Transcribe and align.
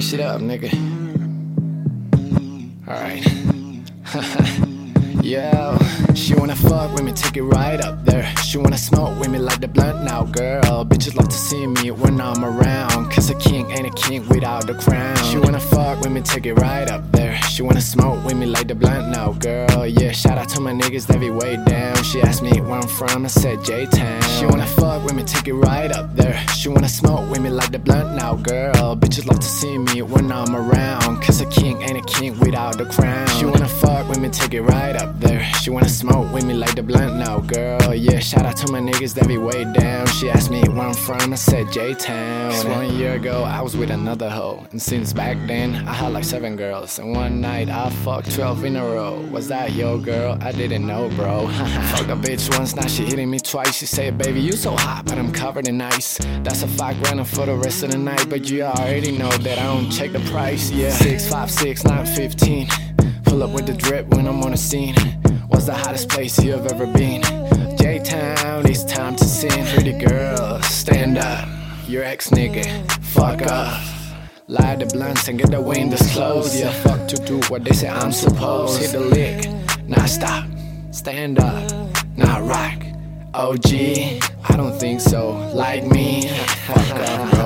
That 0.00 0.06
shit 0.06 0.20
up, 0.20 0.40
nigga. 0.40 0.70
Alright. 2.88 3.24
Yo, 5.24 5.78
she 6.14 6.34
wanna 6.34 6.56
fuck 6.56 6.94
with 6.94 7.04
me, 7.04 7.12
take 7.12 7.36
it 7.36 7.42
right 7.42 7.80
up 7.80 8.04
there. 8.04 8.32
She 8.50 8.58
wanna 8.58 8.78
smoke 8.78 9.16
with 9.20 9.30
me 9.30 9.38
like 9.38 9.60
the 9.60 9.68
blunt 9.68 10.02
now, 10.02 10.24
girl. 10.24 10.84
Bitches 10.84 11.14
love 11.14 11.28
to 11.28 11.36
see 11.36 11.68
me 11.68 11.92
when 11.92 12.20
I'm 12.20 12.44
around. 12.44 13.08
Cause 13.12 13.30
a 13.30 13.36
king 13.36 13.70
ain't 13.70 13.86
a 13.86 13.90
king 13.90 14.26
without 14.28 14.66
the 14.66 14.74
crown. 14.74 15.16
She 15.18 15.38
wanna 15.38 15.60
fuck 15.60 16.00
with 16.00 16.10
me, 16.10 16.20
take 16.20 16.46
it 16.46 16.54
right 16.54 16.90
up 16.90 17.12
there. 17.12 17.40
She 17.42 17.62
wanna 17.62 17.80
smoke 17.80 18.24
with 18.24 18.36
me 18.36 18.46
like 18.46 18.66
the 18.66 18.74
blunt 18.74 19.08
now, 19.10 19.34
girl. 19.34 19.86
Yeah, 19.86 20.10
shout 20.10 20.36
out 20.36 20.48
to 20.48 20.60
my 20.60 20.72
niggas 20.72 21.06
that 21.06 21.20
be 21.20 21.30
way 21.30 21.62
down. 21.64 22.02
She 22.02 22.20
asked 22.22 22.42
me 22.42 22.50
where 22.60 22.80
I'm 22.80 22.88
from, 22.88 23.24
I 23.24 23.28
said 23.28 23.64
J 23.64 23.86
Town. 23.86 24.20
She 24.22 24.46
wanna 24.46 24.66
fuck 24.66 25.04
with 25.04 25.14
me, 25.14 25.22
take 25.22 25.46
it 25.46 25.54
right 25.54 25.92
up 25.92 26.12
there. 26.16 26.36
She 26.56 26.68
wanna 26.68 26.88
smoke 26.88 27.30
with 27.30 27.40
me 27.40 27.50
like 27.50 27.70
the 27.70 27.78
blunt 27.78 28.16
now, 28.16 28.34
girl. 28.34 28.96
Bitches 28.96 29.26
love 29.28 29.38
to 29.38 29.46
see 29.46 29.78
me 29.78 30.02
when 30.02 30.32
I'm 30.32 30.56
around. 30.56 31.22
Cause 31.22 31.40
a 31.40 31.46
king 31.46 31.80
ain't 31.82 31.98
a 31.98 32.02
king 32.02 32.36
without 32.40 32.78
the 32.78 32.86
crown. 32.86 33.28
She 33.28 33.44
wanna 33.44 33.68
fuck 33.68 34.08
with 34.08 34.18
me, 34.18 34.28
take 34.28 34.54
it 34.54 34.62
right 34.62 34.96
up 34.96 35.20
there. 35.20 35.44
She 35.62 35.70
wanna 35.70 35.88
smoke 35.88 36.32
with 36.32 36.44
me 36.44 36.54
like 36.54 36.74
the 36.74 36.82
blunt 36.82 37.14
now, 37.14 37.38
girl. 37.38 37.94
Yeah, 37.94 38.18
shout 38.18 38.39
out 38.46 38.56
to 38.58 38.72
my 38.72 38.80
niggas 38.80 39.14
that 39.14 39.26
be 39.28 39.36
way 39.36 39.64
down. 39.64 40.06
She 40.06 40.30
asked 40.30 40.50
me 40.50 40.62
where 40.68 40.86
I'm 40.86 40.94
from, 40.94 41.32
I 41.32 41.36
said 41.36 41.70
J 41.72 41.94
Town. 41.94 42.52
One 42.70 42.94
year 42.94 43.14
ago, 43.14 43.42
I 43.42 43.60
was 43.60 43.76
with 43.76 43.90
another 43.90 44.30
hoe. 44.30 44.66
And 44.70 44.80
since 44.80 45.12
back 45.12 45.36
then, 45.46 45.86
I 45.88 45.92
had 45.92 46.12
like 46.12 46.24
seven 46.24 46.56
girls. 46.56 46.98
And 46.98 47.14
one 47.14 47.40
night, 47.40 47.68
I 47.68 47.90
fucked 47.90 48.34
12 48.34 48.64
in 48.64 48.76
a 48.76 48.84
row. 48.84 49.20
Was 49.30 49.48
that 49.48 49.72
your 49.72 49.98
girl? 49.98 50.38
I 50.40 50.52
didn't 50.52 50.86
know, 50.86 51.08
bro. 51.10 51.48
Fucked 51.92 52.10
a 52.10 52.16
bitch 52.16 52.56
once, 52.56 52.74
now 52.74 52.86
she 52.86 53.04
hitting 53.04 53.30
me 53.30 53.40
twice. 53.40 53.76
She 53.76 53.86
said, 53.86 54.16
baby, 54.18 54.40
you 54.40 54.52
so 54.52 54.76
hot, 54.76 55.04
but 55.06 55.18
I'm 55.18 55.32
covered 55.32 55.68
in 55.68 55.80
ice. 55.80 56.18
That's 56.42 56.62
a 56.62 56.68
fact, 56.68 57.04
running 57.06 57.24
for 57.24 57.46
the 57.46 57.56
rest 57.56 57.82
of 57.82 57.90
the 57.90 57.98
night. 57.98 58.26
But 58.28 58.48
you 58.48 58.62
already 58.62 59.12
know 59.12 59.30
that 59.30 59.58
I 59.58 59.64
don't 59.64 59.90
check 59.90 60.12
the 60.12 60.20
price, 60.30 60.70
yeah. 60.70 60.90
656, 60.90 61.84
915. 61.84 62.68
Pull 63.24 63.42
up 63.42 63.50
with 63.50 63.66
the 63.66 63.74
drip 63.74 64.08
when 64.08 64.26
I'm 64.26 64.42
on 64.42 64.52
the 64.52 64.56
scene. 64.56 64.94
What's 65.48 65.66
the 65.66 65.74
hottest 65.74 66.08
place 66.08 66.42
you've 66.42 66.66
ever 66.66 66.86
been? 66.86 67.39
Town, 68.04 68.66
it's 68.66 68.84
time 68.84 69.14
to 69.16 69.24
sing. 69.24 69.64
Pretty 69.74 69.92
girl, 69.92 70.60
stand 70.62 71.18
up. 71.18 71.48
Your 71.86 72.02
ex 72.02 72.30
nigga, 72.30 72.64
fuck 73.02 73.42
off. 73.42 74.14
Light 74.48 74.80
the 74.80 74.86
blunts 74.86 75.28
and 75.28 75.38
get 75.38 75.50
the 75.50 75.60
windows 75.60 76.02
closed. 76.12 76.58
Yeah, 76.58 76.72
fuck 76.82 77.06
to 77.08 77.16
do 77.16 77.40
what 77.48 77.64
they 77.64 77.72
say 77.72 77.88
I'm 77.88 78.12
supposed. 78.12 78.80
To 78.80 78.82
hit 78.82 78.92
the 78.92 79.00
lick, 79.00 79.88
now 79.88 80.06
stop. 80.06 80.46
Stand 80.90 81.38
up, 81.38 81.70
now 82.16 82.40
rock. 82.42 82.82
OG, 83.34 83.72
I 83.72 84.56
don't 84.56 84.78
think 84.78 85.00
so. 85.00 85.30
Like 85.54 85.86
me, 85.86 86.28
fuck 86.66 86.88
bro. 86.96 87.39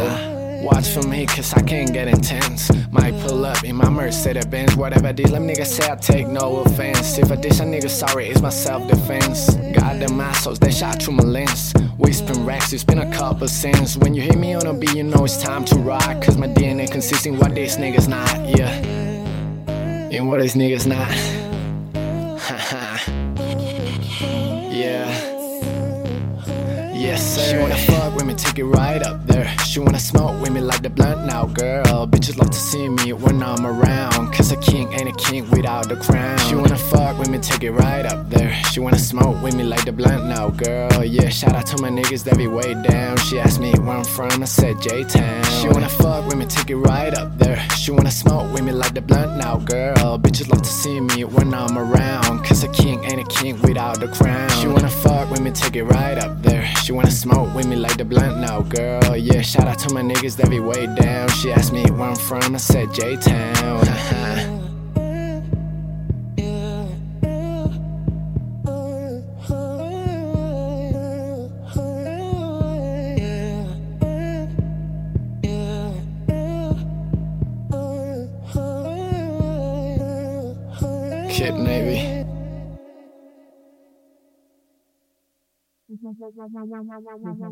Watch 0.64 0.88
for 0.88 1.02
me, 1.02 1.26
cause 1.26 1.52
I 1.52 1.60
can 1.60 1.92
get 1.92 2.08
intense. 2.08 2.70
Might 2.90 3.12
pull 3.20 3.44
up 3.44 3.62
in 3.64 3.76
my 3.76 3.90
Mercedes 3.90 4.46
Benz. 4.46 4.74
Whatever 4.76 5.12
these 5.12 5.30
them 5.30 5.46
niggas 5.46 5.66
say, 5.66 5.90
I 5.90 5.96
take 5.96 6.26
no 6.26 6.62
offense. 6.62 7.18
If 7.18 7.30
I 7.30 7.36
dish 7.36 7.60
a 7.60 7.64
nigga 7.64 7.90
sorry, 7.90 8.28
it's 8.28 8.40
my 8.40 8.48
self 8.48 8.88
defense. 8.88 9.54
Got 9.74 10.00
them 10.00 10.18
assholes, 10.18 10.58
they 10.58 10.70
shot 10.70 11.02
through 11.02 11.16
my 11.16 11.22
lens. 11.22 11.74
We 11.98 12.14
spin 12.14 12.46
racks, 12.46 12.72
it's 12.72 12.82
been 12.82 13.00
a 13.00 13.12
couple 13.12 13.46
cents. 13.46 13.98
When 13.98 14.14
you 14.14 14.22
hear 14.22 14.38
me 14.38 14.54
on 14.54 14.66
a 14.66 14.72
beat, 14.72 14.94
you 14.94 15.02
know 15.02 15.24
it's 15.24 15.36
time 15.36 15.66
to 15.66 15.76
rock. 15.76 16.22
Cause 16.22 16.38
my 16.38 16.48
DNA 16.48 16.90
consisting 16.90 17.38
what 17.38 17.54
these 17.54 17.76
niggas 17.76 18.08
not, 18.08 18.48
yeah. 18.48 18.70
And 20.12 20.28
what 20.28 20.40
these 20.40 20.54
niggas 20.54 20.86
not. 20.86 21.10
yeah. 24.72 25.10
Yes, 26.94 27.36
sir. 27.36 27.50
She 27.50 27.58
wanna 27.58 27.76
fuck 27.76 28.03
with 28.26 28.36
me, 28.36 28.42
take 28.42 28.58
it 28.58 28.64
right 28.64 29.02
up 29.02 29.26
there. 29.26 29.46
She 29.64 29.80
wanna 29.80 29.98
smoke 29.98 30.40
with 30.40 30.52
me 30.52 30.60
like 30.60 30.82
the 30.82 30.90
blunt 30.90 31.26
now, 31.26 31.46
girl. 31.46 32.06
Bitches 32.06 32.38
love 32.38 32.50
to 32.50 32.56
see 32.56 32.88
me 32.88 33.12
when 33.12 33.42
I'm 33.42 33.66
around. 33.66 34.32
Cause 34.32 34.52
a 34.52 34.56
king 34.56 34.92
ain't 34.92 35.08
a 35.08 35.12
king 35.12 35.48
without 35.50 35.88
the 35.88 35.96
crown. 35.96 36.38
She 36.38 36.54
wanna 36.54 36.76
fuck 36.76 37.18
with 37.18 37.28
me, 37.28 37.38
take 37.38 37.62
it 37.62 37.72
right 37.72 38.06
up 38.06 38.30
there. 38.30 38.52
She 38.70 38.80
wanna 38.80 38.98
smoke 38.98 39.42
with 39.42 39.54
me 39.54 39.64
like 39.64 39.84
the 39.84 39.92
blunt 39.92 40.26
now, 40.26 40.50
girl. 40.50 41.04
Yeah, 41.04 41.28
shout 41.28 41.54
out 41.54 41.66
to 41.66 41.82
my 41.82 41.90
niggas 41.90 42.24
that 42.24 42.38
be 42.38 42.46
way 42.46 42.74
down. 42.74 43.16
She 43.18 43.38
asked 43.38 43.60
me 43.60 43.72
where 43.72 43.96
I'm 43.96 44.04
from, 44.04 44.42
I 44.42 44.46
said 44.46 44.80
J 44.80 45.04
Town. 45.04 45.44
She 45.60 45.68
wanna 45.68 45.88
fuck 45.88 46.26
with 46.26 46.36
me, 46.36 46.46
take 46.46 46.70
it 46.70 46.76
right 46.76 47.12
up 47.14 47.36
there. 47.38 47.58
She 47.76 47.90
wanna 47.90 48.10
smoke 48.10 48.52
with 48.52 48.64
me 48.64 48.72
like 48.72 48.94
the 48.94 49.02
blunt 49.02 49.36
now, 49.38 49.56
girl. 49.56 50.18
Bitches 50.18 50.48
love 50.48 50.62
to 50.62 50.70
see 50.70 51.00
me 51.00 51.24
when 51.24 51.52
I'm 51.52 51.76
around. 51.76 52.44
Cause 52.44 52.64
a 52.64 52.68
king 52.68 53.04
ain't 53.04 53.20
a 53.20 53.24
king 53.24 53.60
without 53.62 54.00
the 54.00 54.08
crown. 54.08 54.48
She 54.60 54.68
wanna 54.68 54.88
fuck 54.88 55.30
with 55.30 55.40
me, 55.40 55.50
take 55.50 55.76
it 55.76 55.84
right 55.84 56.16
up 56.18 56.42
there. 56.42 56.64
She 56.84 56.92
wanna 56.92 57.10
smoke 57.10 57.54
with 57.54 57.66
me 57.66 57.76
like 57.76 57.96
the 57.96 58.04
blunt 58.14 58.70
girl. 58.70 59.16
Yeah, 59.16 59.42
shout 59.42 59.66
out 59.66 59.78
to 59.80 59.92
my 59.92 60.02
niggas 60.02 60.36
that 60.36 60.48
be 60.48 60.60
way 60.60 60.86
down. 60.86 61.28
She 61.30 61.52
asked 61.52 61.72
me 61.72 61.84
where 61.90 62.10
I'm 62.10 62.16
from, 62.16 62.54
I 62.54 62.58
said 62.58 62.92
J 62.92 63.16
Town. 63.16 64.53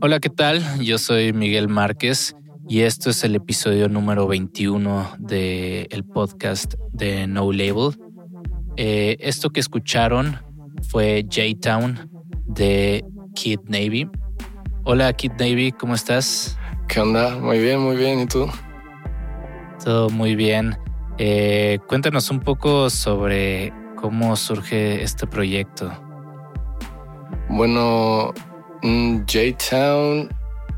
Hola, 0.03 0.21
¿qué 0.21 0.29
tal? 0.29 0.63
Yo 0.81 0.99
soy 0.99 1.33
Miguel 1.33 1.69
Márquez 1.69 2.37
y 2.69 2.81
esto 2.81 3.11
es 3.11 3.25
el 3.25 3.35
episodio 3.35 3.89
número 3.89 4.27
21 4.27 5.13
del 5.19 5.87
el 5.91 6.05
podcast 6.05 6.75
de 6.93 7.27
No 7.27 7.51
Label. 7.53 7.97
Eh, 8.77 9.17
esto 9.21 9.49
que 9.51 9.61
escucharon 9.61 10.39
fue 10.91 11.25
J-Town 11.25 12.11
de 12.47 13.05
Kid 13.35 13.61
Navy. 13.67 14.11
Hola, 14.85 15.13
Kid 15.15 15.33
Navy, 15.39 15.73
¿cómo 15.73 15.95
estás? 15.95 16.59
¿Qué 16.89 17.01
onda? 17.01 17.39
Muy 17.39 17.61
bien, 17.61 17.81
muy 17.81 17.97
bien. 17.97 18.21
¿Y 18.21 18.27
tú? 18.27 18.47
Todo 19.83 20.11
muy 20.11 20.37
bien. 20.37 20.77
Eh, 21.17 21.79
cuéntanos 21.89 22.31
un 22.31 22.41
poco 22.41 22.91
sobre 22.91 23.73
cómo 23.97 24.37
surge 24.37 25.03
este 25.03 25.27
proyecto. 25.27 25.91
Bueno, 27.49 28.33
mm, 28.83 29.19
J-Town 29.21 30.29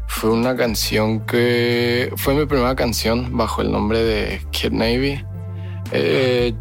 fue 0.07 0.31
una 0.31 0.55
canción 0.57 1.21
que 1.27 2.13
fue 2.17 2.35
mi 2.35 2.47
primera 2.47 2.75
canción 2.77 3.37
bajo 3.37 3.63
el 3.63 3.73
nombre 3.73 4.03
de 4.03 4.41
Kid 4.51 4.73
Navy. 4.73 5.25
Eh, 5.93 6.55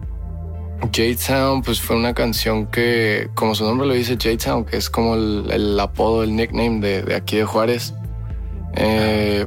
J-Town 0.82 1.62
pues 1.62 1.80
fue 1.80 1.96
una 1.96 2.14
canción 2.14 2.68
que, 2.68 3.30
como 3.36 3.56
su 3.56 3.64
nombre 3.64 3.88
lo 3.88 3.94
dice, 3.94 4.14
J-Town, 4.14 4.66
que 4.66 4.78
es 4.78 4.90
como 4.90 5.16
el, 5.16 5.80
apodo, 5.80 6.24
el 6.24 6.36
nickname 6.36 6.80
de, 6.80 7.04
de 7.04 7.16
aquí 7.16 7.38
de 7.38 7.46
Juárez. 7.46 7.94
Eh, 8.76 9.46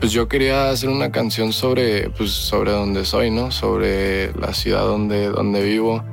pues 0.00 0.12
yo 0.12 0.28
quería 0.28 0.70
hacer 0.70 0.88
una 0.90 1.10
canción 1.10 1.52
sobre, 1.52 2.10
pues 2.10 2.30
sobre 2.30 2.72
donde 2.72 3.04
soy, 3.04 3.30
¿no? 3.30 3.50
Sobre 3.50 4.32
la 4.34 4.52
ciudad 4.52 4.82
donde, 4.82 5.28
donde 5.28 5.62
vivo. 5.62 6.04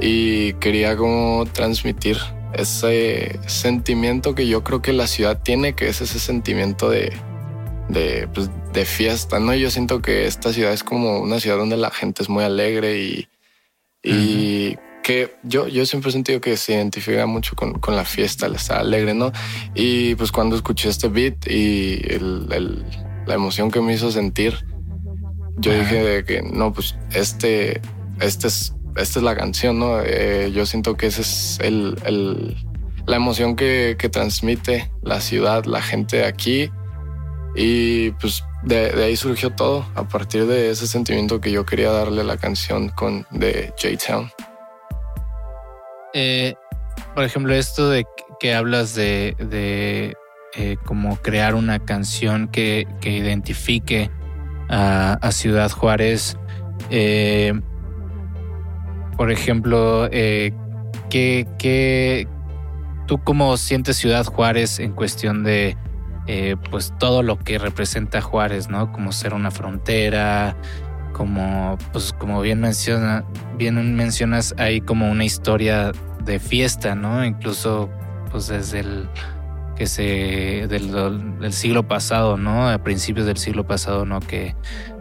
Y 0.00 0.54
quería 0.54 0.96
como 0.96 1.44
transmitir 1.52 2.18
ese 2.54 3.38
sentimiento 3.46 4.34
que 4.34 4.46
yo 4.46 4.64
creo 4.64 4.82
que 4.82 4.92
la 4.92 5.06
ciudad 5.06 5.42
tiene, 5.42 5.74
que 5.74 5.88
es 5.88 6.00
ese 6.00 6.18
sentimiento 6.18 6.90
de, 6.90 7.12
de, 7.88 8.28
pues, 8.34 8.50
de 8.72 8.84
fiesta, 8.84 9.38
¿no? 9.38 9.54
Yo 9.54 9.70
siento 9.70 10.00
que 10.02 10.26
esta 10.26 10.52
ciudad 10.52 10.72
es 10.72 10.84
como 10.84 11.20
una 11.20 11.40
ciudad 11.40 11.56
donde 11.56 11.76
la 11.76 11.90
gente 11.90 12.22
es 12.22 12.28
muy 12.28 12.44
alegre 12.44 12.98
y, 12.98 13.28
y 14.02 14.76
que 15.02 15.36
yo, 15.42 15.66
yo 15.66 15.86
siempre 15.86 16.10
he 16.10 16.12
sentido 16.12 16.40
que 16.40 16.56
se 16.56 16.74
identifica 16.74 17.26
mucho 17.26 17.56
con, 17.56 17.74
con 17.74 17.96
la 17.96 18.04
fiesta, 18.04 18.46
el 18.46 18.54
estar 18.54 18.78
alegre, 18.78 19.14
¿no? 19.14 19.32
Y 19.74 20.14
pues 20.14 20.32
cuando 20.32 20.56
escuché 20.56 20.88
este 20.88 21.08
beat 21.08 21.46
y 21.46 22.00
el, 22.08 22.48
el, 22.52 22.84
la 23.26 23.34
emoción 23.34 23.70
que 23.70 23.80
me 23.80 23.94
hizo 23.94 24.10
sentir, 24.10 24.64
yo 25.58 25.72
dije 25.72 26.02
de 26.02 26.24
que 26.24 26.42
no, 26.42 26.72
pues 26.72 26.96
este, 27.12 27.80
este 28.20 28.46
es, 28.48 28.74
esta 28.96 29.18
es 29.18 29.22
la 29.24 29.36
canción, 29.36 29.78
¿no? 29.78 30.00
Eh, 30.00 30.50
yo 30.52 30.66
siento 30.66 30.96
que 30.96 31.06
esa 31.06 31.20
es 31.20 31.58
el, 31.62 32.56
la 33.06 33.16
emoción 33.16 33.56
que, 33.56 33.96
que 33.98 34.08
transmite 34.08 34.90
la 35.02 35.20
ciudad, 35.20 35.64
la 35.64 35.82
gente 35.82 36.18
de 36.18 36.26
aquí. 36.26 36.70
Y 37.54 38.12
pues 38.12 38.44
de, 38.62 38.92
ahí 39.04 39.16
surgió 39.16 39.50
todo, 39.50 39.86
a 39.94 40.06
partir 40.08 40.46
de 40.46 40.70
ese 40.70 40.86
sentimiento 40.86 41.40
que 41.40 41.50
yo 41.50 41.64
quería 41.64 41.90
darle 41.90 42.20
a 42.20 42.24
la 42.24 42.36
canción 42.36 42.90
con, 42.90 43.26
de 43.30 43.72
J-Town. 43.80 44.30
Eh, 46.14 46.54
por 47.14 47.24
ejemplo, 47.24 47.54
esto 47.54 47.88
de 47.90 48.04
que 48.38 48.54
hablas 48.54 48.94
de, 48.94 49.36
de 49.38 50.14
eh, 50.56 50.76
como 50.84 51.16
crear 51.16 51.54
una 51.54 51.78
canción 51.78 52.48
que, 52.48 52.86
que 53.00 53.10
identifique 53.10 54.10
a, 54.68 55.14
a, 55.14 55.32
Ciudad 55.32 55.70
Juárez. 55.70 56.36
Eh, 56.90 57.52
por 59.20 59.30
ejemplo, 59.30 60.08
eh, 60.12 60.50
¿qué, 61.10 61.46
¿qué, 61.58 62.26
tú 63.06 63.22
cómo 63.22 63.58
sientes 63.58 63.98
Ciudad 63.98 64.24
Juárez 64.24 64.78
en 64.78 64.92
cuestión 64.92 65.44
de 65.44 65.76
eh, 66.26 66.56
pues 66.70 66.94
todo 66.98 67.22
lo 67.22 67.38
que 67.38 67.58
representa 67.58 68.22
Juárez, 68.22 68.70
¿no? 68.70 68.90
Como 68.92 69.12
ser 69.12 69.34
una 69.34 69.50
frontera, 69.50 70.56
como, 71.12 71.76
pues 71.92 72.14
como 72.14 72.40
bien 72.40 72.62
menciona, 72.62 73.26
bien 73.58 73.94
mencionas, 73.94 74.54
hay 74.56 74.80
como 74.80 75.10
una 75.10 75.26
historia 75.26 75.92
de 76.24 76.38
fiesta, 76.38 76.94
¿no? 76.94 77.22
Incluso 77.22 77.90
pues 78.30 78.48
desde 78.48 78.80
el 78.80 79.06
que 79.80 79.86
se 79.86 80.66
del, 80.68 81.52
siglo 81.52 81.88
pasado, 81.88 82.38
¿no? 82.38 82.70
A 82.70 82.78
principios 82.82 83.26
del 83.26 83.36
siglo 83.36 83.66
pasado, 83.66 84.06
¿no? 84.06 84.20
Que 84.20 84.54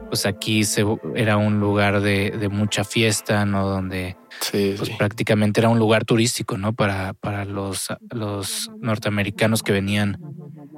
pues 0.10 0.26
aquí 0.26 0.64
se, 0.64 0.84
era 1.16 1.38
un 1.38 1.60
lugar 1.60 2.02
de, 2.02 2.50
mucha 2.52 2.84
fiesta, 2.84 3.46
¿no? 3.46 3.68
Donde 3.68 4.18
pues, 4.52 4.90
prácticamente 4.98 5.62
era 5.62 5.70
un 5.70 5.80
lugar 5.80 6.06
turístico, 6.06 6.58
¿no? 6.58 6.74
Para, 6.74 7.14
para 7.14 7.46
los, 7.46 7.88
los 8.10 8.72
norteamericanos 8.82 9.64
que 9.64 9.72
venían 9.72 10.20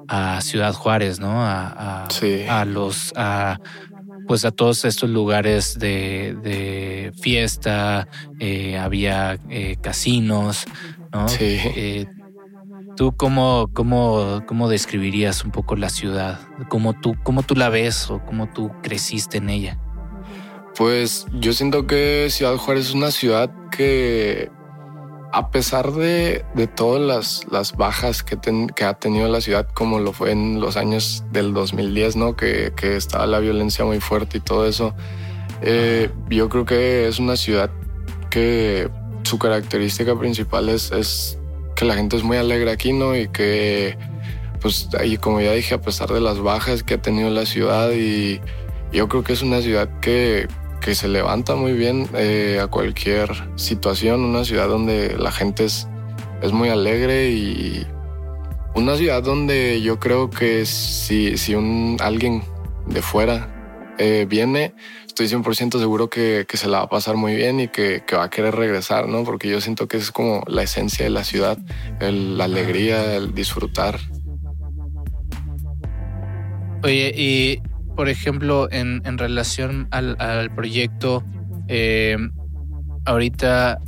a 0.07 0.41
Ciudad 0.41 0.73
Juárez, 0.73 1.19
¿no? 1.19 1.43
A, 1.43 2.07
a, 2.49 2.65
los, 2.65 3.13
a, 3.15 3.59
pues 4.27 4.45
a 4.45 4.51
todos 4.51 4.85
estos 4.85 5.09
lugares 5.09 5.79
de, 5.79 7.11
fiesta, 7.21 8.07
eh, 8.39 8.77
había 8.77 9.39
eh, 9.49 9.77
casinos, 9.81 10.65
¿no? 11.11 11.27
Sí. 11.27 11.57
Eh, 11.75 12.05
¿Tú 12.95 13.15
cómo, 13.15 13.69
cómo, 13.73 14.43
cómo 14.47 14.69
describirías 14.69 15.43
un 15.43 15.51
poco 15.51 15.75
la 15.75 15.89
ciudad? 15.89 16.39
¿Cómo 16.69 16.93
tú, 16.93 17.15
¿Cómo 17.23 17.43
tú 17.43 17.55
la 17.55 17.69
ves 17.69 18.09
o 18.09 18.23
cómo 18.25 18.49
tú 18.49 18.71
creciste 18.83 19.37
en 19.37 19.49
ella? 19.49 19.79
Pues 20.77 21.25
yo 21.33 21.53
siento 21.53 21.87
que 21.87 22.27
Ciudad 22.29 22.55
Juárez 22.57 22.87
es 22.87 22.93
una 22.93 23.11
ciudad 23.11 23.51
que 23.71 24.51
a 25.33 25.49
pesar 25.49 25.91
de, 25.93 26.45
de 26.55 26.67
todas 26.67 27.01
las, 27.01 27.47
las 27.51 27.75
bajas 27.75 28.23
que, 28.23 28.37
que, 28.75 28.83
ha 28.83 28.93
tenido 28.95 29.29
la 29.29 29.39
ciudad, 29.39 29.67
como 29.73 29.99
lo 29.99 30.11
fue 30.11 30.31
en 30.31 30.59
los 30.59 30.75
años 30.75 31.23
del 31.31 31.53
2010, 31.53 32.17
¿no? 32.17 32.35
que, 32.35 32.73
que 32.75 32.97
estaba 32.97 33.25
la 33.27 33.39
violencia 33.39 33.85
muy 33.85 34.01
fuerte 34.01 34.39
y 34.39 34.41
todo 34.41 34.67
eso, 34.67 34.93
eh, 35.61 36.09
yo 36.29 36.49
creo 36.49 36.65
que 36.65 37.07
es 37.07 37.19
una 37.19 37.37
ciudad 37.37 37.71
que 38.29 38.89
su 39.23 39.39
característica 39.39 40.17
principal 40.17 40.69
es, 40.69 40.91
es 40.91 41.39
que 41.81 41.87
la 41.87 41.95
gente 41.95 42.15
es 42.15 42.21
muy 42.21 42.37
alegre 42.37 42.69
aquí, 42.69 42.93
¿no? 42.93 43.15
Y 43.15 43.27
que, 43.29 43.97
pues, 44.61 44.87
ahí, 44.99 45.17
como 45.17 45.41
ya 45.41 45.51
dije, 45.53 45.73
a 45.73 45.81
pesar 45.81 46.09
de 46.09 46.21
las 46.21 46.37
bajas 46.37 46.83
que 46.83 46.93
ha 46.93 47.01
tenido 47.01 47.31
la 47.31 47.47
ciudad, 47.47 47.89
y 47.91 48.39
yo 48.93 49.07
creo 49.07 49.23
que 49.23 49.33
es 49.33 49.41
una 49.41 49.63
ciudad 49.63 49.89
que, 49.99 50.47
que 50.79 50.93
se 50.93 51.07
levanta 51.07 51.55
muy 51.55 51.73
bien 51.73 52.07
eh, 52.13 52.59
a 52.61 52.67
cualquier 52.67 53.31
situación, 53.55 54.23
una 54.23 54.45
ciudad 54.45 54.67
donde 54.67 55.17
la 55.17 55.31
gente 55.31 55.65
es, 55.65 55.87
es 56.43 56.51
muy 56.51 56.69
alegre 56.69 57.31
y 57.31 57.87
una 58.75 58.95
ciudad 58.95 59.23
donde 59.23 59.81
yo 59.81 59.99
creo 59.99 60.29
que 60.29 60.67
si, 60.67 61.35
si 61.35 61.55
un, 61.55 61.97
alguien 61.99 62.43
de 62.85 63.01
fuera 63.01 63.95
eh, 63.97 64.27
viene, 64.29 64.75
estoy 65.11 65.27
100% 65.27 65.77
seguro 65.77 66.09
que, 66.09 66.45
que, 66.47 66.57
se 66.57 66.67
la 66.67 66.79
va 66.79 66.83
a 66.85 66.89
pasar 66.89 67.17
muy 67.17 67.35
bien 67.35 67.59
y 67.59 67.67
que, 67.67 68.03
que, 68.07 68.15
va 68.15 68.23
a 68.23 68.29
querer 68.29 68.55
regresar, 68.55 69.07
¿no? 69.09 69.23
Porque 69.25 69.49
yo 69.49 69.59
siento 69.59 69.87
que 69.87 69.97
es 69.97 70.11
como 70.11 70.41
la 70.47 70.63
esencia 70.63 71.03
de 71.03 71.11
la 71.11 71.25
ciudad, 71.25 71.57
la 71.99 72.45
alegría, 72.45 73.15
el 73.15 73.33
disfrutar. 73.33 73.99
Oye, 76.83 77.11
y 77.15 77.61
por 77.95 78.07
ejemplo, 78.07 78.71
en, 78.71 79.01
en 79.05 79.17
relación 79.17 79.87
al, 79.91 80.15
al 80.19 80.55
proyecto, 80.55 81.23
eh, 81.67 82.17
ahorita, 83.05 83.79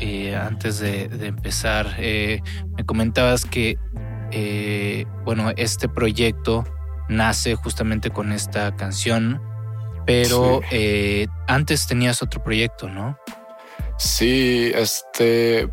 eh, 0.00 0.34
antes 0.34 0.80
de, 0.80 1.08
de 1.08 1.28
empezar, 1.28 1.94
eh, 1.98 2.40
me 2.76 2.84
comentabas 2.84 3.44
que, 3.44 3.76
bueno, 5.24 5.52
este 5.56 5.88
proyecto 5.88 6.64
nace 7.08 7.54
justamente 7.54 8.10
con 8.10 8.32
esta 8.32 8.74
canción 8.74 9.40
pero 10.06 10.60
eh, 10.70 11.26
antes 11.46 11.86
tenías 11.86 12.22
otro 12.22 12.42
proyecto, 12.42 12.88
¿no? 12.88 13.16
Sí, 13.98 14.72
este, 14.74 15.68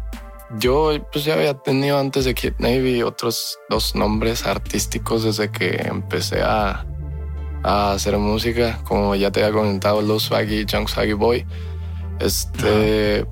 yo 0.57 0.91
pues 1.11 1.25
ya 1.25 1.33
había 1.33 1.53
tenido 1.55 1.99
antes 1.99 2.25
de 2.25 2.33
Kid 2.33 2.53
Navy 2.59 3.01
otros 3.03 3.57
dos 3.69 3.95
nombres 3.95 4.45
artísticos 4.45 5.23
desde 5.23 5.51
que 5.51 5.81
empecé 5.87 6.41
a, 6.41 6.85
hacer 7.63 8.17
música, 8.17 8.79
como 8.85 9.15
ya 9.15 9.31
te 9.31 9.43
había 9.43 9.53
comentado, 9.53 10.01
Low 10.01 10.19
Swaggy, 10.19 10.65
Young 10.65 10.87
Swaggy 10.87 11.13
Boy. 11.13 11.45
Este, 12.19 13.25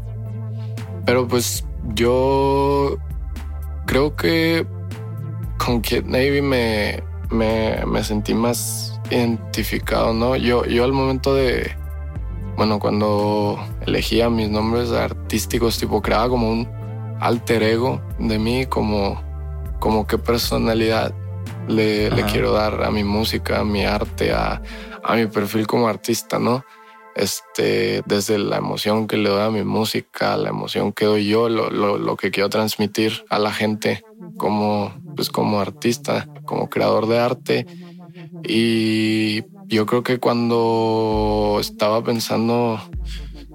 pero 1.06 1.28
pues 1.28 1.64
yo 1.94 2.98
creo 3.86 4.16
que 4.16 4.68
con 5.58 5.82
Kid 5.82 6.04
Navy 6.04 6.42
me, 6.42 7.02
me, 7.30 7.86
me 7.86 8.04
sentí 8.04 8.34
más 8.34 8.97
identificado, 9.10 10.14
¿no? 10.14 10.36
Yo, 10.36 10.66
yo 10.66 10.84
al 10.84 10.94
momento 10.94 11.34
de, 11.34 11.76
bueno, 12.56 12.80
cuando 12.80 13.60
elegía 13.86 14.30
mis 14.30 14.50
nombres 14.50 14.92
artísticos, 14.92 15.78
tipo 15.78 16.02
creaba 16.02 16.30
como 16.30 16.50
un 16.50 16.68
alter 17.20 17.64
ego 17.64 18.02
de 18.20 18.40
mí, 18.40 18.66
como, 18.66 19.22
como 19.80 20.08
qué 20.08 20.18
personalidad 20.18 21.14
le, 21.68 22.10
le 22.10 22.24
quiero 22.24 22.52
dar 22.52 22.84
a 22.84 22.92
mi 22.92 23.04
música, 23.04 23.60
a 23.60 23.64
mi 23.64 23.86
arte, 23.86 24.34
a, 24.34 24.62
a, 25.04 25.16
mi 25.16 25.28
perfil 25.28 25.68
como 25.68 25.88
artista, 25.88 26.40
¿no? 26.40 26.64
Este, 27.16 28.04
desde 28.06 28.38
la 28.38 28.58
emoción 28.58 29.08
que 29.08 29.18
le 29.18 29.30
doy 29.30 29.42
a 29.42 29.50
mi 29.50 29.64
música, 29.64 30.38
la 30.38 30.50
emoción 30.50 30.94
que 30.94 31.06
doy 31.06 31.28
yo, 31.28 31.50
lo, 31.50 31.72
lo, 31.72 31.98
lo 31.98 32.16
que 32.16 32.30
quiero 32.30 32.50
transmitir 32.50 33.26
a 33.30 33.40
la 33.40 33.52
gente 33.52 34.04
como, 34.38 34.94
pues 35.16 35.30
como 35.30 35.60
artista, 35.60 36.28
como 36.46 36.70
creador 36.70 37.08
de 37.08 37.20
arte 37.20 37.66
y 38.44 39.44
yo 39.68 39.86
creo 39.86 40.04
que 40.04 40.20
cuando 40.20 41.58
estaba 41.60 42.04
pensando 42.04 42.80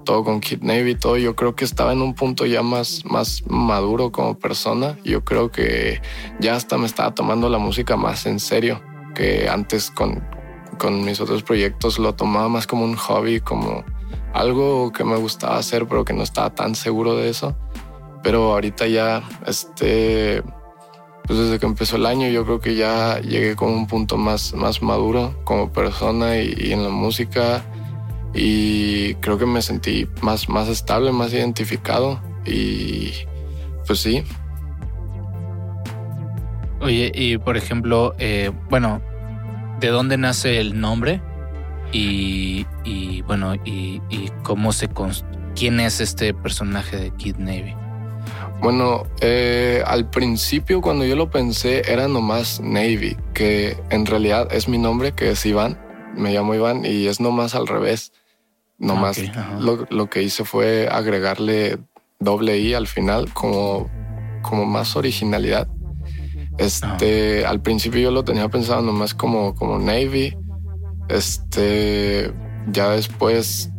todo 0.03 0.23
con 0.23 0.41
Kid 0.41 0.61
Navy 0.61 0.91
y 0.91 0.95
todo, 0.95 1.17
yo 1.17 1.35
creo 1.35 1.55
que 1.55 1.65
estaba 1.65 1.93
en 1.93 2.01
un 2.01 2.13
punto 2.13 2.45
ya 2.45 2.61
más, 2.61 3.03
más 3.05 3.43
maduro 3.47 4.11
como 4.11 4.37
persona. 4.37 4.97
Yo 5.03 5.23
creo 5.23 5.49
que 5.49 6.01
ya 6.39 6.55
hasta 6.55 6.77
me 6.77 6.85
estaba 6.85 7.15
tomando 7.15 7.49
la 7.49 7.57
música 7.57 7.95
más 7.95 8.25
en 8.25 8.39
serio 8.39 8.81
que 9.15 9.47
antes 9.49 9.91
con, 9.91 10.23
con 10.77 11.03
mis 11.03 11.19
otros 11.21 11.43
proyectos 11.43 11.99
lo 11.99 12.15
tomaba 12.15 12.49
más 12.49 12.67
como 12.67 12.83
un 12.83 12.95
hobby, 12.95 13.39
como 13.39 13.83
algo 14.33 14.91
que 14.91 15.03
me 15.03 15.15
gustaba 15.15 15.57
hacer, 15.57 15.87
pero 15.87 16.05
que 16.05 16.13
no 16.13 16.23
estaba 16.23 16.53
tan 16.53 16.75
seguro 16.75 17.15
de 17.15 17.29
eso. 17.29 17.55
Pero 18.23 18.53
ahorita 18.53 18.87
ya, 18.87 19.23
este, 19.45 20.43
pues 21.25 21.39
desde 21.39 21.59
que 21.59 21.65
empezó 21.65 21.95
el 21.95 22.05
año 22.05 22.27
yo 22.27 22.43
creo 22.43 22.59
que 22.59 22.75
ya 22.75 23.19
llegué 23.19 23.55
con 23.55 23.71
un 23.71 23.87
punto 23.87 24.17
más, 24.17 24.53
más 24.53 24.81
maduro 24.81 25.35
como 25.45 25.71
persona 25.71 26.37
y, 26.37 26.73
en 26.73 26.83
la 26.83 26.89
música 26.89 27.63
y 28.33 29.15
creo 29.15 29.37
que 29.37 29.45
me 29.45 29.61
sentí 29.61 30.07
más, 30.21 30.49
más 30.49 30.67
estable, 30.67 31.11
más 31.11 31.33
identificado 31.33 32.21
y 32.45 33.11
pues 33.87 33.99
sí. 33.99 34.23
Oye, 36.81 37.11
y 37.15 37.37
por 37.37 37.55
ejemplo, 37.55 38.13
eh, 38.17 38.51
bueno, 38.69 39.01
¿de 39.79 39.87
dónde 39.87 40.17
nace 40.17 40.59
el 40.59 40.79
nombre? 40.79 41.21
Y, 41.93 42.65
y 42.83 43.21
bueno, 43.21 43.55
y, 43.55 44.01
y 44.09 44.29
cómo 44.43 44.73
se... 44.73 44.89
¿Quién 45.55 45.79
es 45.79 46.01
este 46.01 46.33
personaje 46.33 46.97
de 46.97 47.11
Kid 47.11 47.37
Navy? 47.37 47.75
Bueno, 48.63 49.03
eh, 49.19 49.83
al 49.85 50.09
principio 50.09 50.79
cuando 50.79 51.03
yo 51.03 51.17
lo 51.17 51.29
pensé 51.29 51.81
era 51.91 52.07
nomás 52.07 52.61
Navy, 52.61 53.17
que 53.33 53.75
en 53.89 54.05
realidad 54.05 54.47
es 54.53 54.69
mi 54.69 54.77
nombre, 54.77 55.11
que 55.11 55.31
es 55.31 55.45
Iván, 55.45 55.77
me 56.15 56.31
llamo 56.31 56.55
Iván 56.55 56.85
y 56.85 57.07
es 57.07 57.19
nomás 57.19 57.55
al 57.55 57.67
revés. 57.67 58.13
Nomás 58.77 59.19
lo, 59.59 60.09
que 60.09 60.23
hice 60.23 60.45
fue 60.45 60.87
agregarle 60.89 61.77
doble 62.19 62.57
I 62.57 62.73
al 62.73 62.87
final 62.87 63.33
como, 63.33 63.89
como 64.41 64.65
más 64.65 64.95
originalidad. 64.95 65.67
Este, 66.57 67.45
al 67.45 67.61
principio 67.61 67.99
yo 67.99 68.11
lo 68.11 68.23
tenía 68.23 68.47
pensado 68.47 68.81
nomás 68.81 69.13
como, 69.13 69.55
como 69.55 69.77
Navy. 69.77 70.37
Este, 71.09 72.33
ya 72.71 72.91
después 72.91 73.71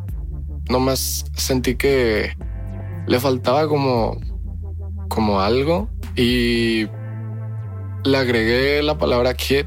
nomás 0.68 1.24
sentí 1.34 1.74
que 1.74 2.36
le 3.06 3.18
faltaba 3.18 3.66
como 3.66 4.18
como 5.14 5.40
algo 5.40 5.88
y 6.16 6.88
le 8.02 8.18
agregué 8.18 8.82
la 8.82 8.98
palabra 8.98 9.34
kid 9.34 9.66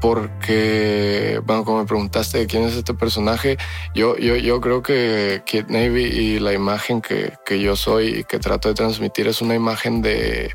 porque, 0.00 1.40
bueno, 1.44 1.64
como 1.64 1.78
me 1.78 1.86
preguntaste 1.86 2.38
de 2.38 2.46
quién 2.46 2.64
es 2.64 2.76
este 2.76 2.94
personaje, 2.94 3.56
yo, 3.94 4.16
yo, 4.16 4.36
yo 4.36 4.60
creo 4.60 4.82
que 4.82 5.42
Kid 5.44 5.66
Navy 5.68 6.04
y 6.04 6.38
la 6.38 6.52
imagen 6.52 7.00
que, 7.00 7.32
que 7.44 7.60
yo 7.60 7.74
soy 7.74 8.18
y 8.18 8.24
que 8.24 8.38
trato 8.38 8.68
de 8.68 8.74
transmitir 8.74 9.26
es 9.26 9.42
una 9.42 9.56
imagen 9.56 10.02
de, 10.02 10.52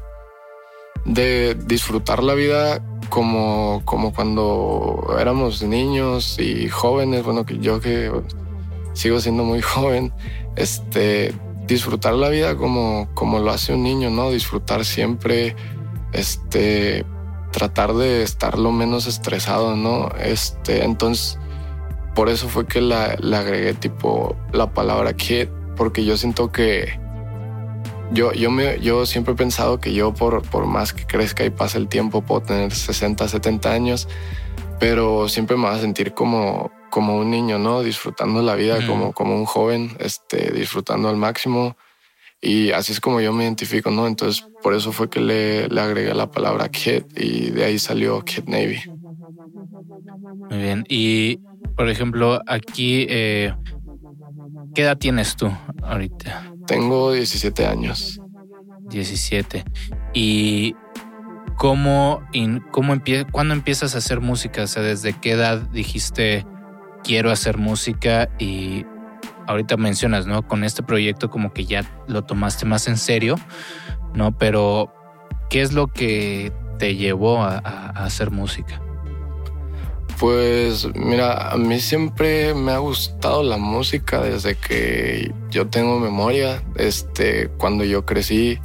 de 1.03 1.55
disfrutar 1.55 2.24
la 2.24 2.36
vida 2.36 2.81
como, 3.10 3.81
como 3.83 4.13
cuando 4.13 5.17
éramos 5.19 5.62
niños 5.62 6.39
y 6.39 6.69
jóvenes, 6.69 7.24
bueno, 7.24 7.45
que 7.45 7.57
yo 7.60 7.81
que 7.81 8.12
sigo 8.93 9.19
siendo 9.19 9.43
muy 9.43 9.62
joven, 9.62 10.13
este, 10.55 11.33
disfrutar 11.67 12.13
la 12.13 12.29
vida 12.29 12.55
como, 12.55 13.10
como 13.13 13.39
lo 13.39 13.51
hace 13.51 13.74
un 13.74 13.84
niño, 13.84 14.10
¿no? 14.10 14.32
Disfrutar 14.32 14.86
siempre, 14.86 15.55
este, 16.12 17.05
tratar 17.51 17.93
de 17.93 18.24
estar 18.24 18.58
lo 18.58 18.72
menos 18.72 19.08
estresado, 19.08 19.75
¿no? 19.75 20.10
Este, 20.20 20.84
entonces, 20.84 21.39
por 22.15 22.29
eso 22.29 22.48
fue 22.50 22.65
que 22.65 22.82
la, 22.82 23.15
le 23.15 23.36
agregué 23.36 23.74
tipo 23.74 24.36
la 24.51 24.74
palabra 24.74 25.13
kid, 25.13 25.48
porque 25.75 26.05
yo 26.05 26.17
siento 26.17 26.51
que 26.51 27.00
yo, 28.12 28.32
yo, 28.34 28.51
yo 28.82 29.05
siempre 29.05 29.34
he 29.34 29.38
pensado 29.38 29.79
que 29.79 29.93
yo 29.93 30.13
por, 30.13 30.43
por 30.43 30.65
más 30.65 30.93
que 30.93 31.05
crezca 31.05 31.43
y 31.46 31.50
pase 31.50 31.79
el 31.79 31.88
tiempo 31.88 32.22
puedo 32.22 32.41
tener 32.41 32.72
60, 32.72 33.27
70 33.27 33.72
años, 33.72 34.08
pero 34.79 35.27
siempre 35.29 35.58
me 35.58 35.63
va 35.63 35.74
a 35.74 35.79
sentir 35.79 36.13
como, 36.13 36.72
como 36.93 37.17
un 37.17 37.31
niño, 37.31 37.57
¿no? 37.57 37.81
Disfrutando 37.81 38.43
la 38.43 38.53
vida, 38.53 38.85
como, 38.85 39.13
como 39.13 39.35
un 39.35 39.45
joven, 39.45 39.97
este, 39.97 40.51
disfrutando 40.51 41.09
al 41.09 41.17
máximo. 41.17 41.75
Y 42.39 42.69
así 42.69 42.91
es 42.91 43.00
como 43.00 43.19
yo 43.19 43.33
me 43.33 43.45
identifico, 43.45 43.89
¿no? 43.89 44.05
Entonces, 44.05 44.45
por 44.62 44.75
eso 44.75 44.91
fue 44.91 45.09
que 45.09 45.19
le, 45.19 45.67
le 45.69 45.81
agregué 45.81 46.13
la 46.13 46.29
palabra 46.29 46.69
Kid 46.69 47.05
y 47.15 47.50
de 47.50 47.65
ahí 47.65 47.79
salió 47.79 48.23
Kid 48.23 48.43
Navy. 48.45 48.79
Muy 50.51 50.57
bien. 50.59 50.85
Y, 50.88 51.39
por 51.75 51.89
ejemplo, 51.89 52.39
aquí, 52.45 53.07
eh, 53.09 53.55
¿qué 54.75 54.83
edad 54.83 55.00
tienes 55.00 55.35
tú 55.35 55.50
ahorita? 55.81 56.53
Tengo 56.67 57.12
17 57.12 57.65
años. 57.65 58.21
17. 58.91 59.63
¿Y 60.13 60.75
cómo, 61.57 62.21
cómo 62.69 62.93
empie 62.93 63.25
cuándo 63.25 63.55
empiezas 63.55 63.95
a 63.95 63.97
hacer 63.97 64.21
música? 64.21 64.62
O 64.62 64.67
sea, 64.67 64.83
¿desde 64.83 65.13
qué 65.13 65.31
edad 65.31 65.57
dijiste 65.71 66.45
quiero 67.03 67.31
hacer 67.31 67.57
música 67.57 68.29
y 68.39 68.86
ahorita 69.48 69.77
mencionas, 69.77 70.25
¿no? 70.25 70.48
Con 70.48 70.63
este 70.63 70.83
proyecto 70.83 71.29
como 71.29 71.53
que 71.53 71.65
ya 71.65 71.83
lo 72.07 72.24
tomaste 72.24 72.65
más 72.65 72.88
en 72.88 72.98
serio, 72.98 73.36
¿no? 74.13 74.38
Pero, 74.38 74.93
¿qué 75.50 75.62
es 75.62 75.74
lo 75.74 75.88
que 75.88 76.51
te 76.79 76.95
llevó 76.95 77.43
a, 77.43 77.57
hacer 77.57 78.31
música? 78.31 78.81
Pues 80.19 80.88
mira, 80.95 81.50
a 81.51 81.57
mí 81.57 81.79
siempre 81.79 82.53
me 82.53 82.72
ha 82.72 82.77
gustado 82.77 83.43
la 83.43 83.57
música 83.57 84.22
desde 84.22 84.55
que 84.55 85.33
yo 85.50 85.67
tengo 85.67 86.00
memoria. 86.00 86.63
Este, 86.75 87.50
cuando 87.57 87.83
yo 87.83 88.05
crecí, 88.05 88.60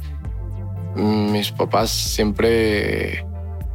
mis 0.95 1.51
papás 1.51 1.89
siempre, 1.89 3.25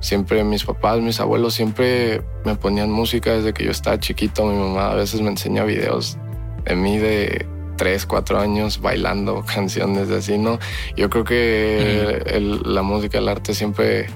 siempre, 0.04 0.44
mis 0.44 0.64
papás, 0.64 1.00
mis 1.00 1.18
abuelos 1.18 1.54
siempre 1.54 2.23
me 2.44 2.54
ponían 2.56 2.90
música 2.90 3.32
desde 3.32 3.54
que 3.54 3.64
yo 3.64 3.70
estaba 3.70 3.99
chiquito. 3.99 4.46
Mi 4.46 4.56
mamá 4.56 4.90
a 4.90 4.94
veces 4.94 5.23
me 5.23 5.30
enseña 5.30 5.64
videos 5.64 6.18
de 6.64 6.76
mí 6.76 6.99
de 6.99 7.46
tres, 7.76 8.04
cuatro 8.04 8.38
años 8.38 8.80
bailando 8.80 9.44
canciones 9.54 10.08
de 10.08 10.18
así, 10.18 10.38
¿no? 10.38 10.58
Yo 10.96 11.08
creo 11.08 11.25
que 11.25 12.61
la 12.64 12.82
música, 12.82 13.18
el 13.18 13.28
arte 13.28 13.54
siempre 13.54 14.06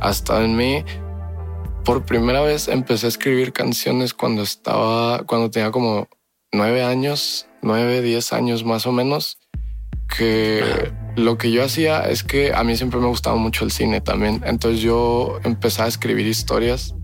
ha 0.00 0.10
estado 0.10 0.44
en 0.44 0.56
mí. 0.56 0.84
Por 1.84 2.04
primera 2.04 2.40
vez 2.40 2.68
empecé 2.68 3.06
a 3.06 3.08
escribir 3.10 3.52
canciones 3.52 4.14
cuando 4.14 4.42
estaba, 4.42 5.24
cuando 5.24 5.50
tenía 5.50 5.70
como 5.70 6.08
nueve 6.52 6.82
años, 6.82 7.46
nueve, 7.60 8.00
diez 8.00 8.32
años 8.32 8.64
más 8.64 8.86
o 8.86 8.92
menos, 8.92 9.38
que 10.16 10.90
lo 11.18 11.36
que 11.36 11.50
yo 11.50 11.64
hacía 11.64 12.00
es 12.08 12.22
que 12.22 12.54
a 12.54 12.64
mí 12.64 12.76
siempre 12.76 13.00
me 13.00 13.06
gustaba 13.06 13.36
mucho 13.36 13.64
el 13.64 13.70
cine 13.70 14.00
también. 14.00 14.42
Entonces 14.46 14.80
yo 14.80 15.38
empecé 15.44 15.82
a 15.82 15.86
escribir 15.86 16.26
historias 16.26 16.94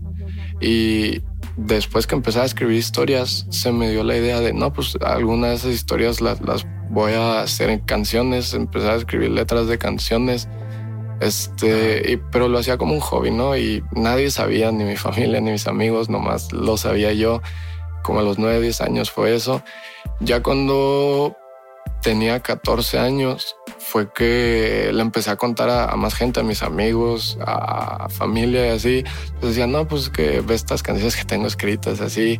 y 0.61 1.21
después 1.57 2.07
que 2.07 2.15
empecé 2.15 2.39
a 2.39 2.45
escribir 2.45 2.77
historias, 2.77 3.45
se 3.49 3.71
me 3.71 3.89
dio 3.89 4.03
la 4.03 4.17
idea 4.17 4.39
de, 4.39 4.53
no, 4.53 4.73
pues 4.73 4.97
algunas 5.01 5.49
de 5.49 5.55
esas 5.55 5.71
historias 5.71 6.21
las, 6.21 6.41
las 6.41 6.65
voy 6.89 7.13
a 7.13 7.41
hacer 7.41 7.69
en 7.69 7.79
canciones, 7.79 8.53
empecé 8.53 8.89
a 8.89 8.95
escribir 8.95 9.31
letras 9.31 9.67
de 9.67 9.77
canciones, 9.77 10.47
este, 11.21 12.11
y, 12.11 12.17
pero 12.17 12.47
lo 12.49 12.59
hacía 12.59 12.77
como 12.77 12.93
un 12.93 12.99
hobby, 12.99 13.31
¿no? 13.31 13.57
Y 13.57 13.83
nadie 13.91 14.31
sabía, 14.31 14.71
ni 14.71 14.83
mi 14.83 14.97
familia, 14.97 15.39
ni 15.39 15.51
mis 15.51 15.67
amigos, 15.67 16.09
nomás 16.09 16.51
lo 16.51 16.77
sabía 16.77 17.13
yo, 17.13 17.41
como 18.03 18.19
a 18.19 18.23
los 18.23 18.37
9, 18.37 18.61
10 18.61 18.81
años 18.81 19.11
fue 19.11 19.33
eso. 19.33 19.63
Ya 20.19 20.43
cuando 20.43 21.35
tenía 22.05 22.39
14 22.39 22.99
años 22.99 23.55
fue 23.79 24.13
que 24.13 24.91
le 24.93 25.01
empecé 25.01 25.31
a 25.31 25.37
contar 25.37 25.71
a, 25.71 25.95
más 25.95 26.13
gente, 26.13 26.39
a 26.39 26.43
mis 26.43 26.61
amigos, 26.61 27.35
a 27.41 28.09
familia 28.09 28.67
y 28.67 28.69
así. 28.69 29.03
Pues 29.39 29.55
decían, 29.55 29.71
no, 29.71 29.87
pues 29.87 30.11
que 30.11 30.41
ve 30.41 30.53
estas 30.53 30.83
canciones 30.83 31.15
que 31.15 31.23
tengo 31.23 31.47
escritas 31.47 32.01
así. 32.01 32.39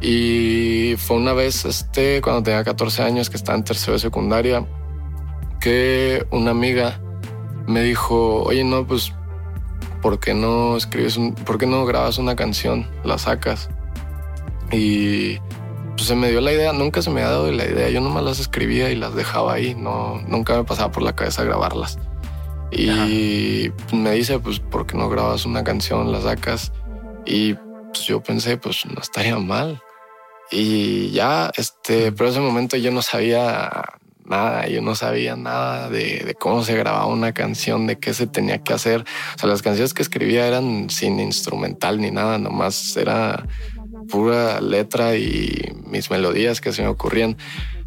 Y 0.00 0.96
fue 0.98 1.18
una 1.18 1.34
vez, 1.34 1.64
este, 1.64 2.20
cuando 2.20 2.42
tenía 2.42 2.64
14 2.64 3.04
años, 3.04 3.30
que 3.30 3.36
estaba 3.36 3.56
en 3.56 3.62
tercero 3.62 3.92
de 3.92 4.00
secundaria, 4.00 4.66
que 5.60 6.26
una 6.32 6.50
amiga 6.50 7.00
me 7.68 7.82
dijo, 7.82 8.42
oye, 8.42 8.64
no, 8.64 8.88
pues, 8.88 9.14
¿por 10.02 10.18
qué 10.18 10.34
no 10.34 10.76
escribes, 10.76 11.16
un, 11.16 11.32
por 11.32 11.58
qué 11.58 11.66
no 11.66 11.86
grabas 11.86 12.18
una 12.18 12.34
canción? 12.34 12.90
La 13.04 13.18
sacas. 13.18 13.68
Y 14.72 15.38
pues 15.96 16.08
se 16.08 16.14
me 16.14 16.30
dio 16.30 16.40
la 16.40 16.52
idea, 16.52 16.72
nunca 16.72 17.00
se 17.02 17.10
me 17.10 17.22
ha 17.22 17.30
dado 17.30 17.50
la 17.50 17.64
idea, 17.64 17.88
yo 17.88 18.00
nomás 18.00 18.22
las 18.22 18.38
escribía 18.38 18.90
y 18.90 18.96
las 18.96 19.14
dejaba 19.14 19.54
ahí, 19.54 19.74
no, 19.74 20.20
nunca 20.28 20.56
me 20.56 20.64
pasaba 20.64 20.92
por 20.92 21.02
la 21.02 21.14
cabeza 21.14 21.42
grabarlas. 21.42 21.98
Y 22.70 23.70
me 23.92 24.12
dice, 24.12 24.38
pues, 24.38 24.58
¿por 24.58 24.86
qué 24.86 24.96
no 24.96 25.08
grabas 25.08 25.46
una 25.46 25.64
canción, 25.64 26.12
la 26.12 26.20
sacas? 26.20 26.72
Y 27.24 27.54
pues 27.54 28.04
yo 28.06 28.22
pensé, 28.22 28.56
pues 28.58 28.84
no 28.86 29.00
estaría 29.00 29.38
mal. 29.38 29.80
Y 30.50 31.10
ya, 31.10 31.50
este, 31.56 32.12
pero 32.12 32.28
ese 32.28 32.40
momento 32.40 32.76
yo 32.76 32.90
no 32.90 33.02
sabía 33.02 33.70
nada, 34.24 34.66
yo 34.66 34.82
no 34.82 34.94
sabía 34.94 35.36
nada 35.36 35.88
de, 35.88 36.24
de, 36.24 36.34
cómo 36.34 36.62
se 36.64 36.76
grababa 36.76 37.06
una 37.06 37.32
canción, 37.32 37.86
de 37.86 37.98
qué 37.98 38.12
se 38.12 38.26
tenía 38.26 38.62
que 38.62 38.72
hacer. 38.72 39.04
O 39.36 39.38
sea, 39.38 39.48
las 39.48 39.62
canciones 39.62 39.94
que 39.94 40.02
escribía 40.02 40.46
eran 40.46 40.90
sin 40.90 41.18
instrumental 41.20 42.00
ni 42.00 42.10
nada, 42.10 42.38
nomás 42.38 42.96
era 42.96 43.46
pura 44.06 44.60
letra 44.60 45.16
y 45.16 45.72
mis 45.86 46.10
melodías 46.10 46.60
que 46.60 46.72
se 46.72 46.82
me 46.82 46.88
ocurrían. 46.88 47.36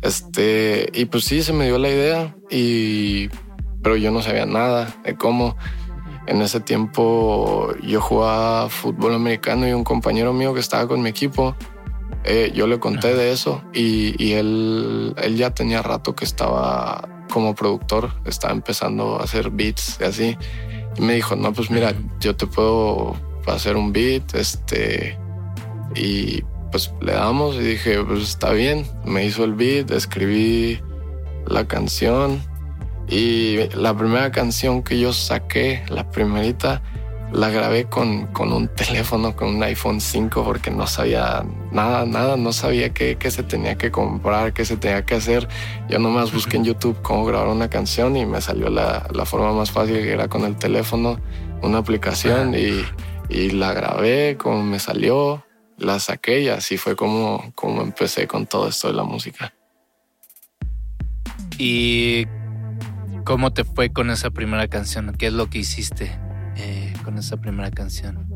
Este, 0.01 0.89
y 0.93 1.05
pues 1.05 1.25
sí, 1.25 1.43
se 1.43 1.53
me 1.53 1.65
dio 1.65 1.77
la 1.77 1.89
idea, 1.89 2.35
y, 2.49 3.29
pero 3.81 3.95
yo 3.97 4.11
no 4.11 4.21
sabía 4.21 4.45
nada 4.45 4.95
de 5.03 5.15
cómo. 5.15 5.57
En 6.27 6.41
ese 6.41 6.59
tiempo 6.59 7.73
yo 7.81 8.01
jugaba 8.01 8.69
fútbol 8.69 9.15
americano 9.15 9.67
y 9.67 9.73
un 9.73 9.83
compañero 9.83 10.31
mío 10.31 10.53
que 10.53 10.59
estaba 10.59 10.88
con 10.88 11.01
mi 11.01 11.09
equipo, 11.09 11.55
eh, 12.23 12.51
yo 12.53 12.67
le 12.67 12.79
conté 12.79 13.15
de 13.15 13.31
eso 13.31 13.63
y, 13.73 14.13
y, 14.23 14.33
él, 14.33 15.15
él 15.23 15.38
ya 15.38 15.51
tenía 15.51 15.81
rato 15.81 16.15
que 16.15 16.25
estaba 16.25 17.07
como 17.31 17.55
productor, 17.55 18.11
estaba 18.25 18.53
empezando 18.53 19.19
a 19.19 19.23
hacer 19.23 19.49
beats 19.49 19.97
y 20.01 20.03
así. 20.03 20.38
Y 20.97 21.01
me 21.01 21.13
dijo, 21.13 21.35
no, 21.35 21.53
pues 21.53 21.71
mira, 21.71 21.93
yo 22.19 22.35
te 22.35 22.45
puedo 22.45 23.15
hacer 23.47 23.75
un 23.75 23.93
beat, 23.93 24.35
este, 24.35 25.17
y 25.96 26.43
pues 26.72 26.91
le 27.01 27.13
damos 27.13 27.55
y 27.55 27.60
dije, 27.60 28.03
pues 28.03 28.22
está 28.22 28.51
bien. 28.51 28.86
Me 29.05 29.25
hizo 29.25 29.43
el 29.43 29.53
beat, 29.53 29.91
escribí 29.91 30.79
la 31.48 31.67
canción 31.67 32.41
y 33.08 33.58
la 33.75 33.96
primera 33.98 34.31
canción 34.31 34.84
que 34.84 35.00
yo 35.00 35.13
saqué, 35.13 35.84
la 35.89 36.10
primerita, 36.12 36.84
la 37.31 37.50
grabé 37.50 37.86
con, 37.86 38.27
con 38.27 38.53
un 38.53 38.67
teléfono, 38.67 39.36
con 39.36 39.55
un 39.55 39.63
iPhone 39.63 40.01
5 40.01 40.43
porque 40.43 40.72
no 40.72 40.88
sabía 40.88 41.43
nada, 41.72 42.05
nada, 42.05 42.38
no 42.38 42.51
sabía 42.53 42.91
qué, 42.91 43.17
qué 43.17 43.31
se 43.31 43.43
tenía 43.43 43.77
que 43.77 43.91
comprar, 43.91 44.53
qué 44.53 44.65
se 44.65 44.77
tenía 44.77 45.05
que 45.05 45.15
hacer. 45.15 45.48
Yo 45.89 46.00
nomás 46.00 46.31
busqué 46.31 46.58
en 46.58 46.65
YouTube 46.65 47.01
cómo 47.01 47.25
grabar 47.25 47.48
una 47.48 47.69
canción 47.69 48.15
y 48.15 48.25
me 48.25 48.41
salió 48.41 48.69
la, 48.69 49.08
la 49.12 49.25
forma 49.25 49.53
más 49.53 49.72
fácil 49.72 49.96
que 49.96 50.12
era 50.12 50.27
con 50.27 50.43
el 50.43 50.55
teléfono, 50.55 51.19
una 51.62 51.79
aplicación 51.79 52.55
y, 52.55 52.84
y 53.27 53.51
la 53.51 53.74
grabé 53.74 54.38
como 54.38 54.63
me 54.63 54.79
salió 54.79 55.43
la 55.79 56.00
saqué 56.00 56.41
y 56.41 56.50
así 56.50 56.77
fue 56.77 56.95
como, 56.95 57.51
como 57.55 57.81
empecé 57.81 58.27
con 58.27 58.45
todo 58.45 58.67
esto 58.67 58.88
de 58.88 58.93
la 58.93 59.03
música. 59.03 59.53
¿Y 61.57 62.25
cómo 63.25 63.51
te 63.51 63.63
fue 63.63 63.91
con 63.91 64.09
esa 64.09 64.29
primera 64.29 64.67
canción? 64.67 65.13
¿Qué 65.17 65.27
es 65.27 65.33
lo 65.33 65.50
que 65.50 65.59
hiciste 65.59 66.12
eh, 66.55 66.93
con 67.03 67.17
esa 67.17 67.38
primera 67.38 67.71
canción? 67.71 68.27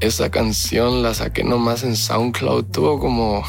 Esa 0.00 0.30
canción 0.30 1.02
la 1.02 1.14
saqué 1.14 1.44
nomás 1.44 1.84
en 1.84 1.96
SoundCloud, 1.96 2.66
tuvo 2.66 2.98
como 2.98 3.44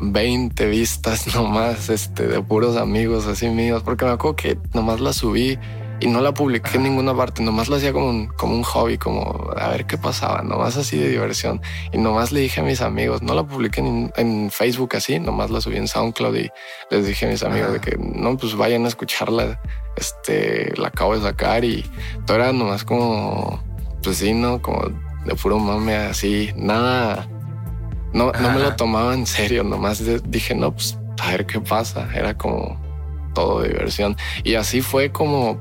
20 0.00 0.66
vistas 0.68 1.34
nomás, 1.34 1.88
este, 1.88 2.26
de 2.26 2.42
puros 2.42 2.76
amigos 2.76 3.26
así 3.26 3.48
míos, 3.48 3.82
porque 3.84 4.04
me 4.04 4.12
acuerdo 4.12 4.36
que 4.36 4.58
nomás 4.74 5.00
la 5.00 5.12
subí 5.12 5.58
y 6.00 6.06
no 6.06 6.20
la 6.20 6.32
publiqué 6.32 6.76
en 6.76 6.84
ninguna 6.84 7.14
parte, 7.14 7.42
nomás 7.42 7.68
lo 7.68 7.76
hacía 7.76 7.92
como 7.92 8.08
un, 8.08 8.28
como 8.28 8.54
un 8.54 8.62
hobby, 8.62 8.98
como 8.98 9.50
a 9.56 9.68
ver 9.68 9.86
qué 9.86 9.98
pasaba, 9.98 10.42
nomás 10.42 10.76
así 10.76 10.96
de 10.96 11.08
diversión. 11.08 11.60
Y 11.92 11.98
nomás 11.98 12.30
le 12.30 12.40
dije 12.40 12.60
a 12.60 12.64
mis 12.64 12.80
amigos, 12.80 13.22
no 13.22 13.34
la 13.34 13.42
publiqué 13.44 13.80
en, 13.80 14.12
en 14.16 14.50
Facebook 14.50 14.94
así, 14.96 15.18
nomás 15.18 15.50
la 15.50 15.60
subí 15.60 15.76
en 15.76 15.88
SoundCloud 15.88 16.36
y 16.36 16.50
les 16.90 17.06
dije 17.06 17.26
a 17.26 17.28
mis 17.28 17.42
amigos 17.42 17.72
de 17.72 17.80
que 17.80 17.96
no, 17.98 18.36
pues 18.36 18.54
vayan 18.54 18.84
a 18.84 18.88
escucharla, 18.88 19.60
este, 19.96 20.72
la 20.76 20.88
acabo 20.88 21.16
de 21.16 21.22
sacar 21.22 21.64
y 21.64 21.84
todo 22.26 22.36
era 22.36 22.52
nomás 22.52 22.84
como, 22.84 23.62
pues 24.02 24.18
sí, 24.18 24.32
¿no? 24.34 24.62
Como 24.62 24.84
de 25.24 25.34
puro 25.34 25.58
mame 25.58 25.96
así, 25.96 26.52
nada, 26.56 27.28
no, 28.12 28.32
no 28.32 28.52
me 28.52 28.60
lo 28.60 28.74
tomaba 28.76 29.14
en 29.14 29.26
serio, 29.26 29.64
nomás 29.64 30.02
dije, 30.30 30.54
no, 30.54 30.72
pues 30.72 30.98
a 31.20 31.32
ver 31.32 31.46
qué 31.46 31.60
pasa, 31.60 32.08
era 32.14 32.36
como 32.36 32.80
todo 33.34 33.62
diversión. 33.62 34.16
Y 34.44 34.54
así 34.54 34.80
fue 34.80 35.10
como 35.10 35.60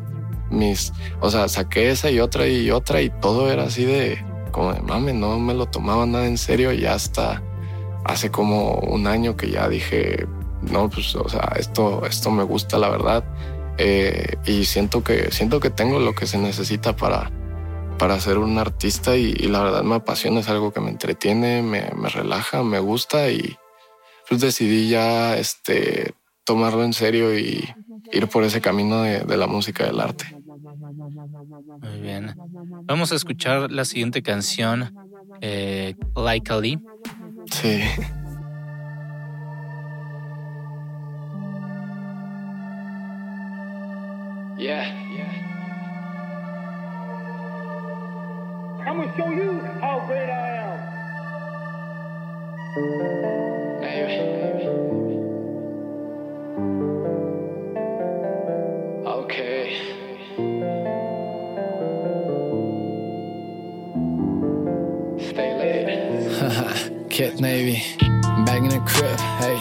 mis, 0.49 0.93
o 1.19 1.29
sea, 1.29 1.47
saqué 1.47 1.91
esa 1.91 2.09
y 2.09 2.19
otra 2.19 2.47
y 2.47 2.71
otra 2.71 3.01
y 3.01 3.09
todo 3.09 3.51
era 3.51 3.63
así 3.63 3.85
de, 3.85 4.23
como 4.51 4.73
de 4.73 4.81
mame, 4.81 5.13
no 5.13 5.39
me 5.39 5.53
lo 5.53 5.65
tomaba 5.67 6.05
nada 6.05 6.27
en 6.27 6.37
serio 6.37 6.73
y 6.73 6.85
hasta 6.85 7.41
hace 8.05 8.31
como 8.31 8.75
un 8.75 9.07
año 9.07 9.35
que 9.35 9.49
ya 9.49 9.67
dije, 9.67 10.27
no, 10.61 10.89
pues, 10.89 11.15
o 11.15 11.27
sea, 11.29 11.53
esto, 11.57 12.05
esto 12.05 12.31
me 12.31 12.43
gusta 12.43 12.77
la 12.77 12.89
verdad 12.89 13.23
eh, 13.77 14.35
y 14.45 14.65
siento 14.65 15.03
que, 15.03 15.31
siento 15.31 15.59
que 15.59 15.69
tengo 15.69 15.99
lo 15.99 16.15
que 16.15 16.25
se 16.25 16.37
necesita 16.37 16.95
para, 16.95 17.31
para 17.97 18.19
ser 18.19 18.37
un 18.37 18.57
artista 18.57 19.15
y, 19.15 19.33
la 19.33 19.61
verdad 19.61 19.83
me 19.83 19.95
apasiona, 19.95 20.39
es 20.39 20.49
algo 20.49 20.71
que 20.71 20.79
me 20.79 20.89
entretiene, 20.89 21.61
me, 21.61 21.91
me 21.95 22.09
relaja, 22.09 22.63
me 22.63 22.79
gusta 22.79 23.29
y 23.29 23.57
pues 24.27 24.41
decidí 24.41 24.89
ya 24.89 25.37
este, 25.37 26.13
tomarlo 26.43 26.83
en 26.83 26.93
serio 26.93 27.37
y 27.37 27.69
ir 28.11 28.27
por 28.27 28.43
ese 28.43 28.61
camino 28.61 29.01
de, 29.01 29.19
de 29.19 29.37
la 29.37 29.47
música 29.47 29.85
del 29.85 29.99
arte. 29.99 30.36
Muy 31.81 32.01
bien. 32.01 32.35
Vamos 32.85 33.11
a 33.11 33.15
escuchar 33.15 33.71
la 33.71 33.85
siguiente 33.85 34.21
canción, 34.21 34.93
eh, 35.41 35.95
Like 36.15 36.51
Ali. 36.51 36.79
Sí. 37.51 37.81
Yeah, 44.57 44.85
yeah. 45.15 45.33
I'm 48.87 48.97
gonna 48.97 49.15
show 49.15 49.29
you 49.29 49.61
how 49.81 50.03
great 50.07 50.29
I 50.29 50.49
am. 50.63 50.79
Baby. 53.81 54.37
Kit 67.17 67.39
Navy, 67.39 67.81
back 68.45 68.61
in 68.61 68.69
the 68.69 68.79
crib, 68.85 69.19
hey, 69.41 69.57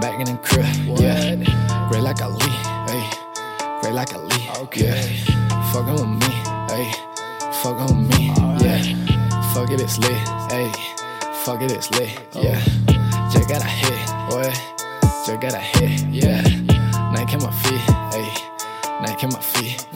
back 0.00 0.18
in 0.18 0.24
the 0.26 0.36
crib, 0.42 0.66
yeah. 0.98 1.36
Great 1.88 2.02
like 2.02 2.20
a 2.20 2.24
Ali, 2.24 2.50
hey, 2.90 3.08
great 3.80 3.94
like 3.94 4.12
Ali, 4.12 4.48
okay. 4.58 4.86
Yeah. 4.90 5.70
Fucking 5.70 5.94
with 5.94 6.08
me, 6.08 6.34
hey, 6.74 6.90
fucking 7.62 7.86
with 7.86 8.18
me, 8.18 8.26
yeah. 8.66 8.82
Fuck 9.54 9.70
it, 9.70 9.80
it's 9.80 9.96
lit, 10.00 10.10
hey, 10.50 10.72
fuck 11.44 11.62
it, 11.62 11.70
it's 11.70 11.88
lit, 11.92 12.18
yeah. 12.34 12.60
Just 13.30 13.48
got 13.48 13.62
a 13.62 13.64
hit, 13.64 14.00
boy, 14.28 14.50
just 15.24 15.40
got 15.40 15.54
a 15.54 15.58
hit, 15.58 16.00
yeah. 16.10 16.42
Nike 17.12 17.36
on 17.36 17.44
my 17.44 17.52
feet, 17.62 17.78
hey, 18.10 18.26
Nike 19.02 19.26
on 19.26 19.32
my 19.34 19.40
feet, 19.40 19.86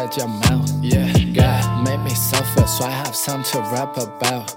Shut 0.00 0.16
your 0.16 0.28
mouth. 0.28 0.70
Yeah, 0.82 1.12
God 1.34 1.84
made 1.84 1.98
me 1.98 2.14
suffer, 2.14 2.66
so 2.66 2.86
I 2.86 2.90
have 2.90 3.14
something 3.14 3.52
to 3.52 3.58
rap 3.70 3.98
about. 3.98 4.56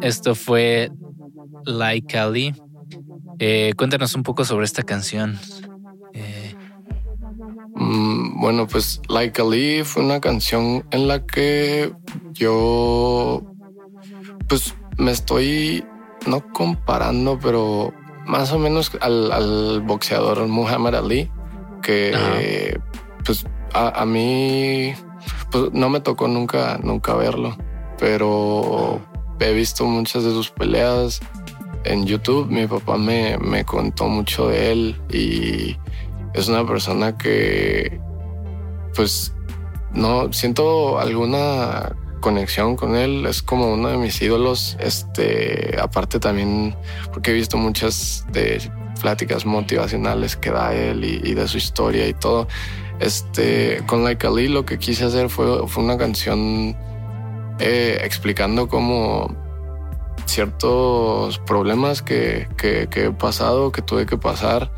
Esto 0.00 0.34
fue 0.34 0.90
Like 1.64 2.18
Ali. 2.18 2.54
Eh, 3.38 3.72
cuéntanos 3.76 4.14
un 4.14 4.22
poco 4.22 4.44
sobre 4.44 4.64
esta 4.64 4.82
canción. 4.82 5.38
Eh, 6.12 6.54
Mm, 7.74 8.40
bueno, 8.40 8.66
pues 8.66 9.00
Like 9.08 9.40
a 9.40 9.44
Leaf 9.44 9.88
fue 9.88 10.04
una 10.04 10.20
canción 10.20 10.84
en 10.90 11.08
la 11.08 11.24
que 11.26 11.92
yo 12.32 13.42
pues 14.48 14.74
me 14.98 15.12
estoy 15.12 15.84
no 16.26 16.52
comparando, 16.52 17.38
pero 17.40 17.92
más 18.26 18.52
o 18.52 18.58
menos 18.58 18.92
al, 19.00 19.32
al 19.32 19.80
boxeador 19.80 20.46
Muhammad 20.48 20.96
Ali, 20.96 21.30
que 21.82 22.78
pues 23.24 23.46
a, 23.72 24.02
a, 24.02 24.04
mí 24.04 24.92
pues 25.50 25.72
no 25.72 25.88
me 25.88 26.00
tocó 26.00 26.28
nunca, 26.28 26.78
nunca 26.82 27.14
verlo, 27.14 27.56
pero 27.98 29.00
he 29.40 29.52
visto 29.52 29.84
muchas 29.84 30.24
de 30.24 30.30
sus 30.30 30.50
peleas 30.50 31.20
en 31.84 32.06
YouTube. 32.06 32.48
Mi 32.50 32.66
papá 32.66 32.96
me, 32.96 33.38
me 33.38 33.64
contó 33.64 34.06
mucho 34.06 34.48
de 34.48 34.72
él 34.72 35.00
y 35.10 35.76
es 36.34 36.48
una 36.48 36.66
persona 36.66 37.16
que 37.16 38.00
pues 38.94 39.34
no 39.92 40.32
siento 40.32 40.98
alguna 40.98 41.96
conexión 42.20 42.76
con 42.76 42.94
él. 42.94 43.26
Es 43.26 43.42
como 43.42 43.72
uno 43.72 43.88
de 43.88 43.96
mis 43.96 44.20
ídolos. 44.22 44.76
Este, 44.78 45.76
aparte 45.80 46.20
también 46.20 46.76
porque 47.12 47.30
he 47.30 47.34
visto 47.34 47.56
muchas 47.56 48.24
de 48.30 48.60
pláticas 49.00 49.46
motivacionales 49.46 50.36
que 50.36 50.50
da 50.50 50.74
él 50.74 51.04
y, 51.04 51.34
de 51.34 51.48
su 51.48 51.58
historia 51.58 52.06
y 52.06 52.14
todo. 52.14 52.46
Este, 53.00 53.82
con 53.86 54.04
Like 54.04 54.26
Ali 54.26 54.48
lo 54.48 54.66
que 54.66 54.78
quise 54.78 55.06
hacer 55.06 55.30
fue, 55.30 55.66
fue 55.66 55.82
una 55.82 55.96
canción 55.96 56.76
eh, 57.60 58.00
explicando 58.04 58.68
cómo 58.68 59.36
ciertos 60.26 61.38
problemas 61.40 62.02
que, 62.02 62.48
que, 62.56 62.88
que, 62.90 63.06
he 63.06 63.10
pasado, 63.10 63.72
que 63.72 63.82
tuve 63.82 64.06
que 64.06 64.16
pasar, 64.16 64.70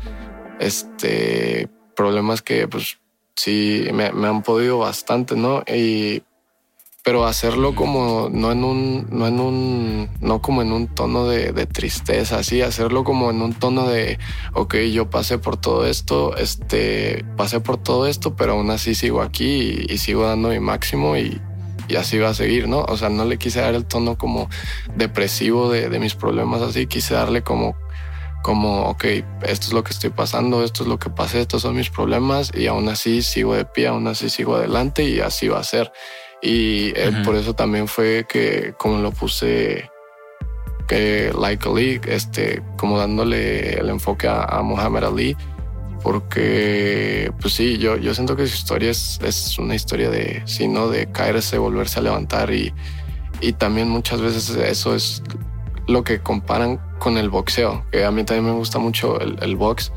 este, 0.59 1.69
problemas 1.95 2.41
que 2.41 2.67
pues 2.67 2.99
sí 3.35 3.87
me, 3.93 4.11
me 4.11 4.27
han 4.27 4.43
podido 4.43 4.79
bastante, 4.79 5.35
¿no? 5.35 5.63
Y 5.67 6.23
pero 7.03 7.25
hacerlo 7.25 7.75
como 7.75 8.29
no 8.31 8.53
en 8.53 8.63
un, 8.63 9.07
no 9.11 9.27
en 9.27 9.39
un, 9.41 10.09
no 10.21 10.41
como 10.41 10.61
en 10.61 10.71
un 10.71 10.87
tono 10.87 11.27
de, 11.27 11.51
de, 11.51 11.65
tristeza, 11.65 12.39
así, 12.39 12.61
hacerlo 12.61 13.03
como 13.03 13.29
en 13.29 13.41
un 13.41 13.53
tono 13.53 13.87
de, 13.89 14.19
ok, 14.53 14.75
yo 14.91 15.09
pasé 15.09 15.37
por 15.37 15.57
todo 15.57 15.85
esto, 15.85 16.37
este, 16.37 17.25
pasé 17.35 17.59
por 17.59 17.75
todo 17.75 18.07
esto, 18.07 18.37
pero 18.37 18.53
aún 18.53 18.71
así 18.71 18.95
sigo 18.95 19.21
aquí 19.21 19.85
y, 19.87 19.93
y 19.93 19.97
sigo 19.97 20.25
dando 20.25 20.47
mi 20.47 20.61
máximo 20.61 21.17
y, 21.17 21.41
y, 21.87 21.95
así 21.95 22.17
va 22.17 22.29
a 22.29 22.33
seguir, 22.33 22.67
¿no? 22.67 22.79
O 22.79 22.97
sea, 22.97 23.09
no 23.09 23.25
le 23.25 23.37
quise 23.37 23.61
dar 23.61 23.75
el 23.75 23.85
tono 23.85 24.17
como 24.17 24.49
depresivo 24.95 25.69
de, 25.69 25.89
de 25.89 25.99
mis 25.99 26.15
problemas 26.15 26.61
así, 26.61 26.87
quise 26.87 27.13
darle 27.13 27.43
como 27.43 27.75
como, 28.43 28.89
ok, 28.89 29.05
esto 29.43 29.67
es 29.67 29.73
lo 29.73 29.85
que 29.85 29.91
estoy 29.91 30.09
pasando, 30.09 30.65
esto 30.65 30.83
es 30.83 30.89
lo 30.89 30.99
que 30.99 31.09
pasé, 31.09 31.39
estos 31.39 31.61
son 31.61 31.77
mis 31.77 31.89
problemas 31.89 32.51
y 32.53 32.67
aún 32.67 32.89
así 32.89 33.21
sigo 33.21 33.55
de 33.55 33.63
pie, 33.63 33.87
aún 33.87 34.05
así 34.05 34.29
sigo 34.29 34.57
adelante 34.57 35.03
y 35.03 35.21
así 35.21 35.47
va 35.47 35.59
a 35.59 35.63
ser. 35.63 35.91
Y 36.41 36.89
eh, 36.99 37.07
uh 37.07 37.11
-huh. 37.11 37.23
por 37.23 37.35
eso 37.37 37.55
también 37.55 37.87
fue 37.87 38.25
que 38.27 38.73
como 38.77 38.97
lo 38.99 39.11
puse 39.11 39.89
que 40.89 41.31
like 41.39 41.67
Ali, 41.67 42.01
este, 42.05 42.61
como 42.77 42.99
dándole 42.99 43.79
el 43.79 43.89
enfoque 43.89 44.27
a, 44.27 44.43
a 44.43 44.61
Muhammad 44.61 45.05
Ali, 45.05 45.37
porque 46.03 47.31
pues 47.39 47.53
sí, 47.53 47.77
yo, 47.77 47.97
yo 47.97 48.13
siento 48.13 48.35
que 48.35 48.45
su 48.45 48.55
historia 48.55 48.91
es, 48.91 49.19
es 49.23 49.57
una 49.57 49.73
historia 49.73 50.09
de, 50.09 50.43
sí, 50.45 50.67
¿no? 50.67 50.89
De 50.89 51.07
caerse, 51.07 51.57
volverse 51.57 51.99
a 51.99 52.03
levantar 52.03 52.53
y, 52.53 52.73
y 53.39 53.53
también 53.53 53.87
muchas 53.89 54.19
veces 54.21 54.49
eso 54.49 54.93
es 54.93 55.23
lo 55.87 56.03
que 56.03 56.19
comparan 56.19 56.79
con 56.99 57.17
el 57.17 57.29
boxeo, 57.29 57.85
que 57.91 58.03
a 58.03 58.11
mí 58.11 58.23
también 58.25 58.45
me 58.45 58.51
gusta 58.51 58.79
mucho 58.79 59.19
el, 59.19 59.37
el 59.41 59.55
box. 59.55 59.91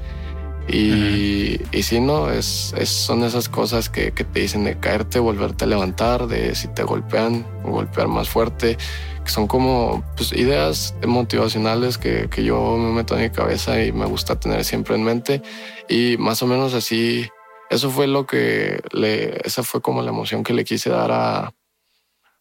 Y, 0.69 0.91
uh 0.91 0.95
-huh. 0.95 1.69
y 1.73 1.83
si 1.85 2.01
no, 2.01 2.31
es, 2.31 2.75
es, 2.77 2.89
son 2.89 3.23
esas 3.23 3.49
cosas 3.49 3.89
que, 3.89 4.11
que, 4.11 4.25
te 4.25 4.41
dicen 4.41 4.65
de 4.65 4.79
caerte, 4.79 5.21
volverte 5.21 5.65
a 5.65 5.69
levantar, 5.69 6.27
de 6.27 6.57
si 6.57 6.67
te 6.69 6.83
golpean, 6.83 7.47
golpear 7.63 8.09
más 8.09 8.29
fuerte, 8.29 8.77
que 9.27 9.33
son 9.33 9.49
como 9.49 10.05
pues, 10.17 10.33
ideas 10.33 10.95
motivacionales 11.05 11.99
que, 11.99 12.29
que 12.31 12.45
yo 12.45 12.77
me 12.79 12.93
meto 12.93 13.17
en 13.17 13.25
mi 13.25 13.31
cabeza 13.31 13.83
y 13.83 13.91
me 13.91 14.07
gusta 14.07 14.39
tener 14.39 14.65
siempre 14.65 14.95
en 14.95 15.03
mente. 15.03 15.43
Y 15.89 16.17
más 16.17 16.43
o 16.43 16.47
menos 16.47 16.75
así, 16.75 17.29
eso 17.69 17.91
fue 17.91 18.07
lo 18.07 18.25
que 18.25 18.81
le, 18.93 19.41
esa 19.45 19.65
fue 19.65 19.81
como 19.81 20.01
la 20.03 20.11
emoción 20.11 20.45
que 20.45 20.55
le 20.55 20.65
quise 20.65 20.91
dar 20.91 21.11
a, 21.11 21.53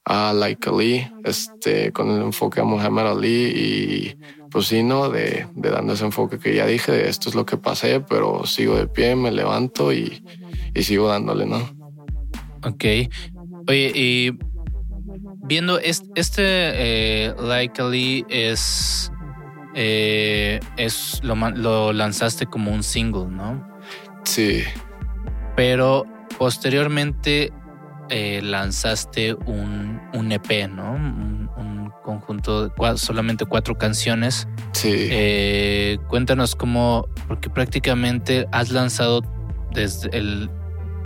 a 0.05 0.33
Like 0.33 0.69
Ali, 0.69 1.11
este, 1.23 1.91
con 1.91 2.11
el 2.11 2.21
enfoque 2.21 2.61
a 2.61 2.65
Muhammad 2.65 3.13
Ali 3.13 3.45
y 3.55 4.17
pues 4.51 4.67
sí, 4.67 4.83
¿no? 4.83 5.09
De, 5.09 5.47
de, 5.55 5.69
dando 5.71 5.93
ese 5.93 6.05
enfoque 6.05 6.37
que 6.37 6.53
ya 6.55 6.67
dije, 6.67 6.91
de 6.91 7.09
esto 7.09 7.29
es 7.29 7.35
lo 7.35 7.47
que 7.47 7.57
pasé, 7.57 7.99
pero 7.99 8.45
sigo 8.45 8.75
de 8.75 8.87
pie, 8.87 9.15
me 9.15 9.31
levanto 9.31 9.91
y, 9.91 10.23
y 10.75 10.83
sigo 10.83 11.07
dándole, 11.07 11.47
¿no? 11.47 11.57
Ok. 12.63 12.85
Oye, 13.67 13.91
y 13.95 14.37
viendo 15.45 15.79
este, 15.79 16.07
este 16.15 16.43
eh, 16.43 17.35
Like 17.39 17.81
Ali 17.81 18.25
es, 18.29 19.11
eh, 19.73 20.59
es 20.77 21.19
lo, 21.23 21.35
lo 21.35 21.93
lanzaste 21.93 22.45
como 22.45 22.71
un 22.71 22.83
single, 22.83 23.27
¿no? 23.27 23.65
Sí. 24.23 24.63
Pero 25.55 26.05
posteriormente 26.37 27.53
eh, 28.09 28.41
lanzaste 28.43 29.33
un, 29.33 30.01
un, 30.13 30.31
EP, 30.31 30.67
¿no? 30.69 30.93
Un, 30.93 31.49
un 31.57 31.91
conjunto 32.03 32.65
de 32.65 32.69
cuatro, 32.75 32.97
solamente 32.97 33.45
cuatro 33.45 33.77
canciones. 33.77 34.47
Sí. 34.73 34.91
Eh, 34.93 35.97
cuéntanos 36.07 36.55
cómo, 36.55 37.07
porque 37.27 37.49
prácticamente 37.49 38.47
has 38.51 38.71
lanzado 38.71 39.21
desde 39.73 40.15
el 40.17 40.49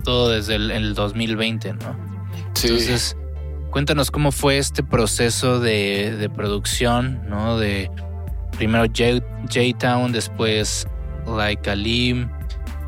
todo 0.04 0.30
desde 0.30 0.54
el, 0.54 0.70
el 0.70 0.94
2020, 0.94 1.74
¿no? 1.74 1.96
Sí. 2.54 2.68
Entonces, 2.68 3.16
cuéntanos 3.70 4.10
cómo 4.10 4.32
fue 4.32 4.58
este 4.58 4.82
proceso 4.82 5.60
de, 5.60 6.16
de 6.16 6.28
producción, 6.28 7.22
¿no? 7.28 7.58
De 7.58 7.90
primero 8.56 8.84
J-Town, 8.86 10.12
después 10.12 10.86
Like 11.26 11.70
Alim 11.70 12.28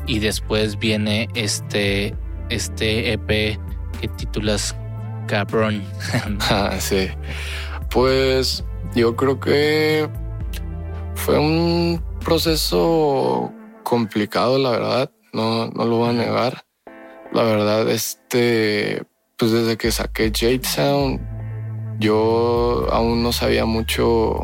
y 0.05 0.19
después 0.19 0.77
viene 0.77 1.27
este, 1.35 2.15
este 2.49 3.13
EP 3.13 3.57
que 3.99 4.07
titulas 4.17 4.75
Cabrón. 5.27 5.83
ah, 6.49 6.75
sí. 6.79 7.07
Pues 7.89 8.63
yo 8.93 9.15
creo 9.15 9.39
que 9.39 10.09
fue 11.15 11.39
un 11.39 12.03
proceso 12.23 13.51
complicado, 13.83 14.57
la 14.57 14.71
verdad. 14.71 15.11
No, 15.31 15.67
no 15.67 15.85
lo 15.85 15.97
voy 15.97 16.09
a 16.09 16.13
negar. 16.13 16.65
La 17.31 17.43
verdad, 17.43 17.89
este, 17.89 19.03
pues 19.37 19.51
desde 19.51 19.77
que 19.77 19.91
saqué 19.91 20.31
Jade 20.33 20.63
Sound, 20.63 21.19
yo 21.99 22.87
aún 22.91 23.23
no 23.23 23.31
sabía 23.31 23.65
mucho 23.65 24.43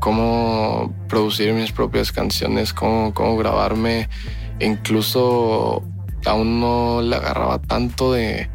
cómo 0.00 0.92
producir 1.08 1.52
mis 1.52 1.72
propias 1.72 2.12
canciones, 2.12 2.72
cómo, 2.72 3.14
cómo 3.14 3.36
grabarme. 3.36 4.08
Incluso 4.60 5.82
aún 6.26 6.60
no 6.60 7.02
le 7.02 7.16
agarraba 7.16 7.60
tanto 7.60 8.12
de 8.12 8.50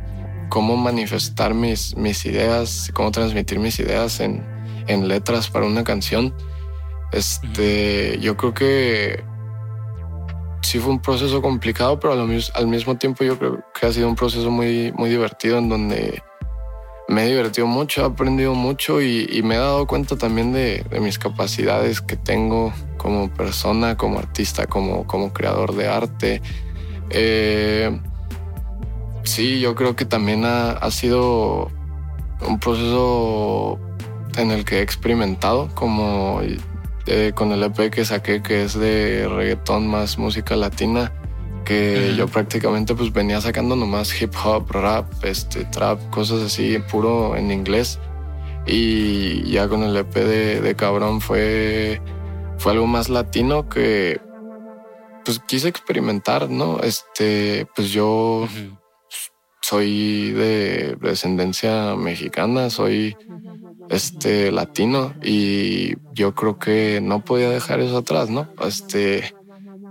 cómo 0.50 0.78
manifestar 0.78 1.54
mis, 1.54 1.96
mis 1.96 2.26
ideas, 2.26 2.92
cómo 2.94 3.12
transmitir 3.12 3.60
mis 3.60 3.80
ideas 3.80 4.20
en, 4.20 4.46
en 4.88 5.08
letras 5.08 5.50
para 5.50 5.66
una 5.66 5.84
canción. 5.84 6.34
Este, 7.12 8.20
yo 8.20 8.36
creo 8.36 8.54
que 8.54 9.24
sí 10.62 10.80
fue 10.80 10.92
un 10.92 11.00
proceso 11.00 11.42
complicado, 11.42 12.00
pero 12.00 12.14
al, 12.14 12.68
mismo 12.68 12.98
tiempo 12.98 13.24
yo 13.24 13.38
creo 13.38 13.64
que 13.80 13.86
ha 13.86 13.92
sido 13.92 14.08
un 14.08 14.16
proceso 14.16 14.52
muy, 14.52 14.92
muy 14.94 15.10
divertido 15.10 15.58
en 15.58 15.70
donde 15.70 16.22
me 17.08 17.24
he 17.24 17.28
divertido 17.28 17.68
mucho, 17.68 18.02
he 18.02 18.06
aprendido 18.06 18.54
mucho 18.54 19.02
y, 19.02 19.28
y 19.32 19.42
me 19.42 19.56
he 19.56 19.58
dado 19.58 19.88
cuenta 19.88 20.18
también 20.18 20.52
de, 20.52 20.86
de, 20.90 21.00
mis 21.00 21.18
capacidades 21.18 22.02
que 22.02 22.18
tengo 22.18 22.74
como 22.98 23.30
persona, 23.30 23.96
como 23.96 24.20
artista, 24.20 24.68
como, 24.68 25.08
como 25.08 25.32
creador 25.32 25.74
de 25.76 25.88
arte. 25.88 26.42
Eh, 27.10 27.98
sí, 29.24 29.62
yo 29.62 29.74
creo 29.76 29.96
que 29.96 30.04
también 30.04 30.44
ha, 30.44 30.72
ha, 30.72 30.92
sido 30.92 31.72
un 32.46 32.60
proceso 32.60 33.80
en 34.36 34.52
el 34.52 34.66
que 34.66 34.80
he 34.80 34.82
experimentado, 34.82 35.70
como 35.74 36.42
eh, 37.08 37.32
con 37.34 37.52
el 37.52 37.64
EP 37.64 37.90
que 37.92 38.06
saqué, 38.06 38.42
que 38.42 38.64
es 38.64 38.78
de 38.78 39.28
reggaetón 39.28 39.88
más 39.88 40.18
música 40.18 40.56
latina, 40.56 41.12
que 41.66 41.76
uh 41.76 42.14
-huh. 42.14 42.16
yo 42.18 42.28
prácticamente 42.28 42.96
pues 42.96 43.12
venía 43.12 43.42
sacando 43.42 43.76
nomás 43.76 44.22
hip 44.22 44.34
hop, 44.44 44.72
rap, 44.72 45.12
este, 45.24 45.66
trap, 45.66 46.00
cosas 46.10 46.42
así, 46.44 46.80
puro 46.92 47.36
en 47.36 47.52
inglés. 47.52 48.00
Y 48.66 49.50
ya 49.52 49.68
con 49.68 49.84
el 49.84 49.96
EP 49.96 50.14
de, 50.14 50.62
de 50.62 50.76
Cabrón 50.76 51.22
fue, 51.22 52.02
fue 52.58 52.74
algo 52.74 52.88
más 52.88 53.10
latino 53.10 53.70
que 53.70 54.20
pues 55.24 55.40
quise 55.48 55.68
experimentar, 55.68 56.50
¿no? 56.50 56.80
Este, 56.82 57.68
pues 57.76 57.92
yo... 57.92 58.44
Uh 58.44 58.48
-huh 58.48 58.78
soy 59.68 60.32
de 60.32 60.96
descendencia 61.02 61.98
mexicana, 61.98 62.70
soy 62.70 63.18
este 63.90 64.52
latino 64.52 65.14
y 65.24 65.96
yo 66.14 66.36
creo 66.36 66.60
que 66.60 67.00
no 67.02 67.24
podía 67.24 67.50
dejar 67.50 67.80
eso 67.80 67.98
atrás, 67.98 68.30
¿no? 68.30 68.48
Este, 68.66 69.34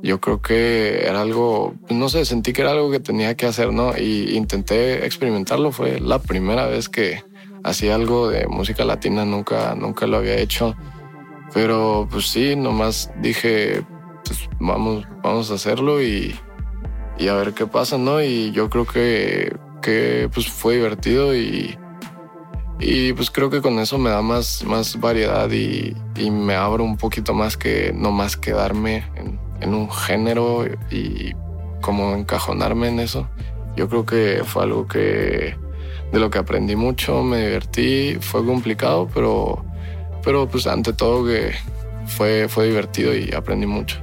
yo 0.03 0.21
creo 0.21 0.43
que 0.43 1.07
era 1.07 1.23
algo, 1.23 1.75
no 1.89 2.09
sé, 2.09 2.25
sentí 2.25 2.53
que 2.53 2.63
era 2.63 2.73
algo 2.73 2.91
que 2.91 3.01
tenía 3.01 3.37
que 3.37 3.47
hacer, 3.47 3.73
¿no? 3.73 3.97
Y 3.97 4.37
intenté 4.37 5.07
experimentarlo, 5.07 5.73
fue 5.73 6.01
la 6.01 6.19
primera 6.21 6.67
vez 6.67 6.89
que 6.89 7.23
hacía 7.65 7.95
algo 7.95 8.29
de 8.29 8.47
música 8.47 8.85
latina, 8.85 9.25
nunca, 9.25 9.75
nunca 9.75 10.07
lo 10.07 10.19
había 10.19 10.37
hecho, 10.37 10.77
pero 11.53 12.07
pues 12.11 12.29
sí, 12.29 12.55
nomás 12.55 13.11
dije, 13.21 13.83
pues 14.25 14.49
vamos, 14.61 15.05
vamos 15.23 15.51
a 15.51 15.55
hacerlo 15.55 16.03
y, 16.03 16.35
y 17.19 17.29
a 17.29 17.35
ver 17.35 17.55
qué 17.55 17.67
pasa, 17.67 17.99
¿no? 17.99 18.23
Y 18.23 18.53
yo 18.53 18.69
creo 18.69 18.87
que, 18.87 19.57
que 19.83 20.29
pues 20.33 20.49
fue 20.49 20.75
divertido 20.75 21.35
y 21.35 21.77
y 22.79 23.13
pues 23.15 23.31
creo 23.31 23.49
que 23.49 23.63
con 23.63 23.79
eso 23.79 23.99
me 23.99 24.11
da 24.11 24.23
más, 24.23 24.63
más 24.65 25.01
variedad 25.01 25.51
y, 25.51 25.97
y 26.17 26.31
me 26.31 26.55
abro 26.55 26.85
un 26.85 26.97
poquito 26.97 27.33
más 27.33 27.57
que 27.57 27.93
no 27.95 28.11
más 28.13 28.37
quedarme 28.37 29.05
en, 29.15 29.39
en, 29.61 29.75
un 29.75 29.91
género 29.91 30.67
y 30.91 31.33
como 31.81 32.15
encajonarme 32.15 32.89
en 32.89 33.01
eso. 33.01 33.29
Yo 33.77 33.89
creo 33.89 34.05
que 34.05 34.43
fue 34.45 34.65
algo 34.65 34.87
que 34.87 35.57
de 36.13 36.21
lo 36.21 36.31
que 36.31 36.39
aprendí 36.39 36.77
mucho, 36.77 37.23
me 37.23 37.47
divertí, 37.47 38.17
fue 38.21 38.45
complicado, 38.45 39.09
pero, 39.13 39.65
pero 40.23 40.47
pues 40.49 40.67
ante 40.67 40.93
todo 40.93 41.27
que 41.27 41.53
fue, 42.07 42.49
fue 42.49 42.67
divertido 42.69 43.15
y 43.15 43.33
aprendí 43.35 43.67
mucho. 43.67 43.99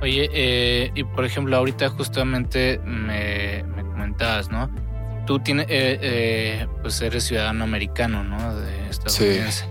Oye, 0.00 0.30
eh, 0.32 0.90
y 0.94 1.02
por 1.02 1.24
ejemplo, 1.24 1.56
ahorita 1.56 1.88
justamente 1.90 2.80
me, 2.84 3.64
me 3.64 3.82
comentabas, 3.82 4.48
¿no? 4.48 4.70
Tú 5.28 5.40
tienes, 5.40 5.66
eh, 5.68 5.98
eh, 6.00 6.66
pues 6.80 7.02
eres 7.02 7.24
ciudadano 7.24 7.62
americano, 7.62 8.24
¿no? 8.24 8.56
De 8.56 8.88
estadounidense. 8.88 9.64
Sí. 9.64 9.70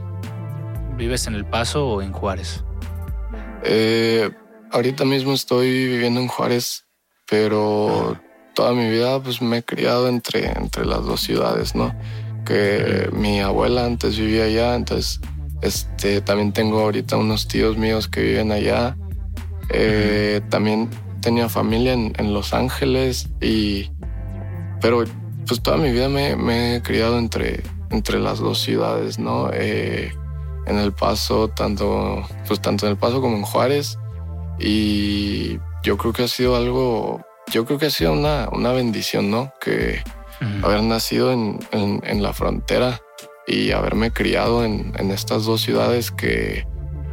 ¿Vives 0.96 1.26
en 1.26 1.34
El 1.34 1.48
Paso 1.48 1.88
o 1.88 2.04
en 2.04 2.12
Juárez? 2.12 2.64
Eh, 3.64 4.30
ahorita 4.72 5.04
mismo 5.04 5.34
estoy 5.34 5.88
viviendo 5.88 6.20
en 6.20 6.28
Juárez, 6.28 6.86
pero 7.28 8.20
toda 8.54 8.74
mi 8.74 8.88
vida 8.88 9.20
pues 9.20 9.42
me 9.42 9.58
he 9.58 9.64
criado 9.64 10.08
entre, 10.08 10.46
entre 10.46 10.86
las 10.86 11.04
dos 11.04 11.22
ciudades, 11.22 11.74
¿no? 11.74 11.92
Que 12.46 13.10
mi 13.12 13.42
abuela 13.42 13.84
antes 13.84 14.16
vivía 14.16 14.44
allá, 14.44 14.76
entonces 14.76 15.20
este, 15.64 16.22
también 16.22 16.54
tengo 16.54 16.82
ahorita 16.82 17.18
unos 17.18 17.48
tíos 17.48 17.78
míos 17.78 18.08
que 18.08 18.22
viven 18.22 18.52
allá. 18.52 18.96
también 20.50 20.92
tenía 21.20 21.50
familia 21.50 21.94
en, 21.94 22.14
en 22.20 22.32
Los 22.32 22.54
Ángeles 22.54 23.30
y 23.42 23.90
pero 24.80 25.04
pues 25.48 25.62
toda 25.62 25.78
mi 25.78 25.92
vida 25.92 26.10
me, 26.10 26.76
he 26.76 26.82
criado 26.82 27.18
entre, 27.18 27.64
entre 27.90 28.20
las 28.20 28.40
dos 28.40 28.60
ciudades, 28.60 29.18
¿no? 29.18 29.50
Eh, 29.54 30.14
en 30.66 30.78
El 30.78 30.94
Paso, 30.94 31.48
tanto, 31.48 32.28
pues 32.48 32.62
tanto 32.62 32.86
en 32.86 32.92
El 32.92 32.98
Paso 32.98 33.22
como 33.22 33.38
en 33.38 33.44
Juárez. 33.44 33.98
Y 34.60 35.60
yo 35.84 35.98
creo 35.98 36.14
que 36.14 36.24
ha 36.24 36.28
sido 36.28 36.56
algo, 36.56 37.22
yo 37.52 37.66
creo 37.66 37.80
que 37.80 37.88
ha 37.88 37.92
sido 37.92 38.14
una, 38.14 38.50
una 38.52 38.72
bendición, 38.72 39.32
¿no? 39.32 39.54
Que 39.62 40.04
haber 40.62 40.84
nacido 40.84 41.32
en, 41.32 41.60
en, 41.72 42.22
la 42.22 42.32
frontera 42.32 43.02
y 43.48 43.72
haberme 43.72 44.12
criado 44.12 44.64
en, 44.64 44.94
en, 44.98 45.10
estas 45.10 45.46
dos 45.46 45.62
ciudades 45.62 46.12
que 46.12 46.68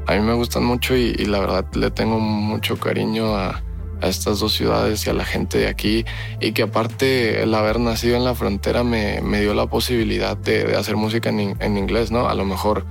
a 0.07 0.13
mí 0.13 0.21
me 0.21 0.35
gustan 0.35 0.65
mucho 0.65 0.95
y 0.95 1.15
la 1.25 1.39
verdad 1.41 1.65
le 1.75 1.91
tengo 1.91 2.21
mucho 2.21 2.79
cariño 2.79 3.35
a, 3.35 3.63
a 4.05 4.09
estas 4.09 4.39
dos 4.39 4.53
ciudades 4.53 5.07
y 5.07 5.11
a 5.11 5.13
la 5.15 5.25
gente 5.25 5.59
de 5.59 5.69
aquí 5.69 6.05
y 6.41 6.53
que 6.53 6.63
aparte 6.63 7.43
el 7.43 7.55
haber 7.55 7.81
nacido 7.81 8.17
en 8.17 8.25
la 8.25 8.35
frontera 8.35 8.85
me, 8.85 9.21
me 9.23 9.41
dio 9.41 9.55
la 9.55 9.67
posibilidad 9.67 10.37
de, 10.37 10.65
de 10.65 10.77
hacer 10.77 10.97
música 10.97 11.31
en, 11.31 11.57
en, 11.59 11.77
inglés, 11.79 12.11
¿no? 12.11 12.29
A 12.29 12.35
lo 12.35 12.45
mejor 12.45 12.85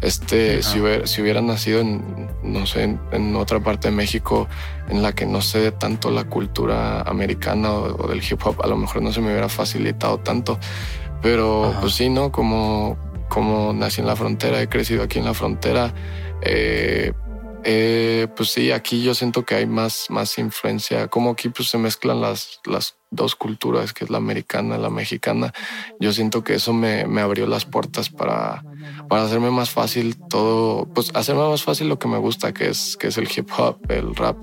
este, 0.00 0.62
si, 0.62 0.80
hubiera, 0.80 1.06
si 1.06 1.22
hubiera 1.22 1.40
nacido 1.40 1.80
en, 1.80 2.02
no 2.42 2.66
sé, 2.66 2.96
en, 3.12 3.36
otra 3.36 3.60
parte 3.60 3.88
de 3.88 3.94
México 3.94 4.48
en 4.88 5.02
la 5.02 5.14
que 5.14 5.26
no 5.26 5.40
sé 5.40 5.70
tanto 5.72 6.10
la 6.10 6.24
cultura 6.24 7.02
americana 7.02 7.72
o, 7.72 8.08
del 8.08 8.22
hip 8.22 8.40
hop, 8.44 8.62
a 8.62 8.66
lo 8.66 8.76
mejor 8.76 9.02
no 9.02 9.12
se 9.12 9.20
me 9.20 9.28
hubiera 9.28 9.48
facilitado 9.48 10.18
tanto. 10.18 10.58
Pero 11.22 11.74
pues 11.80 11.94
sí, 11.94 12.10
¿no? 12.10 12.30
Como, 12.30 12.98
como 13.28 13.72
nací 13.72 14.00
en 14.00 14.06
la 14.06 14.16
frontera, 14.16 14.60
he 14.60 14.68
crecido 14.68 15.02
aquí 15.02 15.18
en 15.18 15.24
la 15.24 15.32
frontera, 15.32 15.94
eh, 16.42 17.12
eh, 17.64 18.28
pues 18.36 18.50
sí, 18.50 18.70
aquí 18.70 19.02
yo 19.02 19.14
siento 19.14 19.44
que 19.44 19.54
hay 19.54 19.66
más, 19.66 20.06
más 20.10 20.38
influencia, 20.38 21.08
como 21.08 21.30
aquí 21.30 21.48
pues 21.48 21.68
se 21.68 21.78
mezclan 21.78 22.20
las, 22.20 22.60
las 22.64 22.96
dos 23.10 23.34
culturas, 23.34 23.92
que 23.92 24.04
es 24.04 24.10
la 24.10 24.18
americana 24.18 24.78
la 24.78 24.90
mexicana. 24.90 25.52
Yo 26.00 26.12
siento 26.12 26.44
que 26.44 26.54
eso 26.54 26.72
me, 26.72 27.06
me 27.06 27.20
abrió 27.20 27.46
las 27.46 27.64
puertas 27.64 28.10
para, 28.10 28.62
para 29.08 29.24
hacerme 29.24 29.50
más 29.50 29.70
fácil 29.70 30.16
todo, 30.28 30.86
pues 30.92 31.10
hacerme 31.14 31.48
más 31.48 31.62
fácil 31.62 31.88
lo 31.88 31.98
que 31.98 32.08
me 32.08 32.18
gusta, 32.18 32.52
que 32.52 32.68
es, 32.68 32.96
que 32.96 33.08
es 33.08 33.18
el 33.18 33.28
hip 33.34 33.48
hop, 33.56 33.78
el 33.88 34.14
rap. 34.14 34.36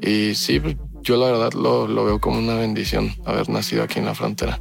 Y 0.00 0.34
sí, 0.34 0.60
pues, 0.60 0.76
yo 1.02 1.16
la 1.16 1.26
verdad 1.26 1.52
lo, 1.54 1.88
lo 1.88 2.04
veo 2.04 2.20
como 2.20 2.38
una 2.38 2.54
bendición 2.54 3.14
haber 3.24 3.48
nacido 3.48 3.82
aquí 3.82 3.98
en 3.98 4.04
la 4.04 4.14
frontera. 4.14 4.60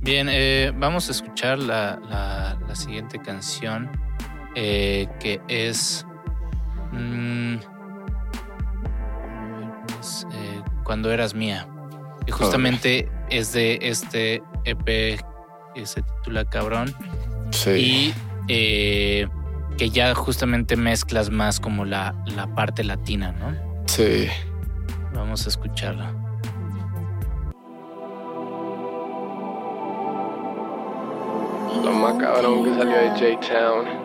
Bien, 0.00 0.28
eh, 0.30 0.72
vamos 0.74 1.08
a 1.08 1.12
escuchar 1.12 1.58
la, 1.58 2.00
la, 2.08 2.58
la 2.66 2.74
siguiente 2.74 3.18
canción 3.18 3.90
eh, 4.54 5.08
que 5.20 5.40
es 5.48 6.06
mm, 6.92 7.54
eh, 10.32 10.62
Cuando 10.84 11.12
eras 11.12 11.34
mía. 11.34 11.68
Y 12.26 12.30
justamente 12.32 13.10
es 13.30 13.52
de 13.52 13.78
este 13.82 14.42
EP 14.64 15.20
que 15.74 15.86
se 15.86 16.02
titula 16.02 16.44
Cabrón. 16.44 16.94
Sí. 17.50 17.70
Y 17.70 18.14
eh, 18.48 19.28
que 19.76 19.90
ya 19.90 20.14
justamente 20.14 20.76
mezclas 20.76 21.30
más 21.30 21.60
como 21.60 21.84
la, 21.84 22.14
la 22.26 22.46
parte 22.54 22.84
latina, 22.84 23.32
¿no? 23.32 23.56
Sí. 23.86 24.28
Vamos 25.14 25.46
a 25.46 25.48
escucharla. 25.48 26.12
Lo 31.84 31.92
más 31.92 32.14
cabrón 32.14 32.64
que 32.64 32.74
salió 32.74 32.96
de 32.96 33.10
J-Town. 33.10 33.99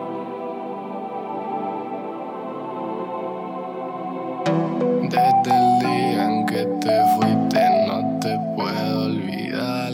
Desde 5.08 5.56
el 5.56 5.78
día 5.78 6.24
en 6.24 6.46
que 6.46 6.66
te 6.80 7.00
fuiste 7.14 7.60
no 7.86 8.18
te 8.20 8.36
puedo 8.56 9.04
olvidar. 9.04 9.92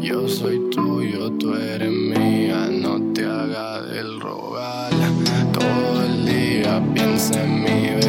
Yo 0.00 0.26
soy 0.26 0.70
tuyo, 0.70 1.30
tú 1.32 1.54
eres 1.54 1.92
mía, 1.92 2.68
no 2.70 3.12
te 3.12 3.26
hagas 3.26 3.90
del 3.90 4.18
rogar. 4.18 4.90
Todo 5.52 6.02
el 6.02 6.24
día 6.24 6.82
piensa 6.94 7.44
en 7.44 7.62
mí, 7.62 8.07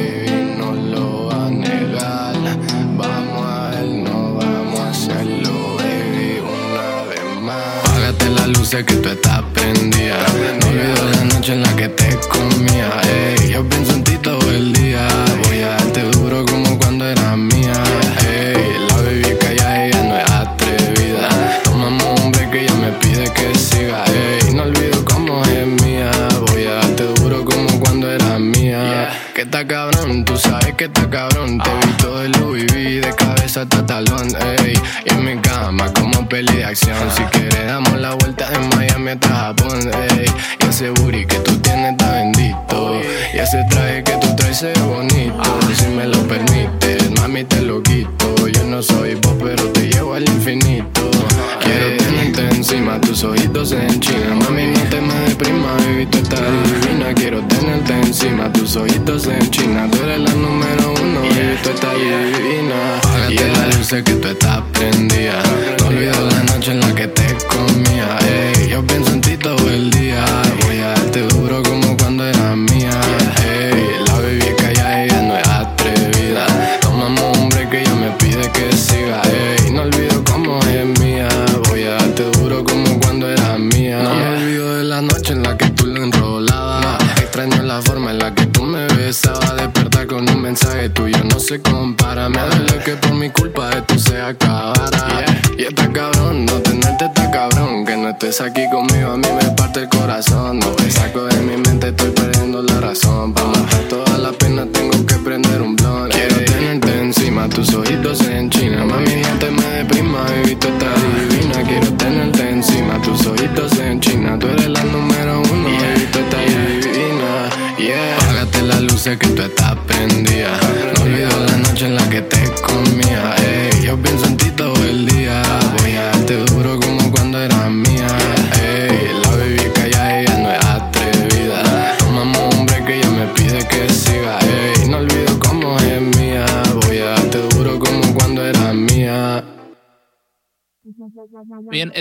Luz 8.71 8.83
que 8.85 8.93
tú 8.95 9.09
estás 9.09 9.41
prendida. 9.53 10.17
No 10.61 10.67
olvido 10.67 11.11
la 11.11 11.23
noche 11.33 11.53
en 11.53 11.63
la 11.63 11.75
que 11.75 11.87
te 11.89 12.15
comía. 12.27 12.91
Ey, 13.03 13.51
yo 13.51 13.67
pienso 13.67 13.93
en 13.93 14.03
ti 14.03 14.15
todo 14.17 14.51
el 14.51 14.73
día. 14.73 15.07
Voy 15.47 15.61
a 15.61 15.69
darte 15.69 16.03
duro 16.11 16.45
como 16.45 16.77
cuando 16.77 17.07
era 17.07 17.28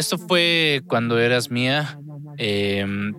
Esto 0.08 0.16
fue 0.26 0.80
cuando 0.86 1.18
eras 1.18 1.50
mía. 1.50 2.00
Eh, 2.38 3.12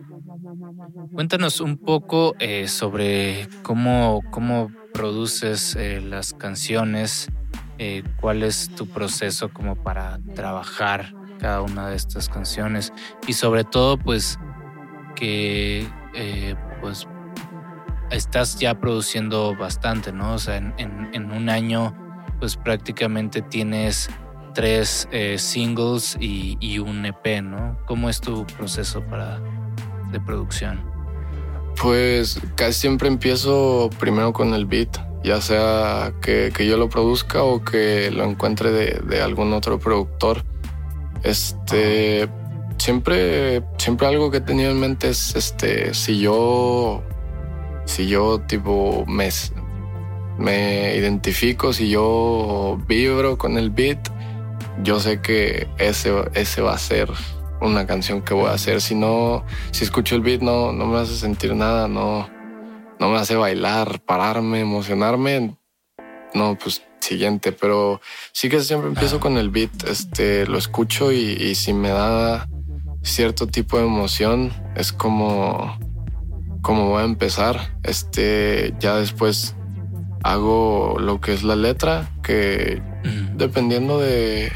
cuéntanos 1.14 1.62
un 1.62 1.78
poco 1.78 2.36
eh, 2.40 2.68
sobre 2.68 3.48
cómo, 3.62 4.26
cómo 4.32 4.72
produces 4.92 5.76
eh, 5.76 6.02
las 6.02 6.34
canciones, 6.34 7.28
eh, 7.78 8.02
cuál 8.20 8.42
es 8.42 8.72
tu 8.74 8.88
proceso 8.88 9.50
como 9.50 9.76
para 9.76 10.20
trabajar 10.34 11.14
cada 11.38 11.62
una 11.62 11.90
de 11.90 11.96
estas 11.96 12.28
canciones 12.28 12.92
y 13.28 13.34
sobre 13.34 13.66
todo 13.66 13.96
pues 14.00 14.40
que 15.16 15.88
pues 16.82 17.06
estás 18.10 18.58
ya 18.60 18.74
produciendo 18.74 19.56
bastante, 19.56 20.12
¿no? 20.12 20.34
O 20.34 20.40
sea, 20.40 20.58
en- 20.58 20.74
en 21.14 21.32
un 21.32 21.50
año 21.50 21.94
pues 22.40 22.58
prácticamente 22.58 23.44
tienes 23.44 24.10
tres 24.60 25.08
eh, 25.14 25.38
singles 25.38 26.18
y, 26.20 26.80
un 26.80 27.06
EP, 27.06 27.42
¿no? 27.42 27.78
¿Cómo 27.86 28.10
es 28.10 28.20
tu 28.20 28.46
proceso 28.46 29.02
para 29.04 29.40
de 30.12 30.20
producción? 30.20 30.82
Pues 31.82 32.42
casi 32.56 32.82
siempre 32.82 33.08
empiezo 33.08 33.90
primero 34.02 34.34
con 34.34 34.54
el 34.54 34.66
beat, 34.66 34.98
ya 35.24 35.40
sea 35.40 36.12
que, 36.22 36.52
yo 36.68 36.76
lo 36.76 36.90
produzca 36.90 37.42
o 37.42 37.64
que 37.64 38.12
lo 38.12 38.26
encuentre 38.26 38.72
de, 38.72 39.02
de 39.08 39.22
algún 39.22 39.54
otro 39.54 39.80
productor. 39.80 40.44
Este, 41.24 42.28
siempre, 42.78 43.64
siempre 43.78 44.08
algo 44.08 44.30
que 44.30 44.40
he 44.40 44.42
tenido 44.42 44.72
en 44.72 44.80
mente 44.82 45.08
es, 45.08 45.38
este, 45.38 45.94
si 45.94 46.20
yo, 46.20 47.02
si 47.86 48.08
yo 48.08 48.42
tipo 48.42 49.06
me, 49.08 49.30
me 50.38 50.98
identifico, 50.98 51.72
si 51.72 51.90
yo 51.90 52.78
vibro 52.90 53.38
con 53.38 53.58
el 53.58 53.70
beat, 53.70 54.19
yo 54.84 55.00
sé 55.00 55.22
que 55.22 55.68
ese, 55.78 56.14
ese 56.34 56.62
va 56.62 56.74
a 56.74 56.78
ser 56.78 57.10
una 57.62 57.86
canción 57.86 58.22
que 58.22 58.34
voy 58.34 58.48
a 58.48 58.54
hacer. 58.54 58.82
Si 58.82 58.96
no, 58.96 59.46
si 59.72 59.84
escucho 59.84 60.16
el 60.16 60.22
beat 60.22 60.42
no, 60.42 60.72
no 60.72 60.86
me 60.86 61.00
hace 61.00 61.16
sentir 61.16 61.56
nada, 61.56 61.88
no, 61.88 62.30
no 63.00 63.10
me 63.10 63.18
hace 63.18 63.36
bailar, 63.36 64.02
pararme, 64.02 64.62
emocionarme. 64.62 65.58
No, 66.34 66.58
pues 66.62 66.84
siguiente, 67.00 67.52
pero 67.52 68.02
sí 68.34 68.50
que 68.50 68.60
siempre 68.60 68.90
empiezo 68.90 69.20
con 69.20 69.38
el 69.38 69.50
beat, 69.50 69.84
este, 69.88 70.46
lo 70.46 70.58
escucho 70.58 71.12
y, 71.12 71.18
y 71.18 71.56
si 71.56 71.74
me 71.74 71.90
da 71.90 72.48
cierto 73.02 73.48
tipo 73.48 73.78
de 73.78 73.86
emoción, 73.86 74.52
es 74.76 74.92
como, 74.92 75.80
como 76.62 76.90
voy 76.90 77.02
a 77.02 77.06
empezar. 77.06 77.78
Este, 77.84 78.76
ya 78.80 78.96
después 78.96 79.56
hago 80.24 80.98
lo 81.00 81.22
que 81.22 81.34
es 81.34 81.44
la 81.44 81.56
letra, 81.56 82.12
que 82.22 82.82
dependiendo 83.36 84.00
de, 84.00 84.52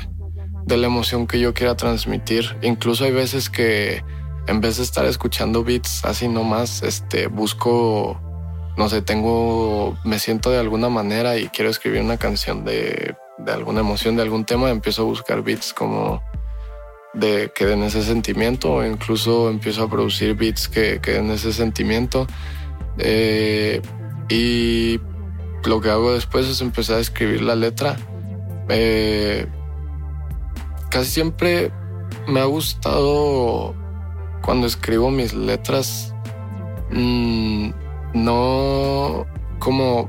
de 0.65 0.77
la 0.77 0.87
emoción 0.87 1.27
que 1.27 1.39
yo 1.39 1.53
quiera 1.53 1.75
transmitir. 1.75 2.57
Incluso 2.61 3.05
hay 3.05 3.11
veces 3.11 3.49
que 3.49 4.03
en 4.47 4.61
vez 4.61 4.77
de 4.77 4.83
estar 4.83 5.05
escuchando 5.05 5.63
beats 5.63 6.03
así 6.05 6.27
nomás, 6.27 6.83
este, 6.83 7.27
busco, 7.27 8.19
no 8.77 8.89
sé, 8.89 9.01
tengo, 9.01 9.97
me 10.03 10.19
siento 10.19 10.51
de 10.51 10.59
alguna 10.59 10.89
manera 10.89 11.37
y 11.37 11.47
quiero 11.49 11.69
escribir 11.69 12.01
una 12.01 12.17
canción 12.17 12.65
de, 12.65 13.15
de 13.37 13.51
alguna 13.51 13.81
emoción, 13.81 14.15
de 14.15 14.23
algún 14.23 14.45
tema, 14.45 14.69
empiezo 14.69 15.03
a 15.03 15.05
buscar 15.05 15.43
beats 15.43 15.73
como 15.73 16.21
de 17.13 17.51
que 17.53 17.67
den 17.67 17.83
ese 17.83 18.01
sentimiento 18.01 18.83
incluso 18.83 19.51
empiezo 19.51 19.83
a 19.83 19.89
producir 19.89 20.33
beats 20.35 20.67
que, 20.67 20.99
que 21.01 21.11
den 21.11 21.31
ese 21.31 21.53
sentimiento. 21.53 22.27
Eh, 22.97 23.81
y 24.29 24.99
lo 25.63 25.81
que 25.81 25.89
hago 25.89 26.13
después 26.13 26.47
es 26.47 26.61
empezar 26.61 26.97
a 26.97 26.99
escribir 26.99 27.41
la 27.41 27.55
letra. 27.55 27.97
Eh, 28.69 29.45
casi 30.93 31.09
siempre 31.09 31.71
me 32.27 32.39
ha 32.39 32.45
gustado 32.45 33.73
cuando 34.43 34.67
escribo 34.67 35.09
mis 35.09 35.33
letras 35.33 36.13
mm, 36.91 37.71
no 38.13 39.25
como 39.57 40.07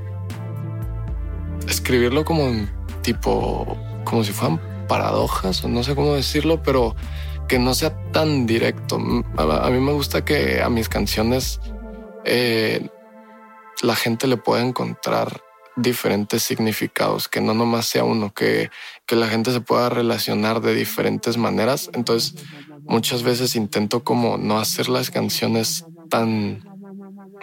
escribirlo 1.66 2.26
como 2.26 2.66
tipo 3.00 3.78
como 4.04 4.24
si 4.24 4.32
fueran 4.32 4.60
paradojas 4.86 5.64
o 5.64 5.68
no 5.68 5.82
sé 5.82 5.94
cómo 5.94 6.12
decirlo 6.12 6.62
pero 6.62 6.94
que 7.48 7.58
no 7.58 7.74
sea 7.74 7.94
tan 8.10 8.46
directo. 8.46 8.98
A, 9.36 9.66
a 9.66 9.70
mí 9.70 9.78
me 9.80 9.92
gusta 9.92 10.24
que 10.24 10.62
a 10.62 10.68
mis 10.68 10.88
canciones 10.88 11.60
eh, 12.24 12.88
la 13.82 13.94
gente 13.94 14.26
le 14.26 14.36
pueda 14.38 14.62
encontrar 14.62 15.42
diferentes 15.76 16.42
significados, 16.42 17.28
que 17.28 17.40
no 17.40 17.54
nomás 17.54 17.86
sea 17.86 18.04
uno, 18.04 18.32
que, 18.32 18.70
que 19.06 19.16
la 19.16 19.28
gente 19.28 19.52
se 19.52 19.60
pueda 19.60 19.88
relacionar 19.88 20.60
de 20.60 20.74
diferentes 20.74 21.36
maneras. 21.36 21.90
Entonces, 21.94 22.34
muchas 22.86 23.22
veces 23.22 23.56
intento 23.56 24.04
como 24.04 24.38
no 24.38 24.58
hacer 24.58 24.88
las 24.88 25.10
canciones 25.10 25.84
tan 26.08 26.62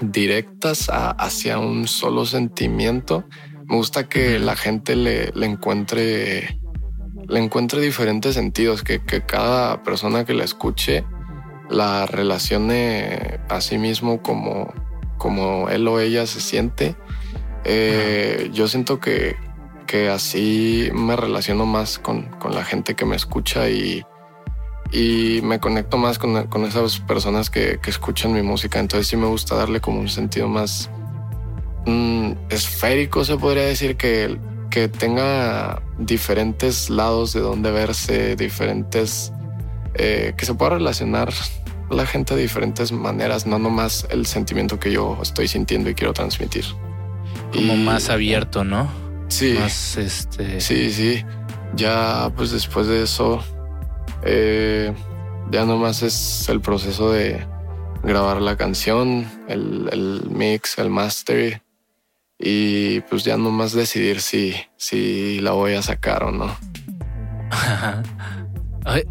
directas 0.02 0.90
hacia 0.92 1.60
un 1.60 1.88
solo 1.88 2.26
sentimiento. 2.26 3.26
Me 3.68 3.76
gusta 3.76 4.10
que 4.10 4.40
la 4.40 4.56
gente 4.56 4.96
le, 4.96 5.32
le 5.34 5.46
encuentre 5.46 6.60
le 7.28 7.40
encuentre 7.40 7.82
diferentes 7.82 8.36
sentidos, 8.36 8.84
que, 8.84 9.00
que 9.00 9.22
cada 9.22 9.84
persona 9.84 10.26
que 10.26 10.34
la 10.34 10.44
escuche 10.44 11.06
la 11.70 12.06
relacione 12.06 13.40
a 13.48 13.62
sí 13.62 13.78
mismo 13.78 14.22
como, 14.22 14.74
como 15.18 15.70
él 15.70 15.88
o 15.88 16.00
ella 16.00 16.28
se 16.28 16.42
siente. 16.42 16.96
Eh, 17.64 18.50
yo 18.52 18.68
siento 18.68 19.00
que, 19.00 19.38
que 19.92 20.08
así 20.10 20.90
me 20.94 21.18
relaciono 21.18 21.66
más 21.66 22.00
con, 22.00 22.24
con 22.40 22.56
la 22.56 22.64
gente 22.64 22.96
que 22.96 23.04
me 23.04 23.18
escucha 23.18 23.70
y, 23.70 24.06
y 24.94 25.42
me 25.44 25.60
conecto 25.60 25.98
más 25.98 26.18
con, 26.18 26.48
con 26.48 26.64
esas 26.64 27.00
personas 27.00 27.50
que, 27.50 27.78
que 27.82 27.90
escuchan 27.90 28.32
mi 28.32 28.42
música. 28.42 28.80
Entonces 28.80 29.08
sí 29.08 29.18
me 29.18 29.28
gusta 29.28 29.56
darle 29.56 29.82
como 29.82 30.00
un 30.00 30.08
sentido 30.08 30.48
más 30.48 30.90
mm, 31.86 32.32
esférico, 32.50 33.26
se 33.26 33.36
podría 33.36 33.64
decir, 33.66 33.98
que, 33.98 34.40
que 34.70 34.88
tenga 34.88 35.82
diferentes 36.00 36.90
lados 36.90 37.34
de 37.34 37.42
donde 37.42 37.72
verse, 37.72 38.38
diferentes... 38.38 39.34
eh, 39.96 40.34
que 40.38 40.46
se 40.46 40.54
pueda 40.54 40.76
relacionar 40.78 41.34
la 41.90 42.06
gente 42.06 42.34
de 42.34 42.44
diferentes 42.44 42.94
maneras, 42.94 43.46
no 43.46 43.60
nomás 43.60 44.08
el 44.10 44.26
sentimiento 44.26 44.80
que 44.80 44.94
yo 44.94 45.18
estoy 45.22 45.50
sintiendo 45.50 45.90
y 45.90 45.96
quiero 45.96 46.14
transmitir. 46.14 46.64
Como 47.54 47.74
Y- 47.74 47.84
más 47.84 48.10
abierto, 48.10 48.64
¿no? 48.64 49.11
Sí, 49.32 49.56
Más 49.58 49.98
este. 49.98 50.60
sí, 50.60 50.92
sí. 50.92 51.24
Ya 51.76 52.32
pues 52.36 52.52
después 52.52 52.88
de 52.88 53.04
eso, 53.04 53.42
eh, 54.24 54.94
ya 55.52 55.66
nomás 55.66 56.04
es 56.04 56.50
el 56.50 56.60
proceso 56.60 57.12
de 57.12 57.46
grabar 58.04 58.42
la 58.42 58.58
canción, 58.58 59.26
el, 59.48 59.88
el 59.92 60.30
mix, 60.30 60.78
el 60.80 60.90
master 60.90 61.62
y 62.38 63.00
pues 63.02 63.24
ya 63.24 63.38
nomás 63.38 63.72
decidir 63.74 64.20
si, 64.20 64.54
si 64.76 65.40
la 65.40 65.52
voy 65.52 65.76
a 65.76 65.82
sacar 65.82 66.24
o 66.24 66.32
no. 66.32 66.54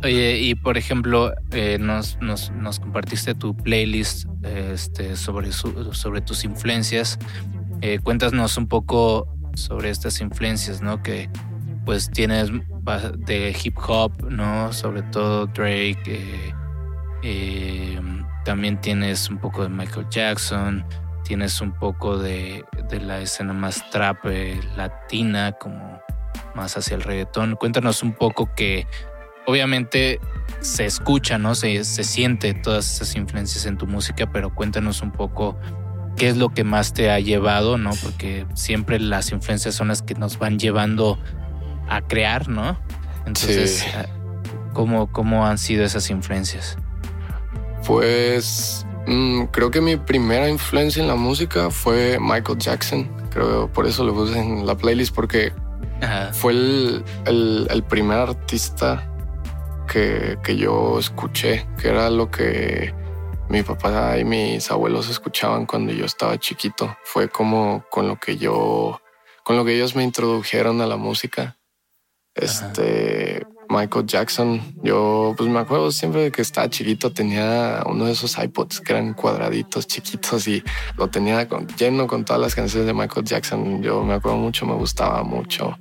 Oye, 0.03 0.39
y 0.39 0.55
por 0.57 0.77
ejemplo, 0.77 1.33
eh, 1.53 1.79
nos, 1.81 2.19
nos, 2.21 2.51
nos 2.51 2.81
compartiste 2.81 3.35
tu 3.35 3.57
playlist 3.57 4.27
este, 4.43 5.17
sobre, 5.17 5.53
su- 5.53 5.95
sobre 5.95 6.21
tus 6.21 6.45
influencias. 6.45 7.19
Eh, 7.81 8.01
cuéntanos 8.03 8.57
un 8.57 8.67
poco 8.67 9.29
sobre 9.55 9.91
estas 9.91 10.21
influencias, 10.21 10.81
¿no? 10.83 11.03
Que 11.03 11.29
pues 11.85 12.11
tienes 12.11 12.51
de 13.19 13.57
hip 13.63 13.77
hop, 13.87 14.13
¿no? 14.31 14.73
Sobre 14.73 15.03
todo 15.03 15.47
Drake. 15.47 15.99
eh, 16.07 16.55
eh, 17.23 18.01
también 18.45 18.81
tienes 18.81 19.29
un 19.29 19.39
poco 19.39 19.63
de 19.63 19.69
Michael 19.69 20.07
Jackson. 20.11 20.85
Tienes 21.25 21.61
un 21.61 21.73
poco 21.73 22.19
de, 22.19 22.65
de 22.89 23.01
la 23.01 23.21
escena 23.21 23.53
más 23.53 23.89
trap 23.91 24.19
eh, 24.25 24.59
latina, 24.77 25.53
como 25.53 26.01
más 26.55 26.77
hacia 26.77 26.97
el 26.97 27.03
reggaetón. 27.03 27.55
Cuéntanos 27.57 28.03
un 28.03 28.13
poco 28.13 28.51
que 28.57 28.87
obviamente 29.47 30.19
se 30.61 30.87
escucha, 30.87 31.39
¿no? 31.39 31.55
Se, 31.55 31.85
se 31.85 32.05
siente 32.05 32.55
todas 32.55 32.95
esas 32.95 33.15
influencias 33.17 33.67
en 33.67 33.77
tu 33.77 33.87
música, 33.87 34.31
pero 34.33 34.55
cuéntanos 34.55 35.03
un 35.03 35.13
poco 35.13 35.57
qué 36.21 36.29
es 36.29 36.37
lo 36.37 36.51
que 36.51 36.65
más 36.65 36.93
te 36.93 37.11
ha 37.11 37.19
llevado, 37.19 37.79
¿no? 37.79 37.91
Porque 38.03 38.47
siempre 38.55 39.01
las 39.01 39.33
influencias 39.33 39.75
son 39.75 39.89
las 39.89 40.03
que 40.03 40.15
nos 40.15 40.39
van 40.39 40.59
llevando 40.59 41.19
a 41.89 42.03
crear, 42.03 42.49
¿no? 42.49 42.79
Entonces, 43.27 43.79
Sí. 43.79 43.87
eh, 43.97 44.07
¿cómo, 44.75 45.11
¿cómo 45.11 45.47
han 45.47 45.57
sido 45.57 45.83
esas 45.85 46.11
influencias? 46.11 46.77
Pues 47.87 48.87
mm, 49.07 49.45
creo 49.45 49.71
que 49.71 49.81
mi 49.81 49.97
primera 49.97 50.49
influencia 50.49 51.01
en 51.03 51.09
la 51.09 51.15
música 51.17 51.71
fue 51.71 52.19
Michael 52.21 52.59
Jackson. 52.59 53.11
Creo 53.31 53.73
por 53.73 53.87
eso 53.87 54.05
lo 54.05 54.13
puse 54.15 54.39
en 54.39 54.67
la 54.67 54.77
playlist 54.77 55.15
porque 55.15 55.53
Ajá. 56.03 56.33
fue 56.33 56.53
el, 56.53 57.05
el- 57.27 57.67
el 57.71 57.83
primer 57.83 58.19
artista 58.19 59.07
que, 59.91 60.37
que 60.45 60.57
yo 60.57 60.99
escuché, 60.99 61.67
que 61.81 61.89
era 61.89 62.11
lo 62.11 62.31
que 62.31 62.93
mi 63.51 63.63
papá 63.63 64.17
y 64.17 64.25
mis 64.25 64.71
abuelos 64.71 65.09
escuchaban 65.11 65.67
cuando 65.67 65.93
yo 65.93 66.05
estaba 66.07 66.39
chiquito. 66.39 66.97
Fue 67.05 67.29
como 67.29 67.85
con 67.91 68.09
lo 68.09 68.17
que 68.19 68.37
yo, 68.37 69.01
con 69.45 69.57
lo 69.57 69.65
que 69.65 69.75
ellos 69.75 69.95
me 69.97 70.05
introdujeron 70.05 70.81
a 70.81 70.87
la 70.87 70.97
música. 70.97 71.57
Este 72.35 73.45
Michael 73.69 74.07
Jackson, 74.07 74.61
yo 74.83 75.35
pues 75.37 75.49
me 75.49 75.59
acuerdo 75.61 75.93
siempre 75.93 76.23
de 76.23 76.33
que 76.33 76.43
estaba 76.43 76.69
chiquito, 76.69 77.13
tenía 77.13 77.83
uno 77.87 78.07
de 78.07 78.13
esos 78.13 78.37
iPods 78.37 78.81
que 78.81 78.93
eran 78.93 79.15
cuadraditos, 79.15 79.87
chiquitos 79.87 80.49
y 80.49 80.63
lo 80.97 81.09
tenía 81.09 81.49
con- 81.49 81.69
lleno 81.69 82.07
con 82.09 82.25
todas 82.25 82.43
las 82.43 82.55
canciones 82.55 82.87
de 82.87 82.95
Michael 82.95 83.25
Jackson. 83.27 83.81
Yo 83.83 84.03
me 84.03 84.15
acuerdo 84.15 84.39
mucho, 84.39 84.67
me 84.67 84.75
gustaba 84.75 85.23
mucho. 85.23 85.77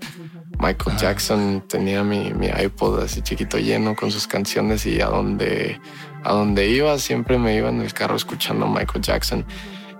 Michael. 0.59 0.97
Jackson 0.97 1.63
tenía 1.67 2.03
mi, 2.03 2.33
mi 2.33 2.47
iPod 2.47 3.01
así 3.03 3.21
chiquito 3.21 3.57
lleno 3.57 3.95
con 3.95 4.11
sus 4.11 4.27
canciones 4.27 4.85
y 4.85 4.99
a 5.01 5.07
donde, 5.07 5.79
a 6.23 6.33
donde 6.33 6.67
iba 6.67 6.97
siempre 6.99 7.37
me 7.37 7.55
iba 7.55 7.69
en 7.69 7.81
el 7.81 7.93
carro 7.93 8.15
escuchando 8.15 8.65
a 8.65 8.69
Michael 8.69 9.01
Jackson. 9.01 9.45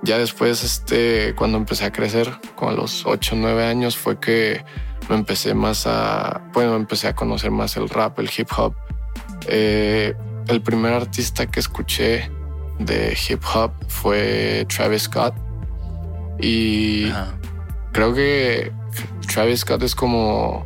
Ya 0.02 0.18
después, 0.18 0.64
este, 0.64 1.36
cuando 1.36 1.58
empecé 1.58 1.86
a 1.86 1.92
crecer, 1.92 2.32
con 2.56 2.76
los 2.76 3.06
8 3.06 3.36
o 3.36 3.38
9 3.38 3.66
años, 3.66 3.98
fue 3.98 4.20
que 4.20 4.64
me 5.10 5.16
empecé 5.16 5.54
más 5.54 5.86
a, 5.88 6.42
bueno, 6.54 6.76
empecé 6.76 7.10
a 7.10 7.16
conocer 7.16 7.52
más 7.52 7.76
el 7.76 7.90
rap, 7.90 8.18
el 8.20 8.30
hip 8.36 8.48
hop. 8.58 8.76
Eh, 9.48 10.16
el 10.48 10.62
primer 10.62 10.94
artista 10.94 11.48
que 11.48 11.60
escuché 11.60 12.32
de 12.80 13.18
hip 13.28 13.42
hop 13.54 13.72
fue 13.88 14.66
Travis 14.70 15.04
Scott. 15.04 15.36
Y 16.40 17.10
Ajá. 17.10 17.38
creo 17.92 18.14
que 18.14 18.72
Travis 19.28 19.62
Scott 19.62 19.84
es 19.84 19.96
como 19.96 20.66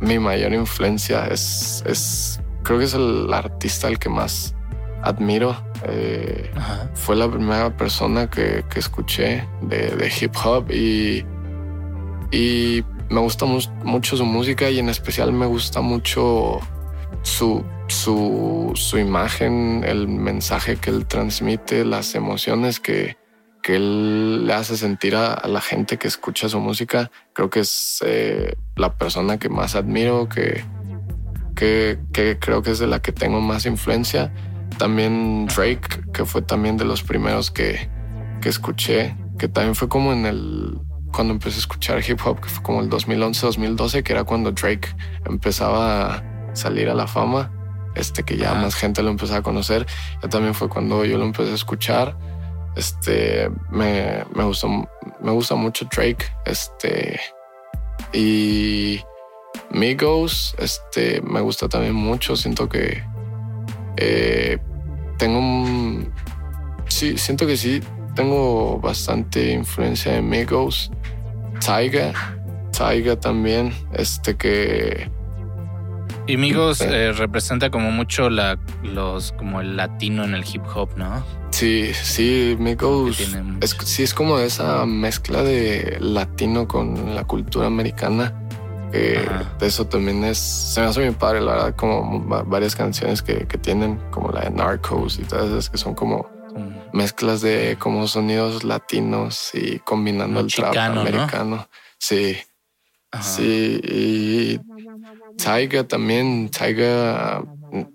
mi 0.00 0.18
mayor 0.18 0.54
influencia. 0.54 1.26
Es, 1.26 1.84
es 1.86 2.40
creo 2.62 2.78
que 2.78 2.86
es 2.86 2.94
el 2.94 3.32
artista 3.32 3.88
al 3.88 3.98
que 3.98 4.08
más 4.08 4.54
admiro. 5.02 5.56
Eh, 5.84 6.50
fue 6.94 7.16
la 7.16 7.28
primera 7.30 7.76
persona 7.76 8.28
que, 8.28 8.64
que 8.68 8.78
escuché 8.80 9.46
de, 9.62 9.90
de 9.90 10.12
hip 10.20 10.34
hop 10.44 10.70
y, 10.70 11.24
y 12.30 12.84
me 13.08 13.20
gusta 13.20 13.46
mu- 13.46 13.60
mucho 13.84 14.16
su 14.16 14.24
música 14.24 14.68
y 14.70 14.78
en 14.78 14.88
especial 14.88 15.32
me 15.32 15.46
gusta 15.46 15.80
mucho 15.80 16.60
su, 17.22 17.64
su, 17.86 18.72
su 18.74 18.98
imagen, 18.98 19.84
el 19.86 20.08
mensaje 20.08 20.76
que 20.76 20.90
él 20.90 21.06
transmite, 21.06 21.84
las 21.84 22.14
emociones 22.14 22.80
que, 22.80 23.16
que 23.62 23.76
él 23.76 24.46
le 24.46 24.52
hace 24.52 24.76
sentir 24.76 25.14
a, 25.16 25.32
a 25.32 25.48
la 25.48 25.60
gente 25.60 25.96
que 25.96 26.08
escucha 26.08 26.48
su 26.48 26.60
música. 26.60 27.10
Creo 27.32 27.50
que 27.50 27.60
es 27.60 28.02
eh, 28.04 28.54
la 28.76 28.96
persona 28.96 29.38
que 29.38 29.48
más 29.48 29.74
admiro, 29.74 30.28
que, 30.28 30.64
que, 31.54 31.98
que 32.12 32.38
creo 32.38 32.62
que 32.62 32.72
es 32.72 32.78
de 32.78 32.88
la 32.88 33.00
que 33.00 33.12
tengo 33.12 33.40
más 33.40 33.64
influencia. 33.64 34.32
También 34.78 35.46
Drake, 35.46 36.02
que 36.12 36.24
fue 36.24 36.42
también 36.42 36.76
de 36.76 36.84
los 36.84 37.02
primeros 37.02 37.50
que, 37.50 37.88
que 38.40 38.48
escuché, 38.48 39.16
que 39.38 39.48
también 39.48 39.74
fue 39.74 39.88
como 39.88 40.12
en 40.12 40.26
el, 40.26 40.78
cuando 41.12 41.32
empecé 41.34 41.56
a 41.56 41.60
escuchar 41.60 42.02
hip 42.08 42.20
hop, 42.24 42.40
que 42.40 42.48
fue 42.48 42.62
como 42.62 42.80
el 42.80 42.88
2011-2012, 42.88 44.02
que 44.02 44.12
era 44.12 44.24
cuando 44.24 44.52
Drake 44.52 44.88
empezaba 45.26 46.14
a 46.14 46.24
salir 46.54 46.88
a 46.88 46.94
la 46.94 47.06
fama, 47.06 47.52
este 47.94 48.22
que 48.22 48.36
ya 48.36 48.54
más 48.54 48.74
gente 48.74 49.02
lo 49.02 49.10
empezaba 49.10 49.40
a 49.40 49.42
conocer. 49.42 49.86
Ya 50.22 50.28
también 50.28 50.54
fue 50.54 50.68
cuando 50.68 51.04
yo 51.04 51.18
lo 51.18 51.24
empecé 51.24 51.50
a 51.50 51.54
escuchar. 51.54 52.16
Este, 52.76 53.50
me, 53.70 54.24
me 54.34 54.44
gustó, 54.44 54.68
me 55.20 55.30
gusta 55.32 55.56
mucho 55.56 55.86
Drake, 55.86 56.24
este, 56.46 57.18
y 58.12 59.00
Migos, 59.70 60.54
este, 60.58 61.20
me 61.22 61.40
gusta 61.40 61.68
también 61.68 61.94
mucho. 61.94 62.36
Siento 62.36 62.68
que 62.68 63.02
eh, 63.96 64.58
tengo 65.18 65.38
un, 65.38 66.10
sí, 66.86 67.18
siento 67.18 67.46
que 67.46 67.56
sí, 67.56 67.82
tengo 68.14 68.80
bastante 68.80 69.52
influencia 69.52 70.12
de 70.12 70.22
Migos. 70.22 70.90
Taiga, 71.64 72.12
Taiga 72.76 73.18
también, 73.18 73.74
este 73.92 74.36
que 74.36 75.10
Y 76.26 76.36
Migos 76.36 76.80
eh, 76.80 77.12
representa 77.12 77.70
como 77.70 77.90
mucho 77.90 78.30
la, 78.30 78.58
los, 78.82 79.32
como 79.32 79.60
el 79.60 79.76
latino 79.76 80.24
en 80.24 80.34
el 80.34 80.44
hip 80.44 80.62
hop, 80.74 80.90
¿no? 80.96 81.24
sí, 81.50 81.90
sí, 81.94 82.56
Migos 82.58 83.20
es, 83.60 83.76
sí 83.84 84.04
es 84.04 84.14
como 84.14 84.38
esa 84.38 84.86
mezcla 84.86 85.42
de 85.42 85.98
latino 86.00 86.68
con 86.68 87.14
la 87.14 87.24
cultura 87.24 87.66
americana. 87.66 88.47
Que 88.92 89.18
Ajá. 89.18 89.56
de 89.58 89.66
eso 89.66 89.86
también 89.86 90.24
es, 90.24 90.38
se 90.38 90.80
me 90.80 90.86
hace 90.86 91.00
muy 91.04 91.10
padre, 91.14 91.40
la 91.40 91.52
verdad, 91.52 91.76
como 91.76 92.26
va- 92.26 92.42
varias 92.42 92.74
canciones 92.74 93.22
que, 93.22 93.46
que 93.46 93.58
tienen, 93.58 94.00
como 94.10 94.30
la 94.32 94.42
de 94.42 94.50
Narcos 94.50 95.18
y 95.18 95.22
todas 95.24 95.46
esas 95.50 95.68
que 95.70 95.76
son 95.78 95.94
como 95.94 96.26
mezclas 96.92 97.42
de 97.42 97.76
como 97.78 98.08
sonidos 98.08 98.64
latinos 98.64 99.50
y 99.54 99.78
combinando 99.80 100.40
el 100.40 100.52
trap 100.52 100.70
chicano, 100.70 100.94
¿no? 100.94 101.00
americano. 101.02 101.68
Sí, 101.98 102.36
Ajá. 103.12 103.22
sí. 103.22 103.80
Y 103.84 104.60
Taiga 105.36 105.84
también, 105.84 106.50
Taiga, 106.50 107.44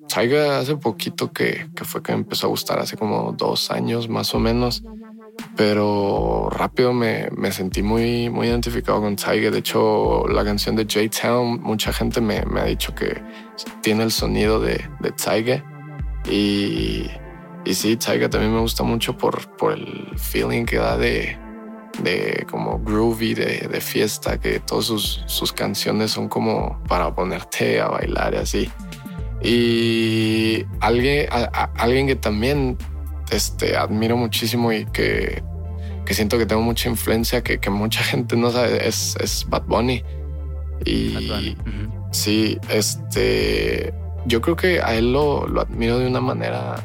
Taiga 0.08 0.60
hace 0.60 0.76
poquito 0.78 1.32
que, 1.32 1.70
que 1.76 1.86
fue 1.86 2.02
que 2.04 2.12
me 2.12 2.20
empezó 2.20 2.48
a 2.48 2.50
gustar, 2.52 2.80
hace 2.80 2.96
como 2.98 3.32
dos 3.34 3.72
años 3.72 4.08
más 4.08 4.34
o 4.36 4.40
menos. 4.40 4.84
Pero 5.56 6.50
rápido 6.52 6.94
me, 6.94 7.30
me 7.36 7.52
sentí 7.52 7.84
muy, 7.84 8.30
muy 8.30 8.48
identificado 8.48 9.02
con 9.02 9.16
Taiga. 9.16 9.52
De 9.52 9.60
hecho, 9.60 10.28
la 10.28 10.44
canción 10.44 10.76
de 10.76 10.84
J-Town, 10.84 11.62
mucha 11.62 11.94
gente 11.94 12.22
me, 12.22 12.44
me 12.46 12.62
ha 12.62 12.66
dicho 12.66 12.96
que 12.96 13.22
tiene 13.82 14.04
el 14.04 14.12
sonido 14.12 14.60
de, 14.60 14.84
de 15.00 15.12
Taiga. 15.12 15.64
Y, 16.30 17.08
y 17.66 17.74
sí, 17.74 17.98
Taiga 17.98 18.30
también 18.30 18.54
me 18.54 18.62
gusta 18.62 18.84
mucho 18.84 19.16
por, 19.18 19.48
por 19.58 19.74
el 19.74 20.08
feeling 20.18 20.66
que 20.66 20.78
da 20.78 20.98
de, 20.98 21.38
de 22.02 22.48
como 22.50 22.80
groovy, 22.80 23.34
de, 23.36 23.68
de 23.72 23.82
fiesta, 23.82 24.40
que 24.40 24.60
todas 24.60 24.86
sus, 24.86 25.24
sus 25.28 25.54
canciones 25.54 26.12
son 26.12 26.30
como 26.30 26.82
para 26.88 27.14
ponerte 27.14 27.80
a 27.80 27.90
bailar 27.90 28.34
y 28.34 28.38
así. 28.38 28.70
Y 29.44 30.66
alguien, 30.80 31.28
a- 31.32 31.50
a- 31.54 31.72
alguien 31.78 32.08
que 32.08 32.16
también 32.16 32.78
este, 33.34 33.76
admiro 33.76 34.16
muchísimo 34.18 34.72
y 34.72 34.86
que, 34.86 35.44
que 36.06 36.14
siento 36.14 36.38
que 36.38 36.46
tengo 36.46 36.62
mucha 36.62 36.90
influencia, 36.90 37.44
que, 37.44 37.60
que 37.60 37.70
mucha 37.70 38.04
gente 38.04 38.36
no 38.36 38.52
sabe, 38.52 38.88
es, 38.88 39.16
es 39.20 39.46
Bad 39.50 39.64
Bunny. 39.64 40.04
Y 40.86 41.14
Bad 41.14 41.36
Bunny. 41.36 41.58
Sí, 42.12 42.58
este, 42.70 43.94
yo 44.26 44.42
creo 44.42 44.56
que 44.56 44.82
a 44.82 44.94
él 44.96 45.12
lo, 45.12 45.48
lo 45.48 45.62
admiro 45.62 46.00
de 46.00 46.08
una 46.08 46.22
manera 46.22 46.76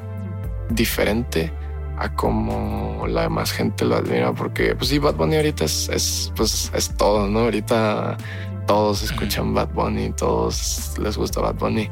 diferente 0.70 1.52
a 1.98 2.14
como 2.14 3.06
la 3.08 3.22
demás 3.22 3.52
gente 3.52 3.84
lo 3.84 3.96
admira, 3.96 4.32
porque 4.32 4.74
pues 4.74 4.88
sí, 4.88 4.98
Bad 4.98 5.16
Bunny 5.16 5.36
ahorita 5.36 5.64
es, 5.64 5.88
es, 5.88 6.32
pues, 6.36 6.70
es 6.74 6.96
todo, 6.96 7.26
¿no? 7.26 7.40
Ahorita 7.40 8.16
todos 8.66 9.02
escuchan 9.02 9.52
Bad 9.52 9.70
Bunny, 9.72 10.12
todos 10.12 10.94
les 10.98 11.16
gusta 11.16 11.40
Bad 11.40 11.56
Bunny, 11.56 11.90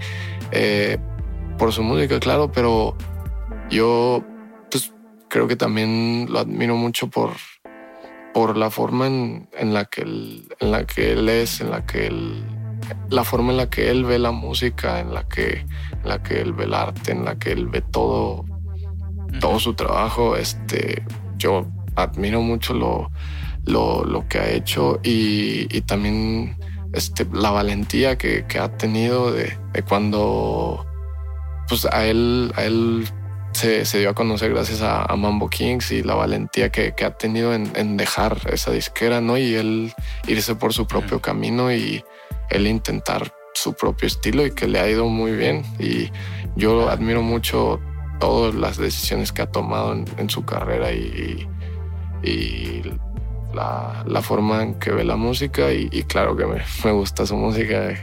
eh, 0.53 0.99
por 1.59 1.73
su 1.73 1.83
música, 1.83 2.21
claro, 2.21 2.53
pero 2.53 2.97
yo 3.69 4.23
creo 5.29 5.49
que 5.49 5.57
también 5.57 6.27
lo 6.31 6.39
admiro 6.39 6.77
mucho 6.77 7.09
por, 7.09 7.31
por 8.35 8.57
la 8.57 8.71
forma 8.71 9.07
en, 9.07 9.49
en 9.53 9.75
la 9.75 9.87
que 9.87 10.03
él, 10.03 10.49
en 10.61 10.71
la 10.71 10.87
que 10.87 11.13
él 11.13 11.29
es, 11.29 11.61
en 11.61 11.71
la 11.71 11.87
que 11.87 12.07
él, 12.07 12.45
la 13.11 13.25
forma 13.25 13.53
en 13.53 13.57
la 13.59 13.71
que 13.71 13.91
él 13.91 14.05
ve 14.05 14.19
la 14.19 14.31
música, 14.31 15.01
en 15.01 15.15
la 15.15 15.29
que, 15.29 15.65
en 15.93 16.09
la 16.09 16.23
que 16.23 16.41
él 16.41 16.53
ve 16.53 16.65
el 16.65 16.75
arte, 16.75 17.13
en 17.13 17.25
la 17.25 17.39
que 17.39 17.53
él 17.53 17.67
ve 17.67 17.81
todo, 17.81 18.45
todo 19.41 19.59
su 19.59 19.75
trabajo. 19.75 20.37
Este, 20.37 21.03
yo 21.37 21.67
admiro 21.97 22.41
mucho 22.41 22.75
lo, 22.75 23.11
lo, 23.65 24.05
lo 24.05 24.29
que 24.29 24.39
ha 24.39 24.51
hecho 24.51 25.01
y, 25.03 25.67
y 25.75 25.81
también 25.83 26.57
este, 26.93 27.27
la 27.33 27.51
valentía 27.51 28.17
que, 28.17 28.47
que 28.47 28.59
ha 28.59 28.77
tenido 28.77 29.33
de, 29.33 29.57
de 29.73 29.83
cuando 29.83 30.87
pues 31.69 31.85
a 31.87 32.07
él, 32.07 32.53
a 32.57 32.65
él 32.65 33.09
se, 33.57 33.99
dio 33.99 34.11
a 34.11 34.15
conocer 34.15 34.53
gracias 34.53 34.83
a, 34.83 35.05
a 35.05 35.17
Mambo 35.17 35.49
Kings 35.49 35.91
y 35.91 36.03
la 36.03 36.15
valentía 36.15 36.71
que, 36.71 36.93
ha 37.05 37.11
tenido 37.13 37.55
en, 37.55 37.97
dejar 37.97 38.39
esa 38.53 38.71
disquera, 38.71 39.21
¿no? 39.21 39.39
Y 39.39 39.55
él 39.55 39.95
irse 40.27 40.55
por 40.55 40.73
su 40.73 40.87
propio 40.87 41.21
camino 41.21 41.73
y 41.73 42.05
él 42.51 42.67
intentar 42.67 43.33
su 43.55 43.75
propio 43.75 44.07
estilo 44.07 44.45
y 44.45 44.51
que 44.51 44.69
le 44.69 44.79
ha 44.79 44.89
ido 44.89 45.07
muy 45.07 45.33
bien. 45.33 45.65
Y 45.79 46.11
yo 46.55 46.91
admiro 46.91 47.23
mucho 47.23 47.81
todas 48.21 48.55
las 48.55 48.77
decisiones 48.77 49.33
que 49.33 49.43
ha 49.43 49.51
tomado 49.51 49.95
en, 49.95 50.31
su 50.31 50.45
carrera 50.45 50.93
y, 50.93 51.49
la, 53.55 54.21
forma 54.23 54.63
en 54.63 54.75
que 54.75 54.91
ve 54.91 55.05
la 55.05 55.17
música 55.17 55.73
y, 55.73 55.89
claro 56.03 56.37
que 56.37 56.45
me, 56.45 56.63
me, 56.85 56.93
gusta 56.93 57.25
su 57.25 57.37
música. 57.37 57.95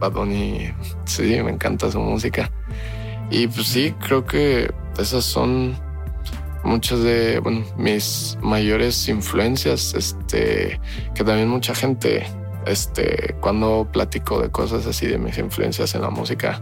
Bad 0.00 0.12
Bunny, 0.12 0.72
sí, 1.04 1.40
me 1.42 1.52
encanta 1.52 1.90
su 1.90 2.00
música. 2.00 2.50
Y 3.30 3.46
pues 3.46 3.66
sí, 3.68 3.94
creo 4.00 4.24
que 4.24 4.72
esas 4.98 5.24
son 5.24 5.76
muchas 6.64 7.02
de 7.02 7.40
bueno, 7.40 7.64
mis 7.76 8.36
mayores 8.40 9.08
influencias, 9.08 9.94
este, 9.94 10.80
que 11.14 11.24
también 11.24 11.48
mucha 11.48 11.74
gente, 11.74 12.26
este, 12.66 13.34
cuando 13.40 13.88
platico 13.90 14.40
de 14.40 14.50
cosas 14.50 14.86
así 14.86 15.06
de 15.06 15.18
mis 15.18 15.38
influencias 15.38 15.94
en 15.94 16.02
la 16.02 16.10
música, 16.10 16.60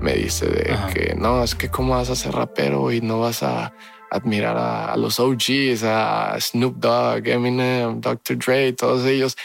me 0.00 0.14
dice 0.14 0.46
de 0.46 0.76
que 0.92 1.14
no, 1.14 1.42
es 1.42 1.54
que 1.54 1.68
cómo 1.68 1.94
vas 1.94 2.10
a 2.10 2.16
ser 2.16 2.32
rapero 2.32 2.90
y 2.90 3.00
no 3.00 3.20
vas 3.20 3.42
a 3.42 3.72
admirar 4.10 4.56
a, 4.56 4.96
los 4.96 5.20
OGs, 5.20 5.84
a 5.84 6.36
Snoop 6.40 6.76
Dogg, 6.76 7.26
Eminem, 7.26 8.00
Dr. 8.00 8.36
Dre, 8.36 8.72
todos 8.72 9.06
ellos. 9.06 9.36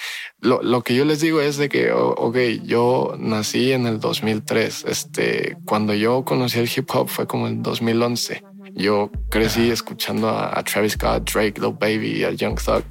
Lo, 0.42 0.62
lo, 0.62 0.82
que 0.82 0.96
yo 0.96 1.06
les 1.06 1.22
digo 1.22 1.42
es 1.42 1.58
de 1.58 1.70
que, 1.70 1.92
ok, 1.92 2.38
yo 2.64 3.16
nací 3.18 3.72
en 3.72 3.86
el 3.86 4.00
2003. 4.00 4.86
Este, 4.88 5.58
cuando 5.66 5.94
yo 5.94 6.26
conocí 6.26 6.60
el 6.60 6.70
hip 6.76 6.90
hop 6.94 7.08
fue 7.10 7.28
como 7.28 7.48
en 7.48 7.64
2011. 7.64 8.44
Yo 8.74 9.12
crecí 9.30 9.70
escuchando 9.70 10.30
a, 10.30 10.62
Travis 10.64 10.94
Scott, 10.94 11.32
Drake, 11.32 11.62
Lil 11.62 11.74
Baby, 11.80 12.24
a 12.24 12.32
Young 12.32 12.60
Thug. 12.60 12.84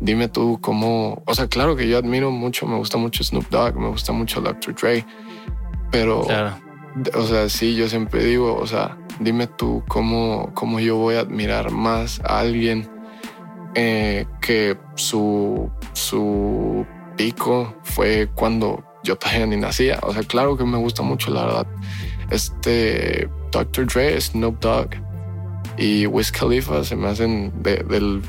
Dime 0.00 0.28
tú 0.28 0.58
cómo, 0.60 1.22
o 1.26 1.34
sea, 1.34 1.48
claro 1.48 1.74
que 1.74 1.88
yo 1.88 1.96
admiro 1.96 2.30
mucho, 2.30 2.66
me 2.66 2.76
gusta 2.76 2.98
mucho 2.98 3.24
Snoop 3.24 3.48
Dogg, 3.48 3.76
me 3.76 3.88
gusta 3.88 4.12
mucho 4.12 4.42
Dr. 4.42 4.74
Dre, 4.74 5.06
pero, 5.90 6.26
o 7.14 7.26
sea, 7.26 7.48
sí, 7.48 7.74
yo 7.74 7.88
siempre 7.88 8.24
digo, 8.24 8.56
o 8.56 8.66
sea, 8.66 8.96
dime 9.20 9.46
tú 9.46 9.82
cómo, 9.88 10.50
cómo 10.54 10.80
yo 10.80 10.96
voy 10.96 11.16
a 11.16 11.20
admirar 11.20 11.70
más 11.70 12.20
a 12.20 12.40
alguien 12.40 12.88
eh, 13.74 14.26
que 14.40 14.76
su, 14.94 15.70
su 15.92 16.86
pico 17.16 17.74
fue 17.82 18.28
cuando 18.34 18.82
yo 19.04 19.16
todavía 19.16 19.46
ni 19.46 19.56
nacía. 19.56 19.98
O 20.02 20.12
sea, 20.12 20.22
claro 20.22 20.56
que 20.56 20.64
me 20.64 20.78
gusta 20.78 21.02
mucho, 21.02 21.30
la 21.30 21.44
verdad. 21.44 21.66
Este 22.30 23.28
Dr. 23.52 23.86
Dre, 23.86 24.20
Snoop 24.20 24.60
Dogg 24.60 24.90
y 25.78 26.06
Wiz 26.06 26.32
Khalifa 26.32 26.82
se 26.84 26.96
me 26.96 27.08
hacen 27.08 27.52
del 27.62 28.22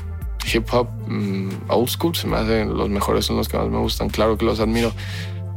hip 0.52 0.66
hop 0.72 0.88
mm, 1.06 1.50
old 1.68 1.88
school, 1.88 2.14
se 2.14 2.26
me 2.26 2.36
hacen 2.36 2.76
los 2.76 2.88
mejores, 2.88 3.26
son 3.26 3.36
los 3.36 3.48
que 3.48 3.56
más 3.56 3.68
me 3.68 3.78
gustan. 3.78 4.08
Claro 4.08 4.36
que 4.36 4.44
los 4.44 4.60
admiro. 4.60 4.92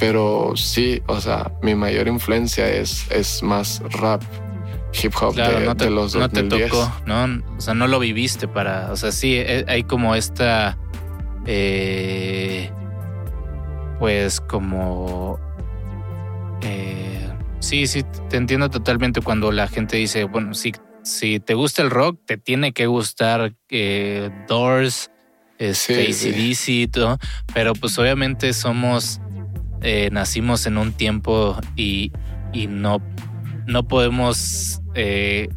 Pero 0.02 0.54
sí, 0.56 1.00
o 1.06 1.22
sea, 1.22 1.52
mi 1.62 1.76
mayor 1.76 2.08
influencia 2.08 2.68
es, 2.68 3.06
es 3.12 3.44
más 3.44 3.84
rap 3.92 4.24
hip 5.00 5.14
hop 5.22 5.36
de, 5.36 5.90
los 5.92 6.14
2010. 6.14 6.44
No 6.44 6.50
te 6.50 6.68
tocó, 6.68 6.92
¿no? 7.06 7.44
O 7.56 7.62
sea, 7.62 7.76
no 7.76 7.86
lo 7.86 8.00
viviste 8.00 8.48
para. 8.48 8.92
O 8.92 8.96
sea, 8.96 9.12
sí, 9.12 9.36
eh, 9.36 9.64
hay 9.68 9.84
como 9.84 10.16
esta. 10.16 10.76
Eh, 11.46 12.72
pues 14.00 14.42
como. 14.42 15.40
Eh, 16.64 17.30
sí, 17.60 17.86
sí, 17.86 18.04
te 18.28 18.38
entiendo 18.38 18.72
totalmente 18.72 19.22
cuando 19.22 19.52
la 19.52 19.68
gente 19.68 19.98
dice, 19.98 20.24
bueno, 20.24 20.56
si, 20.56 20.72
si 21.04 21.40
te 21.40 21.54
gusta 21.54 21.84
el 21.84 21.92
rock, 21.92 22.20
te 22.26 22.38
tiene 22.38 22.74
que 22.74 22.88
gustar 22.88 23.54
eh, 23.70 24.32
Doors, 24.48 25.12
este, 25.62 26.12
sí, 26.14 26.88
todo, 26.88 27.20
pero 27.54 27.74
pues 27.74 28.00
obviamente 28.00 28.52
somos, 28.52 29.22
nacimos 30.12 30.66
en 30.68 30.78
un 30.78 30.94
tiempo 30.94 31.58
y, 31.76 32.12
y 32.54 32.68
no, 32.68 33.02
no 33.66 33.88
podemos 33.88 34.82
eh, 34.96 35.50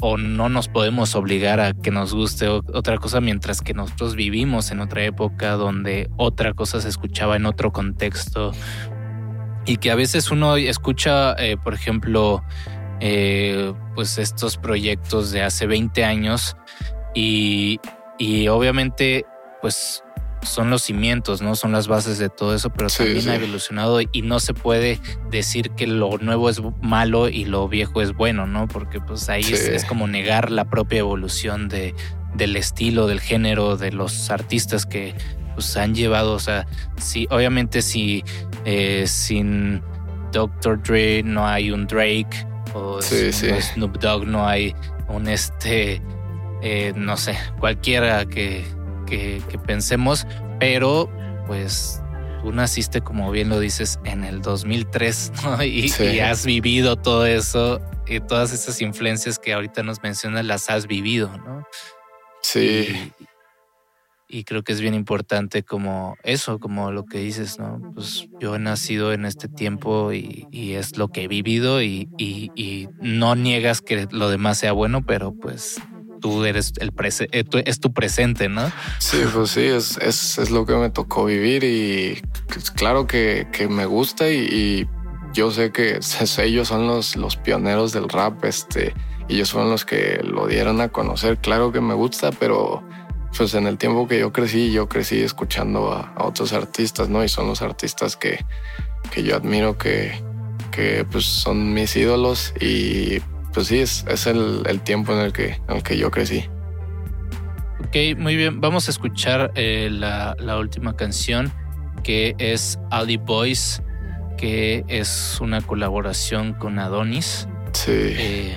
o 0.00 0.16
no 0.16 0.48
nos 0.48 0.68
podemos 0.68 1.14
obligar 1.14 1.60
a 1.60 1.72
que 1.72 1.90
nos 1.90 2.14
guste 2.14 2.48
otra 2.48 2.98
cosa 2.98 3.20
mientras 3.20 3.60
que 3.60 3.74
nosotros 3.74 4.14
vivimos 4.14 4.70
en 4.70 4.80
otra 4.80 5.04
época 5.04 5.52
donde 5.52 6.08
otra 6.16 6.54
cosa 6.54 6.80
se 6.80 6.88
escuchaba 6.88 7.36
en 7.36 7.46
otro 7.46 7.72
contexto. 7.72 8.52
Y 9.66 9.76
que 9.76 9.90
a 9.90 9.96
veces 9.96 10.30
uno 10.30 10.56
escucha, 10.56 11.34
eh, 11.34 11.56
por 11.56 11.74
ejemplo, 11.74 12.42
eh, 13.00 13.72
pues 13.94 14.18
estos 14.18 14.56
proyectos 14.56 15.30
de 15.30 15.42
hace 15.42 15.66
20 15.66 16.04
años 16.04 16.56
y, 17.14 17.80
y 18.18 18.48
obviamente 18.48 19.26
pues 19.60 20.04
son 20.42 20.70
los 20.70 20.82
cimientos, 20.82 21.42
¿no? 21.42 21.56
Son 21.56 21.72
las 21.72 21.88
bases 21.88 22.18
de 22.18 22.28
todo 22.28 22.54
eso, 22.54 22.70
pero 22.70 22.88
también 22.88 23.28
ha 23.28 23.34
evolucionado 23.34 24.00
y 24.00 24.22
no 24.22 24.40
se 24.40 24.54
puede 24.54 25.00
decir 25.30 25.70
que 25.70 25.86
lo 25.86 26.18
nuevo 26.18 26.48
es 26.48 26.60
malo 26.80 27.28
y 27.28 27.44
lo 27.44 27.68
viejo 27.68 28.00
es 28.00 28.12
bueno, 28.12 28.46
¿no? 28.46 28.68
Porque 28.68 29.00
pues 29.00 29.28
ahí 29.28 29.42
es, 29.42 29.84
como 29.84 30.06
negar 30.06 30.50
la 30.50 30.64
propia 30.64 31.00
evolución 31.00 31.68
de, 31.68 31.94
del 32.34 32.56
estilo, 32.56 33.06
del 33.06 33.20
género, 33.20 33.76
de 33.76 33.92
los 33.92 34.30
artistas 34.30 34.86
que 34.86 35.14
pues 35.54 35.76
han 35.76 35.94
llevado, 35.94 36.34
o 36.34 36.38
sea, 36.38 36.66
sí, 36.96 37.26
obviamente 37.30 37.82
si 37.82 38.22
eh, 38.64 39.04
sin 39.06 39.82
Dr. 40.32 40.80
Dre 40.82 41.22
no 41.24 41.46
hay 41.46 41.70
un 41.72 41.86
Drake 41.86 42.46
o 42.74 43.02
sin 43.02 43.32
Snoop 43.32 43.98
Dogg 43.98 44.26
no 44.26 44.46
hay 44.46 44.74
un 45.08 45.26
este, 45.26 46.00
eh, 46.62 46.92
no 46.94 47.16
sé, 47.16 47.36
cualquiera 47.58 48.24
que 48.26 48.64
que, 49.08 49.42
pensemos, 49.66 50.26
pero 50.58 51.10
pues 51.46 52.02
tú 52.42 52.52
naciste, 52.52 53.00
como 53.00 53.30
bien 53.30 53.48
lo 53.48 53.58
dices, 53.58 53.98
en 54.04 54.24
el 54.24 54.42
2003 54.42 55.32
y, 55.64 56.20
has 56.20 56.44
vivido 56.44 56.96
todo 56.96 57.26
eso 57.26 57.80
y 58.06 58.20
todas 58.20 58.52
esas 58.52 58.80
influencias 58.80 59.38
que 59.38 59.52
ahorita 59.52 59.82
nos 59.82 60.02
mencionas 60.02 60.44
las 60.44 60.70
has 60.70 60.86
vivido, 60.86 61.36
¿no? 61.38 61.66
Sí. 62.42 63.12
Y, 64.30 64.44
creo 64.44 64.62
que 64.62 64.72
es 64.72 64.80
bien 64.80 64.94
importante 64.94 65.62
como 65.62 66.16
eso, 66.22 66.58
como 66.58 66.92
lo 66.92 67.06
que 67.06 67.18
dices, 67.18 67.58
¿no? 67.58 67.80
Pues 67.94 68.28
yo 68.40 68.54
he 68.54 68.58
nacido 68.58 69.12
en 69.12 69.24
este 69.24 69.48
tiempo 69.48 70.12
y, 70.12 70.46
es 70.52 70.98
lo 70.98 71.08
que 71.08 71.24
he 71.24 71.28
vivido 71.28 71.82
y 71.82 72.88
no 73.00 73.34
niegas 73.34 73.80
que 73.80 74.06
lo 74.10 74.28
demás 74.28 74.58
sea 74.58 74.72
bueno, 74.72 75.04
pero 75.04 75.32
pues 75.32 75.80
tú 76.20 76.44
eres 76.44 76.72
el 76.78 76.92
presente, 76.92 77.40
eh, 77.40 77.62
es 77.66 77.80
tu 77.80 77.92
presente, 77.92 78.48
¿no? 78.48 78.70
Sí, 78.98 79.18
pues 79.32 79.50
sí, 79.50 79.62
es, 79.62 79.96
es, 79.98 80.50
lo 80.50 80.66
que 80.66 80.74
me 80.74 80.90
tocó 80.90 81.24
vivir 81.24 81.64
y 81.64 82.22
claro 82.74 83.06
que, 83.06 83.46
me 83.70 83.86
gusta 83.86 84.28
y, 84.30 84.88
yo 85.34 85.50
sé 85.50 85.72
que 85.72 86.00
ellos 86.38 86.68
son 86.68 86.86
los, 86.86 87.14
los 87.14 87.36
pioneros 87.36 87.92
del 87.92 88.08
rap, 88.08 88.44
este, 88.44 88.94
ellos 89.28 89.52
fueron 89.52 89.70
los 89.70 89.84
que 89.84 90.20
lo 90.24 90.46
dieron 90.46 90.80
a 90.80 90.88
conocer. 90.88 91.38
Claro 91.38 91.70
que 91.70 91.80
me 91.80 91.94
gusta, 91.94 92.30
pero 92.32 92.82
pues 93.36 93.54
en 93.54 93.66
el 93.66 93.76
tiempo 93.76 94.08
que 94.08 94.18
yo 94.18 94.32
crecí, 94.32 94.72
yo 94.72 94.88
crecí 94.88 95.20
escuchando 95.20 95.92
a, 95.92 96.14
otros 96.24 96.52
artistas, 96.52 97.08
¿no? 97.08 97.22
Y 97.22 97.28
son 97.28 97.46
los 97.46 97.60
artistas 97.60 98.16
que, 98.16 98.44
que 99.12 99.22
yo 99.22 99.36
admiro, 99.36 99.76
que, 99.76 100.22
que 100.72 101.04
pues 101.10 101.26
son 101.26 101.74
mis 101.74 101.94
ídolos 101.94 102.54
y 102.58 103.20
pues 103.58 103.66
sí, 103.66 103.80
es, 103.80 104.26
el, 104.28 104.80
tiempo 104.84 105.12
en 105.12 105.18
el, 105.18 105.32
que, 105.32 105.60
en 105.68 105.76
el 105.78 105.82
que 105.82 105.98
yo 105.98 106.12
crecí. 106.12 106.48
Ok, 107.80 108.16
muy 108.16 108.36
bien. 108.36 108.60
Vamos 108.60 108.86
a 108.86 108.92
escuchar 108.92 109.50
eh, 109.56 109.88
la, 109.90 110.36
última 110.60 110.94
canción 110.94 111.52
que 112.04 112.36
es 112.38 112.78
Ali 112.92 113.16
Boys, 113.16 113.82
que 114.36 114.84
es 114.86 115.40
una 115.40 115.60
colaboración 115.60 116.52
con 116.52 116.78
Adonis. 116.78 117.48
Sí. 117.72 117.90
Eh, 117.90 118.56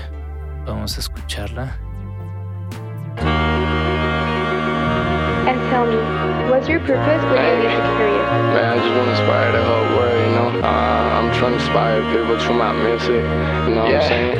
vamos 0.68 0.95
a 0.97 0.99
escucharla. 0.99 1.80
And 5.47 5.60
tell 5.72 5.88
me, 5.88 5.97
what's 6.52 6.68
your 6.68 6.80
purpose 6.82 7.24
with? 7.24 7.41
Man, 8.54 8.70
I 8.70 8.78
just 8.78 8.95
want 8.95 9.06
to 9.06 9.10
inspire 9.10 9.52
the 9.52 9.64
whole 9.64 9.97
world. 9.97 10.21
Uh, 10.60 10.68
I'm 10.68 11.32
trying 11.32 11.56
to 11.56 11.64
inspire 11.64 12.04
people 12.12 12.38
through 12.38 12.60
my 12.60 12.74
music, 12.76 13.24
you 13.24 13.72
know 13.72 13.88
yeah. 13.88 14.04
what 14.04 14.04
I'm 14.04 14.12
saying? 14.12 14.36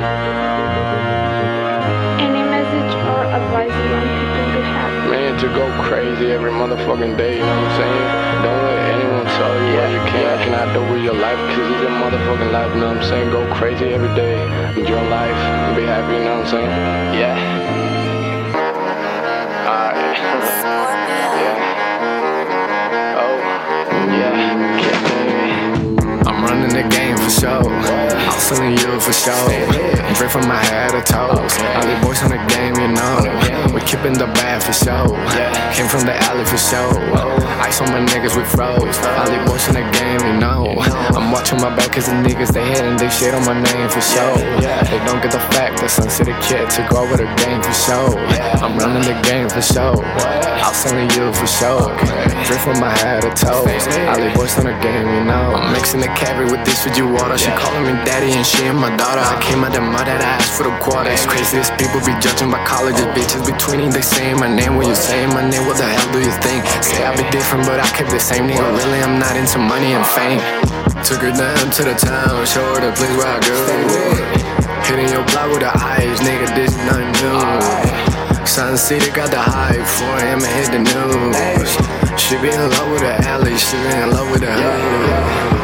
Any 2.20 2.44
message 2.52 2.94
or 3.08 3.24
advice 3.32 3.72
you 3.72 3.88
want 3.96 4.12
people 4.12 4.44
to 4.52 4.62
have? 4.76 5.08
Man, 5.08 5.40
to 5.40 5.48
go 5.56 5.72
crazy 5.88 6.28
every 6.36 6.52
motherfucking 6.52 7.16
day, 7.16 7.40
you 7.40 7.46
know 7.48 7.56
what 7.56 7.64
I'm 7.64 7.80
saying? 7.80 8.44
Don't 8.44 8.60
let 8.60 8.80
anyone 8.92 9.26
tell 9.40 9.56
you 9.56 9.72
yeah. 9.72 9.80
what 9.80 9.88
you 9.96 10.04
can 10.12 10.20
yeah. 10.20 10.44
cannot 10.44 10.68
do 10.76 10.82
with 10.92 11.02
your 11.02 11.16
life, 11.16 11.40
because 11.48 11.72
it's 11.72 11.82
your 11.82 11.96
motherfucking 11.96 12.52
life, 12.52 12.76
you 12.76 12.82
know 12.82 12.92
what 12.92 12.98
I'm 12.98 13.08
saying? 13.08 13.32
Go 13.32 13.48
crazy 13.56 13.96
every 13.96 14.14
day, 14.14 14.36
enjoy 14.76 15.02
life, 15.08 15.40
be 15.80 15.88
happy, 15.88 16.20
you 16.20 16.28
know 16.28 16.44
what 16.44 16.46
I'm 16.46 16.52
saying? 16.52 16.70
Yeah. 17.16 17.91
Sure. 27.30 27.50
I'm 27.50 28.40
feeling 28.40 28.78
you 28.78 29.00
for 29.00 29.14
sure. 29.14 29.50
Drip 30.16 30.32
from 30.32 30.48
my 30.48 30.64
head 30.64 30.92
to 30.92 31.02
toes. 31.02 31.54
All 31.76 31.86
the 31.86 32.00
boys 32.02 32.22
on 32.24 32.30
the 32.30 32.38
game, 32.48 32.76
you 32.76 32.88
know. 32.88 33.31
We 33.82 33.88
keeping 33.88 34.14
the 34.14 34.30
bad 34.38 34.62
for 34.62 34.74
sure. 34.74 35.10
Came 35.74 35.90
from 35.90 36.06
the 36.06 36.14
alley 36.30 36.46
for 36.46 36.58
sure. 36.58 36.94
Ice 37.66 37.82
on 37.82 37.90
my 37.90 38.06
niggas, 38.14 38.38
we 38.38 38.46
froze. 38.46 38.78
All 39.18 39.26
the 39.26 39.42
boys 39.50 39.66
in 39.70 39.74
the 39.74 39.86
game, 39.98 40.22
you 40.22 40.38
know. 40.38 40.70
I'm 41.18 41.32
watching 41.32 41.58
my 41.58 41.74
back 41.76 41.94
cause 41.94 42.06
the 42.06 42.14
niggas 42.22 42.54
they 42.54 42.62
hitting 42.62 42.98
they 42.98 43.10
shit 43.10 43.34
on 43.34 43.42
my 43.42 43.58
name 43.58 43.90
for 43.90 44.02
sure. 44.02 44.38
They 44.86 45.02
don't 45.10 45.18
get 45.22 45.32
the 45.34 45.42
fact 45.50 45.82
that 45.82 45.90
Sun 45.90 46.10
City 46.14 46.34
kid 46.46 46.70
took 46.70 46.94
over 46.94 47.18
the 47.18 47.26
game 47.42 47.62
for 47.66 47.74
sure. 47.74 48.14
I'm 48.62 48.78
running 48.78 49.02
the 49.02 49.18
game 49.26 49.50
for 49.50 49.62
sure. 49.66 49.98
I'm 50.62 50.76
selling 50.78 51.10
you 51.18 51.34
for 51.34 51.50
sure. 51.50 51.90
Drip 52.46 52.62
from 52.62 52.78
my 52.78 52.94
head 53.02 53.26
to 53.26 53.34
toes. 53.34 53.66
All 53.66 54.22
the 54.22 54.30
boys 54.38 54.54
on 54.62 54.70
the 54.70 54.78
game, 54.86 55.10
you 55.10 55.26
know. 55.26 55.58
I'm 55.58 55.74
mixing 55.74 56.02
the 56.06 56.12
cabbage 56.14 56.54
with 56.54 56.62
this 56.66 56.86
Fiji 56.86 57.02
water. 57.02 57.38
She 57.38 57.50
calling 57.58 57.82
me 57.90 57.98
daddy 58.06 58.30
and 58.30 58.46
she 58.46 58.70
and 58.70 58.78
my 58.78 58.94
daughter. 58.96 59.26
I 59.26 59.42
came 59.42 59.66
out 59.66 59.74
the 59.74 59.82
mud 59.82 60.06
that 60.06 60.22
I 60.22 60.38
asked 60.38 60.54
for 60.54 60.70
the 60.70 60.76
quarters. 60.78 61.26
Craziest 61.26 61.74
people 61.82 61.98
be 62.06 62.14
judging 62.22 62.50
my 62.54 62.62
colleges. 62.62 63.10
Bitches 63.18 63.42
be 63.42 63.54
tweeting, 63.72 63.94
they 63.94 64.02
saying 64.02 64.38
my 64.38 64.54
name. 64.54 64.76
When 64.76 64.88
you 64.88 64.96
say 64.96 65.26
my 65.28 65.48
name, 65.50 65.66
what 65.66 65.78
the 65.78 65.88
hell 65.88 66.12
do 66.12 66.20
you 66.20 66.34
think? 66.44 66.66
Say 66.84 67.04
I 67.06 67.16
be 67.16 67.24
different, 67.32 67.66
but 67.66 67.80
I 67.80 67.88
keep 67.96 68.08
the 68.08 68.20
same 68.20 68.48
nigga. 68.48 68.60
Really, 68.60 69.00
I'm 69.00 69.18
not 69.18 69.38
into 69.38 69.60
money 69.60 69.94
and 69.96 70.06
fame. 70.06 70.44
Took 71.08 71.24
her 71.24 71.32
down 71.32 71.72
to 71.72 71.82
the 71.84 71.96
town, 71.96 72.46
show 72.46 72.64
her 72.76 72.82
the 72.84 72.92
place 72.92 73.16
where 73.16 73.32
I 73.32 73.40
go. 73.40 73.60
Hitting 74.84 75.08
your 75.08 75.24
block 75.32 75.48
with 75.52 75.64
the 75.64 75.72
eyes, 75.72 76.20
nigga, 76.20 76.52
this 76.54 76.76
nothing 76.84 77.16
new. 77.24 78.46
Sun 78.46 78.78
City 78.78 79.10
got 79.12 79.32
the 79.32 79.40
hype 79.40 79.88
for 79.88 80.16
him 80.20 80.44
and 80.44 80.54
hit 80.60 80.70
the 80.76 80.82
news. 80.84 81.72
She 82.20 82.36
be 82.44 82.50
in 82.52 82.60
love 82.60 82.92
with 82.92 83.02
the 83.02 83.16
alley, 83.24 83.56
she 83.56 83.78
be 83.78 83.88
in 83.88 84.12
love 84.12 84.30
with 84.32 84.42
the 84.42 84.52
hood. 84.52 85.61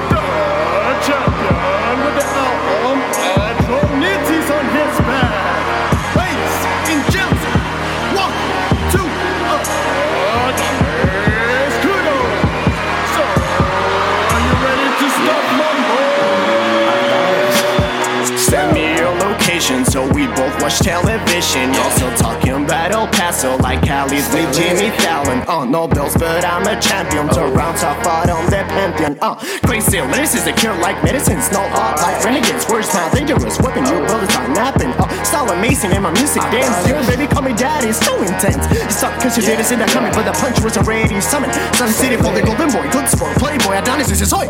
We 20.27 20.35
both 20.35 20.61
watch 20.61 20.79
television. 20.79 21.71
Also 21.75 22.09
talking 22.15 22.63
about 22.63 22.91
El 22.91 23.07
Paso 23.07 23.57
like 23.57 23.81
Cali's 23.81 24.27
with 24.33 24.51
Jimmy 24.55 24.89
Fallon. 24.99 25.43
Uh, 25.47 25.65
no 25.65 25.87
bills, 25.87 26.15
but 26.15 26.43
I'm 26.43 26.65
a 26.67 26.79
champion. 26.79 27.27
Toronto 27.29 27.89
fought 28.03 28.29
on 28.29 28.45
the 28.45 28.63
pantheon. 28.67 29.17
Uh, 29.21 29.35
crazy, 29.65 29.99
this 30.17 30.35
is 30.35 30.47
a 30.47 30.53
cure 30.53 30.75
like 30.79 31.01
medicines. 31.03 31.51
No 31.51 31.61
art 31.61 32.01
like 32.01 32.23
renegades. 32.23 32.67
Words 32.67 32.93
not 32.93 33.13
dangerous. 33.13 33.59
Weapon 33.61 33.85
you 33.85 33.99
bullets 34.07 34.35
are 34.35 34.47
napping. 34.49 34.91
Uh, 34.97 35.07
style 35.23 35.49
amazing 35.51 35.91
and 35.91 36.03
my 36.03 36.11
music 36.11 36.41
dance. 36.51 36.75
Your 36.87 36.99
baby 37.07 37.27
call 37.27 37.43
me 37.43 37.53
daddy. 37.53 37.91
So 37.93 38.17
intense. 38.21 38.63
You 38.73 38.81
suck 38.91 39.13
cause 39.21 39.37
you 39.37 39.43
didn't 39.43 39.65
see 39.65 39.75
that 39.75 39.89
coming, 39.89 40.11
but 40.11 40.23
the 40.23 40.35
punch 40.35 40.59
was 40.61 40.77
already 40.77 41.21
summoned. 41.21 41.53
Sun 41.75 41.91
City 41.91 42.17
for 42.17 42.33
the 42.33 42.41
golden 42.41 42.71
boy. 42.71 42.85
Good 42.91 43.07
sport. 43.09 43.35
Playboy. 43.37 43.77
Adonis 43.77 44.11
is 44.11 44.19
his 44.19 44.31
hoy. 44.31 44.47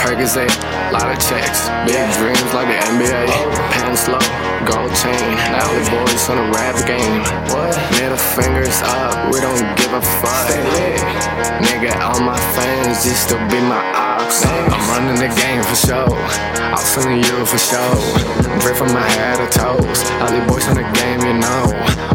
Percocet, 0.00 0.48
lot 0.92 1.12
of 1.12 1.18
checks, 1.20 1.68
big 1.84 2.00
dreams 2.16 2.40
like 2.56 2.68
the 2.72 2.78
NBA. 2.96 3.28
Pants 3.76 4.08
low, 4.08 4.18
gold 4.64 4.88
chain, 4.96 5.19
alley 5.28 5.84
boys 5.90 6.28
on 6.28 6.36
the 6.36 6.46
rap 6.56 6.76
game. 6.86 7.20
What? 7.52 7.76
Middle 8.00 8.16
fingers 8.16 8.80
up, 8.82 9.32
we 9.32 9.40
don't 9.40 9.64
give 9.76 9.92
a 9.92 10.02
fuck. 10.20 10.48
Nigga, 11.60 11.92
all 12.00 12.20
my 12.20 12.38
fans 12.56 13.04
used 13.04 13.28
to 13.28 13.36
be 13.48 13.60
my 13.60 13.80
ops. 13.94 14.44
I'm 14.46 14.82
running 14.88 15.20
the 15.20 15.28
game 15.34 15.62
for 15.62 15.76
sure. 15.76 16.16
I'm 16.72 16.78
feeling 16.78 17.22
you 17.22 17.44
for 17.44 17.58
sure. 17.58 17.96
Drip 18.60 18.76
from 18.76 18.92
my 18.92 19.06
head 19.16 19.36
to 19.38 19.46
toes. 19.58 20.00
Alley 20.22 20.40
boys 20.46 20.66
on 20.68 20.76
the 20.76 20.88
game, 20.96 21.20
you 21.20 21.36
know. 21.40 21.64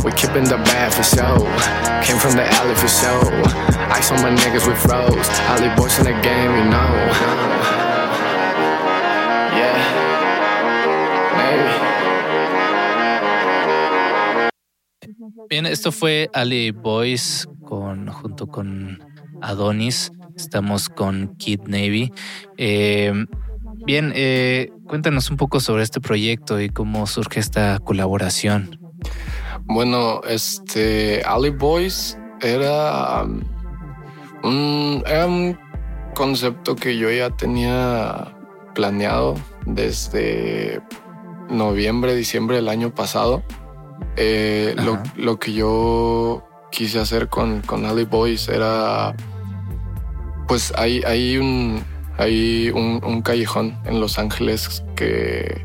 We 0.03 0.11
keeping 0.11 0.45
the 0.45 0.57
bad 0.57 0.93
for 0.93 1.03
sure. 1.03 1.45
Came 2.03 2.17
from 2.17 2.35
the 2.35 2.45
alley 2.57 2.75
for 2.75 2.87
sure. 2.87 3.31
Ice 3.91 4.11
on 4.11 4.21
my 4.21 4.31
niggas, 4.33 4.67
we 4.67 4.75
froze. 4.75 5.29
Alley 5.53 5.69
boys 5.75 5.97
in 5.99 6.05
the 6.05 6.17
game, 6.21 6.51
you 6.55 6.65
know. 6.69 7.84
Bien, 15.49 15.67
esto 15.67 15.91
fue 15.91 16.29
Ali 16.33 16.71
Boys 16.71 17.47
con, 17.65 18.07
junto 18.07 18.47
con 18.47 19.03
Adonis. 19.41 20.11
Estamos 20.35 20.89
con 20.89 21.35
Kid 21.37 21.61
Navy. 21.67 22.11
Eh, 22.57 23.13
bien, 23.85 24.11
eh, 24.15 24.71
cuéntanos 24.87 25.29
un 25.29 25.37
poco 25.37 25.59
sobre 25.59 25.83
este 25.83 26.01
proyecto 26.01 26.59
y 26.59 26.69
cómo 26.69 27.05
surge 27.05 27.39
esta 27.39 27.79
colaboración. 27.79 28.79
Bueno, 29.65 30.21
este 30.27 31.21
Ali 31.25 31.51
Boys 31.51 32.17
era 32.41 33.23
um, 33.23 33.41
un, 34.43 35.03
era 35.05 35.27
un 35.27 35.57
concepto 36.15 36.75
que 36.75 36.97
yo 36.97 37.11
ya 37.11 37.29
tenía 37.29 38.35
planeado 38.73 39.35
desde 39.65 40.81
noviembre, 41.49 42.15
diciembre 42.15 42.55
del 42.55 42.69
año 42.69 42.93
pasado. 42.95 43.43
Eh, 44.17 44.75
lo, 44.77 45.01
lo 45.15 45.39
que 45.39 45.53
yo 45.53 46.47
quise 46.71 46.99
hacer 46.99 47.27
con, 47.27 47.61
con 47.61 47.85
Ali 47.85 48.05
Boys 48.05 48.47
era, 48.47 49.15
pues 50.47 50.73
hay, 50.77 51.01
hay 51.03 51.37
un, 51.37 51.83
hay 52.17 52.69
un, 52.69 53.01
un 53.03 53.21
callejón 53.21 53.77
en 53.85 53.99
Los 53.99 54.19
Ángeles 54.19 54.83
que 54.95 55.63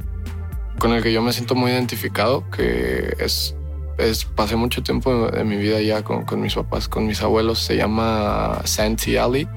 con 0.78 0.92
el 0.92 1.02
que 1.02 1.12
yo 1.12 1.20
me 1.22 1.32
siento 1.32 1.54
muy 1.54 1.70
identificado, 1.70 2.48
que 2.50 3.14
es 3.18 3.54
es, 4.00 4.24
pasé 4.24 4.56
mucho 4.56 4.82
tiempo 4.82 5.30
de 5.30 5.44
mi 5.44 5.56
vida 5.56 5.80
ya 5.80 6.02
con, 6.02 6.24
con 6.24 6.40
mis 6.40 6.54
papás, 6.54 6.88
con 6.88 7.06
mis 7.06 7.22
abuelos. 7.22 7.58
Se 7.58 7.76
llama 7.76 8.60
Santee 8.64 9.18
Alley, 9.18 9.48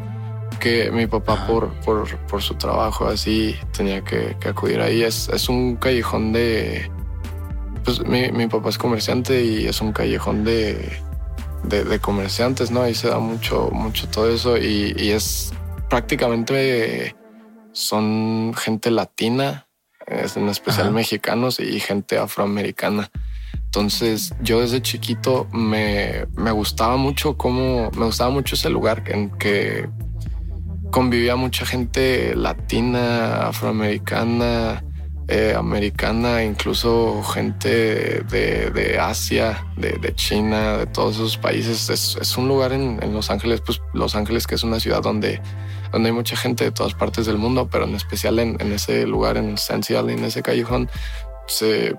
que 0.59 0.91
mi 0.91 1.07
papá 1.07 1.33
Ajá. 1.33 1.47
por, 1.47 1.73
por, 1.81 2.17
por 2.27 2.41
su 2.41 2.55
trabajo 2.55 3.07
así 3.07 3.55
tenía 3.75 4.03
que, 4.03 4.35
que 4.39 4.49
acudir 4.49 4.81
ahí. 4.81 5.03
Es, 5.03 5.29
es 5.29 5.49
un 5.49 5.75
callejón 5.77 6.33
de... 6.33 6.91
Pues 7.83 8.05
mi, 8.05 8.31
mi 8.31 8.47
papá 8.47 8.69
es 8.69 8.77
comerciante 8.77 9.43
y 9.43 9.65
es 9.67 9.81
un 9.81 9.91
callejón 9.91 10.43
de, 10.43 10.99
de, 11.63 11.83
de 11.83 11.99
comerciantes, 11.99 12.71
¿no? 12.71 12.81
Ahí 12.81 12.95
se 12.95 13.09
da 13.09 13.19
mucho, 13.19 13.69
mucho 13.71 14.07
todo 14.07 14.29
eso 14.29 14.57
y, 14.57 14.95
y 14.97 15.09
es 15.09 15.51
prácticamente 15.89 17.15
son 17.73 18.53
gente 18.55 18.89
latina, 18.91 19.67
es 20.07 20.37
en 20.37 20.47
especial 20.47 20.87
Ajá. 20.87 20.95
mexicanos 20.95 21.59
y 21.59 21.79
gente 21.79 22.17
afroamericana. 22.17 23.11
Entonces 23.65 24.33
yo 24.41 24.61
desde 24.61 24.81
chiquito 24.81 25.47
me, 25.51 26.27
me 26.35 26.51
gustaba 26.51 26.95
mucho 26.95 27.37
cómo, 27.37 27.89
me 27.97 28.05
gustaba 28.05 28.29
mucho 28.29 28.55
ese 28.55 28.69
lugar 28.69 29.03
en 29.07 29.31
que 29.31 29.89
convivía 30.91 31.35
mucha 31.35 31.65
gente 31.65 32.35
latina, 32.35 33.47
afroamericana, 33.47 34.83
eh, 35.27 35.53
americana, 35.57 36.43
incluso 36.43 37.23
gente 37.23 38.21
de, 38.21 38.69
de 38.71 38.99
Asia, 38.99 39.65
de, 39.77 39.93
de 39.93 40.13
China, 40.15 40.77
de 40.77 40.85
todos 40.85 41.15
esos 41.15 41.37
países. 41.37 41.89
Es, 41.89 42.17
es 42.19 42.37
un 42.37 42.47
lugar 42.47 42.73
en, 42.73 42.99
en 43.01 43.13
Los 43.13 43.29
Ángeles, 43.29 43.61
pues 43.61 43.81
Los 43.93 44.15
Ángeles 44.15 44.47
que 44.47 44.55
es 44.55 44.63
una 44.63 44.79
ciudad 44.79 45.01
donde, 45.01 45.41
donde 45.91 46.09
hay 46.09 46.15
mucha 46.15 46.35
gente 46.35 46.65
de 46.65 46.71
todas 46.71 46.93
partes 46.93 47.25
del 47.25 47.37
mundo, 47.37 47.69
pero 47.71 47.85
en 47.85 47.95
especial 47.95 48.39
en, 48.39 48.57
en 48.59 48.73
ese 48.73 49.05
lugar, 49.07 49.37
en 49.37 49.57
Sensi 49.57 49.95
Alley, 49.95 50.15
en 50.15 50.25
ese 50.25 50.41
callejón, 50.41 50.89
se, 51.47 51.95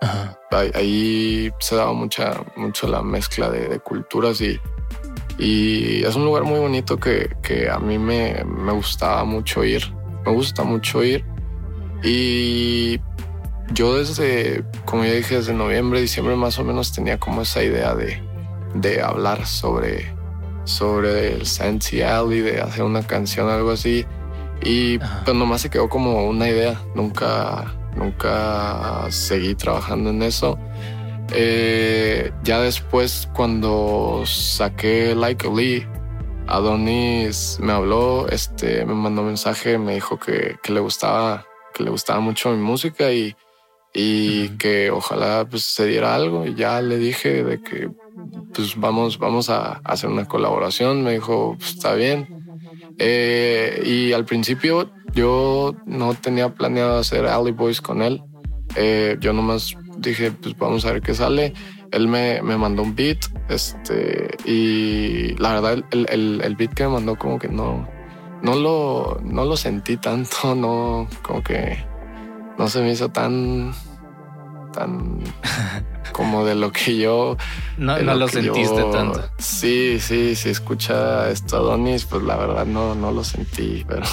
ahí 0.75 1.51
se 1.61 1.77
daba 1.77 1.93
mucha, 1.93 2.43
mucho 2.57 2.89
la 2.89 3.03
mezcla 3.03 3.51
de, 3.51 3.69
de 3.69 3.79
culturas 3.79 4.41
y, 4.41 4.59
y 5.39 6.03
es 6.05 6.15
un 6.15 6.25
lugar 6.25 6.45
muy 6.45 6.59
bonito 6.59 6.97
que, 6.99 7.37
que 7.43 7.69
a 7.69 7.79
mí 7.79 7.99
me, 7.99 8.45
me 8.45 8.73
gustaba 8.73 9.25
mucho 9.25 9.65
ir. 9.65 9.93
Me 10.25 10.33
gusta 10.33 10.63
mucho 10.63 11.03
ir. 11.05 11.25
Y 12.05 13.01
yo 13.73 13.97
desde, 13.97 14.63
como 14.85 15.05
ya 15.05 15.13
dije, 15.13 15.37
desde 15.37 15.55
noviembre, 15.55 16.01
diciembre 16.01 16.37
más 16.37 16.59
o 16.59 16.65
menos 16.65 16.93
tenía 16.93 17.19
como 17.19 17.43
esa 17.43 17.63
idea 17.63 17.95
de, 17.95 18.23
de 18.75 19.01
hablar 19.03 19.47
sobre, 19.47 20.15
sobre 20.65 21.33
el 21.33 21.47
Santi 21.47 22.03
Alley, 22.03 22.41
de 22.41 22.61
hacer 22.61 22.83
una 22.83 23.07
canción, 23.07 23.49
algo 23.49 23.71
así. 23.71 24.05
Y 24.63 25.01
Ajá. 25.03 25.23
pues 25.25 25.37
nomás 25.37 25.63
se 25.63 25.71
quedó 25.71 25.89
como 25.89 26.29
una 26.29 26.49
idea. 26.49 26.79
Nunca, 26.95 27.75
nunca 27.97 29.07
seguí 29.09 29.55
trabajando 29.55 30.11
en 30.11 30.23
eso. 30.23 30.59
Eh, 31.33 32.33
ya 32.43 32.61
después, 32.61 33.31
cuando 33.35 34.25
saqué 34.27 35.15
Like 35.15 35.49
Lee, 35.49 35.87
Adonis 36.47 37.59
me 37.61 37.73
habló, 37.73 38.29
este, 38.29 38.85
me 38.85 38.93
mandó 38.93 39.23
mensaje, 39.23 39.79
me 39.79 39.95
dijo 39.95 40.19
que, 40.19 40.57
que 40.63 40.73
le 40.73 40.81
gustaba, 40.81 41.47
que 41.75 41.83
le 41.83 41.91
gustaba 41.91 42.21
mucho 42.21 42.51
mi 42.51 42.63
música 42.63 43.13
y, 43.13 43.35
y 43.93 44.49
que 44.51 44.91
ojalá 44.91 45.47
pues, 45.49 45.65
se 45.65 45.87
diera 45.87 46.15
algo. 46.15 46.47
Y 46.47 46.55
ya 46.55 46.81
le 46.81 46.97
dije 46.99 47.45
de 47.45 47.61
que 47.61 47.91
pues 48.55 48.77
vamos, 48.77 49.19
vamos 49.19 49.51
a 49.51 49.81
hacer 49.85 50.09
una 50.11 50.27
colaboración. 50.27 51.03
Me 51.03 51.13
dijo, 51.13 51.57
pues, 51.59 51.71
está 51.71 51.95
bien. 51.95 52.45
Eh, 52.99 53.83
y 53.85 54.13
al 54.13 54.25
principio 54.25 54.91
yo 55.13 55.75
no 55.87 56.15
tenía 56.15 56.55
planeado 56.55 56.99
hacer 56.99 57.27
Alley 57.27 57.53
Boys 57.53 57.81
con 57.81 58.03
él. 58.03 58.23
Eh, 58.77 59.17
yo 59.21 59.33
nomás 59.33 59.77
dije, 59.99 60.33
pues 60.33 60.57
vamos 60.57 60.85
a 60.85 60.93
ver 60.93 61.03
qué 61.03 61.15
sale. 61.15 61.53
Él 61.93 62.09
me, 62.09 62.43
me 62.43 62.57
mandó 62.57 62.83
un 62.83 62.97
beat, 62.97 63.19
este, 63.49 64.37
y 64.45 65.37
la 65.37 65.55
verdad, 65.55 65.85
el, 65.93 66.07
el, 66.11 66.41
el, 66.43 66.57
beat 66.57 66.75
que 66.75 66.83
me 66.85 66.95
mandó, 66.95 67.17
como 67.17 67.39
que 67.39 67.47
no, 67.47 67.89
no 68.45 68.55
lo, 68.55 69.21
no 69.25 69.45
lo 69.47 69.57
sentí 69.57 69.97
tanto, 69.97 70.55
no, 70.55 71.09
como 71.23 71.43
que 71.43 71.85
no 72.59 72.69
se 72.69 72.83
me 72.83 72.93
hizo 72.93 73.09
tan, 73.09 73.73
tan 74.73 75.19
como 76.13 76.45
de 76.45 76.55
lo 76.55 76.71
que 76.71 76.99
yo. 76.99 77.37
No, 77.79 77.99
no 77.99 78.15
lo 78.15 78.29
sentiste 78.29 78.85
tanto. 78.93 79.23
Sí, 79.39 79.99
sí, 79.99 80.37
si 80.37 80.51
escucha 80.51 81.31
esto 81.31 81.57
Adonis, 81.57 82.05
pues 82.05 82.23
la 82.23 82.37
verdad 82.37 82.67
no, 82.67 82.95
no 82.95 83.11
lo 83.11 83.25
sentí, 83.25 83.85
pero, 83.89 84.07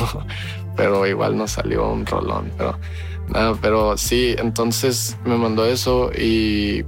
pero 0.75 1.05
igual 1.05 1.37
no 1.37 1.47
salió 1.47 1.91
un 1.91 2.05
rolón, 2.05 2.51
pero 2.57 2.79
nada, 3.27 3.55
pero 3.61 3.97
sí, 3.97 4.33
entonces 4.39 5.17
me 5.25 5.35
mandó 5.35 5.65
eso 5.65 6.09
y 6.17 6.85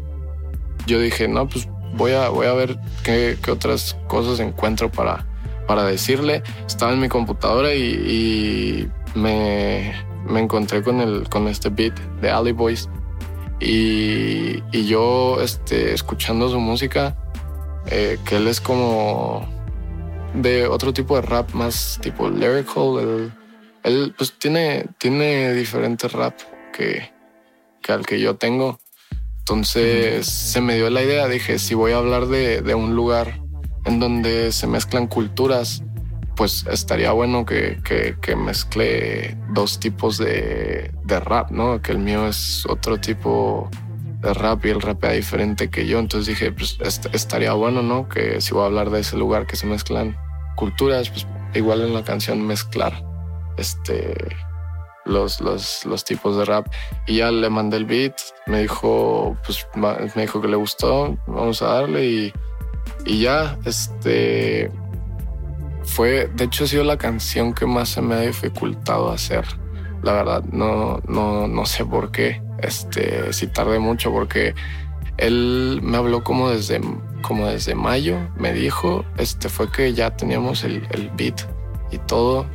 yo 0.87 0.99
dije, 0.99 1.27
no, 1.27 1.47
pues 1.47 1.67
voy 1.93 2.13
a, 2.13 2.29
voy 2.29 2.47
a 2.47 2.53
ver 2.53 2.79
qué, 3.03 3.37
qué 3.43 3.51
otras 3.51 3.97
cosas 4.07 4.39
encuentro 4.39 4.89
para, 4.89 5.25
para 5.67 5.83
decirle. 5.85 6.43
Estaba 6.67 6.93
en 6.93 6.99
mi 6.99 7.09
computadora 7.09 7.73
y, 7.73 8.89
me, 9.15 9.93
me, 10.27 10.39
encontré 10.39 10.81
con, 10.81 11.01
el, 11.01 11.29
con 11.29 11.47
este 11.47 11.69
beat 11.69 11.99
de 12.21 12.31
Alley 12.31 12.53
Boys 12.53 12.89
y, 13.59 14.61
y 14.71 14.85
yo 14.85 15.41
este, 15.41 15.93
escuchando 15.93 16.49
su 16.49 16.59
música, 16.59 17.15
eh, 17.87 18.17
que 18.25 18.37
él 18.37 18.47
es 18.47 18.59
como 18.59 19.47
de 20.33 20.67
otro 20.67 20.93
tipo 20.93 21.15
de 21.15 21.21
rap 21.21 21.53
más 21.53 21.99
tipo 22.01 22.29
lyrical. 22.29 23.31
Él, 23.83 24.13
pues 24.17 24.33
tiene, 24.37 24.85
tiene 24.97 25.53
diferente 25.53 26.07
rap 26.07 26.35
que, 26.73 27.11
que 27.81 27.91
al 27.91 28.05
que 28.05 28.19
yo 28.19 28.35
tengo. 28.35 28.79
Entonces 29.39 30.25
se 30.25 30.61
me 30.61 30.75
dio 30.75 30.89
la 30.89 31.03
idea, 31.03 31.27
dije, 31.27 31.59
si 31.59 31.73
voy 31.73 31.91
a 31.91 31.97
hablar 31.97 32.27
de, 32.27 32.61
de 32.61 32.75
un 32.75 32.95
lugar 32.95 33.42
en 33.85 33.99
donde 33.99 34.51
se 34.51 34.67
mezclan 34.67 35.07
culturas, 35.07 35.83
pues 36.35 36.65
estaría 36.69 37.11
bueno 37.11 37.45
que, 37.45 37.79
que, 37.83 38.15
que 38.21 38.35
mezcle 38.35 39.37
dos 39.53 39.79
tipos 39.79 40.17
de, 40.17 40.91
de, 41.03 41.19
rap, 41.19 41.51
¿no? 41.51 41.81
Que 41.81 41.91
el 41.91 41.99
mío 41.99 42.27
es 42.27 42.65
otro 42.67 42.99
tipo 42.99 43.69
de 44.21 44.33
rap 44.33 44.65
y 44.65 44.69
el 44.69 44.81
rapea 44.81 45.11
diferente 45.11 45.69
que 45.69 45.85
yo. 45.85 45.99
Entonces 45.99 46.27
dije, 46.27 46.51
pues 46.51 46.77
estaría 47.11 47.53
bueno, 47.53 47.81
¿no? 47.81 48.09
Que 48.09 48.41
si 48.41 48.53
voy 48.53 48.63
a 48.63 48.65
hablar 48.65 48.89
de 48.89 49.01
ese 49.01 49.17
lugar 49.17 49.45
que 49.45 49.55
se 49.55 49.67
mezclan 49.67 50.17
culturas, 50.55 51.09
pues 51.09 51.27
igual 51.53 51.81
en 51.81 51.93
la 51.93 52.03
canción 52.03 52.45
mezclar 52.45 53.03
este 53.57 54.15
los, 55.05 55.41
los, 55.41 55.85
los 55.85 56.03
tipos 56.03 56.37
de 56.37 56.45
rap. 56.45 56.67
Y 57.07 57.17
ya 57.17 57.31
le 57.31 57.49
mandé 57.49 57.77
el 57.77 57.85
beat, 57.85 58.15
me 58.47 58.61
dijo, 58.61 59.37
pues 59.45 59.67
me 59.75 60.21
dijo 60.21 60.41
que 60.41 60.47
le 60.47 60.55
gustó, 60.55 61.17
vamos 61.27 61.61
a 61.61 61.67
darle 61.67 62.05
y, 62.05 62.33
y 63.05 63.21
ya, 63.21 63.57
este, 63.65 64.71
fue, 65.83 66.29
de 66.35 66.45
hecho 66.45 66.63
ha 66.63 66.67
sido 66.67 66.83
la 66.83 66.97
canción 66.97 67.53
que 67.53 67.65
más 67.65 67.89
se 67.89 68.01
me 68.01 68.15
ha 68.15 68.19
dificultado 68.21 69.11
hacer. 69.11 69.45
La 70.01 70.13
verdad, 70.13 70.43
no, 70.51 70.99
no, 71.07 71.47
no 71.47 71.65
sé 71.65 71.85
por 71.85 72.11
qué, 72.11 72.41
este, 72.59 73.31
si 73.33 73.47
tardé 73.47 73.79
mucho 73.79 74.11
porque 74.11 74.53
él 75.17 75.79
me 75.81 75.97
habló 75.97 76.23
como 76.23 76.49
desde, 76.49 76.81
como 77.21 77.47
desde 77.47 77.75
mayo, 77.75 78.17
me 78.37 78.53
dijo, 78.53 79.05
este, 79.17 79.49
fue 79.49 79.71
que 79.71 79.93
ya 79.93 80.15
teníamos 80.15 80.63
el, 80.63 80.87
el 80.91 81.09
beat 81.11 81.41
y 81.91 81.97
todo 81.99 82.45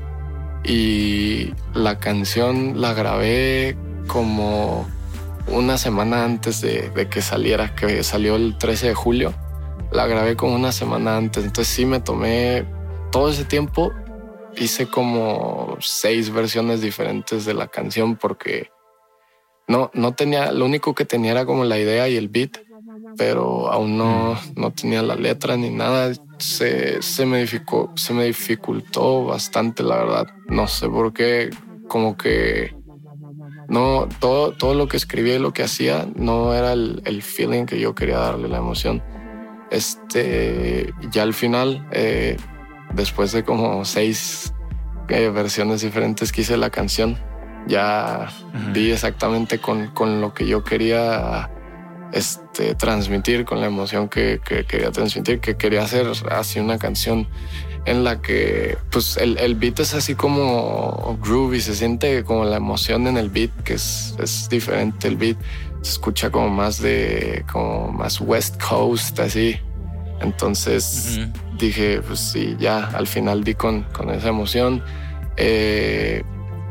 y 0.64 1.55
la 1.74 1.99
canción 1.99 2.81
la 2.81 2.93
grabé 2.93 3.76
como 4.07 4.87
una 5.47 5.79
semana 5.79 6.24
antes 6.24 6.61
de, 6.61 7.09
que 7.11 7.22
saliera, 7.22 7.74
que 7.74 8.03
salió 8.03 8.37
el 8.37 8.59
13 8.59 8.89
de 8.89 8.95
julio. 8.95 9.35
La 9.91 10.07
grabé 10.07 10.36
como 10.36 10.55
una 10.55 10.72
semana 10.72 11.16
antes, 11.16 11.45
entonces 11.45 11.72
sí 11.72 11.86
me 11.86 12.01
tomé 12.01 12.66
todo 13.11 13.30
ese 13.30 13.45
tiempo. 13.45 13.93
Hice 14.57 14.86
como 14.89 15.76
seis 15.80 16.30
versiones 16.30 16.80
diferentes 16.80 17.45
de 17.45 17.55
la 17.55 17.68
canción 17.68 18.16
porque 18.16 18.70
no, 19.66 19.91
no 19.95 20.14
tenía, 20.14 20.53
lo 20.53 20.64
único 20.64 20.95
que 20.95 21.05
tenía 21.05 21.32
era 21.32 21.47
como 21.47 21.64
la 21.64 21.78
idea 21.78 22.09
y 22.09 22.16
el 22.16 22.28
beat, 22.28 22.59
pero 23.16 23.70
aún 23.70 23.97
no, 23.97 24.36
no 24.57 24.72
tenía 24.72 25.03
la 25.03 25.14
letra 25.14 25.57
ni 25.57 25.70
nada 25.70 26.12
se, 26.39 27.03
se, 27.03 27.26
me 27.26 27.41
dificó, 27.41 27.93
se 27.97 28.14
me 28.14 28.24
dificultó 28.24 29.24
bastante, 29.24 29.82
la 29.82 29.97
verdad. 29.97 30.26
No 30.49 30.66
sé 30.66 30.89
por 30.89 31.12
qué, 31.12 31.51
como 31.89 32.16
que 32.16 32.74
no, 33.68 34.09
todo, 34.20 34.53
todo 34.53 34.74
lo 34.74 34.89
que 34.89 34.97
escribía 34.97 35.36
y 35.36 35.39
lo 35.39 35.53
que 35.53 35.62
hacía 35.62 36.09
no 36.16 36.55
era 36.55 36.72
el 36.72 37.22
feeling 37.22 37.66
que 37.66 37.78
yo 37.78 37.95
quería 37.95 38.18
darle, 38.18 38.49
la 38.49 38.59
emoción. 38.59 39.03
Este, 39.70 40.92
ya 41.10 41.22
al 41.22 41.34
final, 41.34 41.86
eh, 41.92 42.36
después 42.94 43.32
de 43.32 43.44
como 43.44 43.84
seis 43.84 44.54
eh, 45.08 45.28
versiones 45.28 45.82
diferentes 45.82 46.32
que 46.32 46.40
hice 46.42 46.56
la 46.56 46.70
canción, 46.70 47.18
ya 47.66 48.28
vi 48.72 48.92
exactamente 48.92 49.58
con, 49.58 49.88
con 49.88 50.20
lo 50.20 50.32
que 50.32 50.46
yo 50.46 50.64
quería 50.64 51.50
este, 52.12 52.74
transmitir, 52.74 53.44
con 53.44 53.60
la 53.60 53.66
emoción 53.66 54.08
que, 54.08 54.40
quería 54.66 54.90
transmitir, 54.90 55.40
que 55.40 55.56
quería 55.56 55.82
hacer 55.82 56.06
así 56.30 56.58
una 56.58 56.78
canción 56.78 57.28
en 57.84 58.04
la 58.04 58.20
que 58.20 58.76
pues 58.90 59.16
el, 59.16 59.38
el, 59.38 59.54
beat 59.54 59.80
es 59.80 59.94
así 59.94 60.14
como 60.14 61.18
groovy, 61.22 61.60
se 61.60 61.74
siente 61.74 62.24
como 62.24 62.44
la 62.44 62.56
emoción 62.56 63.06
en 63.06 63.16
el 63.16 63.30
beat, 63.30 63.50
que 63.62 63.74
es, 63.74 64.14
es 64.18 64.48
diferente 64.48 65.08
el 65.08 65.16
beat, 65.16 65.36
se 65.83 65.93
escucha 65.93 66.31
como 66.31 66.49
más 66.51 66.81
de, 66.81 67.45
como 67.51 67.93
más 67.93 68.20
West 68.20 68.62
Coast, 68.62 69.18
así. 69.20 69.59
Entonces 70.20 71.20
dije, 71.59 72.03
pues 72.03 72.18
sí, 72.18 72.57
ya 72.59 72.87
al 72.89 73.07
final 73.07 73.45
di 73.45 73.55
con, 73.55 73.85
con 73.85 74.11
esa 74.11 74.29
emoción. 74.29 74.83
Eh, 75.37 76.22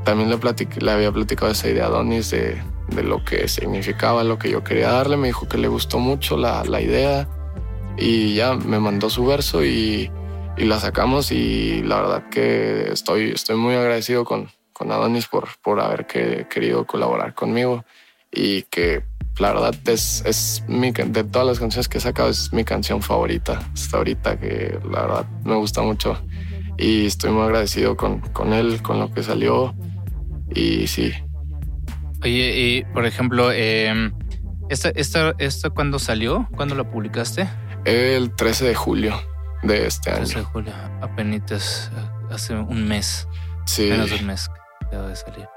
también 0.04 0.30
le, 0.30 0.38
le 0.80 0.92
había 0.92 1.12
platicado 1.12 1.52
esa 1.52 1.70
idea 1.70 1.86
a 1.86 1.90
Donis 1.90 2.32
de, 2.32 2.62
de 2.90 3.04
lo 3.04 3.24
que 3.24 3.48
significaba, 3.48 4.24
lo 4.24 4.38
que 4.38 4.50
yo 4.50 4.64
quería 4.64 4.92
darle. 4.92 5.18
Me 5.18 5.28
dijo 5.28 5.48
que 5.48 5.58
le 5.58 5.68
gustó 5.70 6.00
mucho 6.00 6.36
la, 6.36 6.64
la 6.66 6.82
idea 6.82 7.28
y 7.98 8.36
ya 8.36 8.54
me 8.54 8.80
mandó 8.80 9.10
su 9.10 9.26
verso 9.26 9.64
y, 9.64 10.12
y, 10.58 10.66
la 10.66 10.80
sacamos 10.80 11.32
y 11.32 11.82
la 11.84 12.02
verdad 12.02 12.30
que 12.30 12.92
estoy, 12.92 13.32
estoy 13.32 13.56
muy 13.56 13.76
agradecido 13.76 14.26
con, 14.26 14.50
con 14.74 14.92
Adonis 14.92 15.28
por, 15.28 15.48
por 15.64 15.80
haber 15.80 16.06
que, 16.06 16.48
querido 16.50 16.86
colaborar 16.86 17.34
conmigo 17.34 17.86
y 18.38 18.64
que 18.64 19.04
la 19.40 19.52
verdad 19.52 19.76
es, 19.86 20.24
es 20.26 20.64
mi, 20.68 20.92
de 20.92 21.24
todas 21.24 21.48
las 21.48 21.60
canciones 21.60 21.88
que 21.88 21.98
he 21.98 22.02
sacado 22.02 22.30
es 22.30 22.54
mi 22.54 22.64
canción 22.64 23.02
favorita 23.02 23.60
hasta 23.74 23.98
ahorita 23.98 24.40
que 24.40 24.80
la 24.90 25.02
verdad 25.02 25.26
me 25.44 25.56
gusta 25.56 25.82
mucho 25.82 26.22
y 26.78 27.08
estoy 27.08 27.32
muy 27.32 27.44
agradecido 27.44 27.98
con, 27.98 28.20
con 28.20 28.54
él, 28.54 28.82
con 28.82 29.00
lo 29.00 29.12
que 29.12 29.24
salió 29.24 29.76
y 30.54 30.88
sí, 30.88 31.12
Oye, 32.24 32.58
y 32.58 32.84
por 32.94 33.06
ejemplo, 33.06 33.52
eh, 33.52 34.12
¿esta, 34.70 34.90
esta, 34.90 35.36
esta 35.38 35.70
cuándo 35.70 36.00
salió? 36.00 36.48
¿Cuándo 36.56 36.74
la 36.74 36.90
publicaste? 36.90 37.48
El 37.86 38.36
13 38.36 38.66
de 38.66 38.76
julio 38.76 39.22
de 39.62 39.86
este 39.86 40.10
año. 40.10 40.22
13 40.22 40.40
de 40.40 40.46
julio, 40.46 40.74
apenas 41.02 41.92
hace 42.32 42.56
un 42.56 42.88
mes. 42.88 43.28
Sí. 43.66 43.90
Menos 43.90 44.10
de 44.10 44.16
un 44.16 44.26
mes 44.26 44.50
que 44.80 44.88
acaba 44.88 45.10
de 45.10 45.16
salir. 45.16 45.48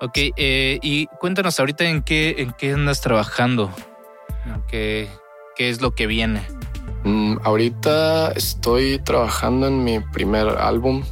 Ok, 0.00 0.18
eh, 0.36 0.78
y 0.82 1.06
cuéntanos 1.06 1.58
ahorita 1.58 1.84
en 1.84 2.02
qué, 2.02 2.36
en 2.38 2.52
qué 2.52 2.72
andas 2.72 3.00
trabajando. 3.00 3.70
¿Qué, 4.68 5.08
qué 5.56 5.70
es 5.70 5.80
lo 5.80 5.94
que 5.94 6.06
viene? 6.06 6.42
Mm, 7.04 7.38
ahorita 7.44 8.32
estoy 8.32 8.98
trabajando 8.98 9.68
en 9.68 9.84
mi 9.84 10.00
primer 10.00 10.48
álbum. 10.48 11.02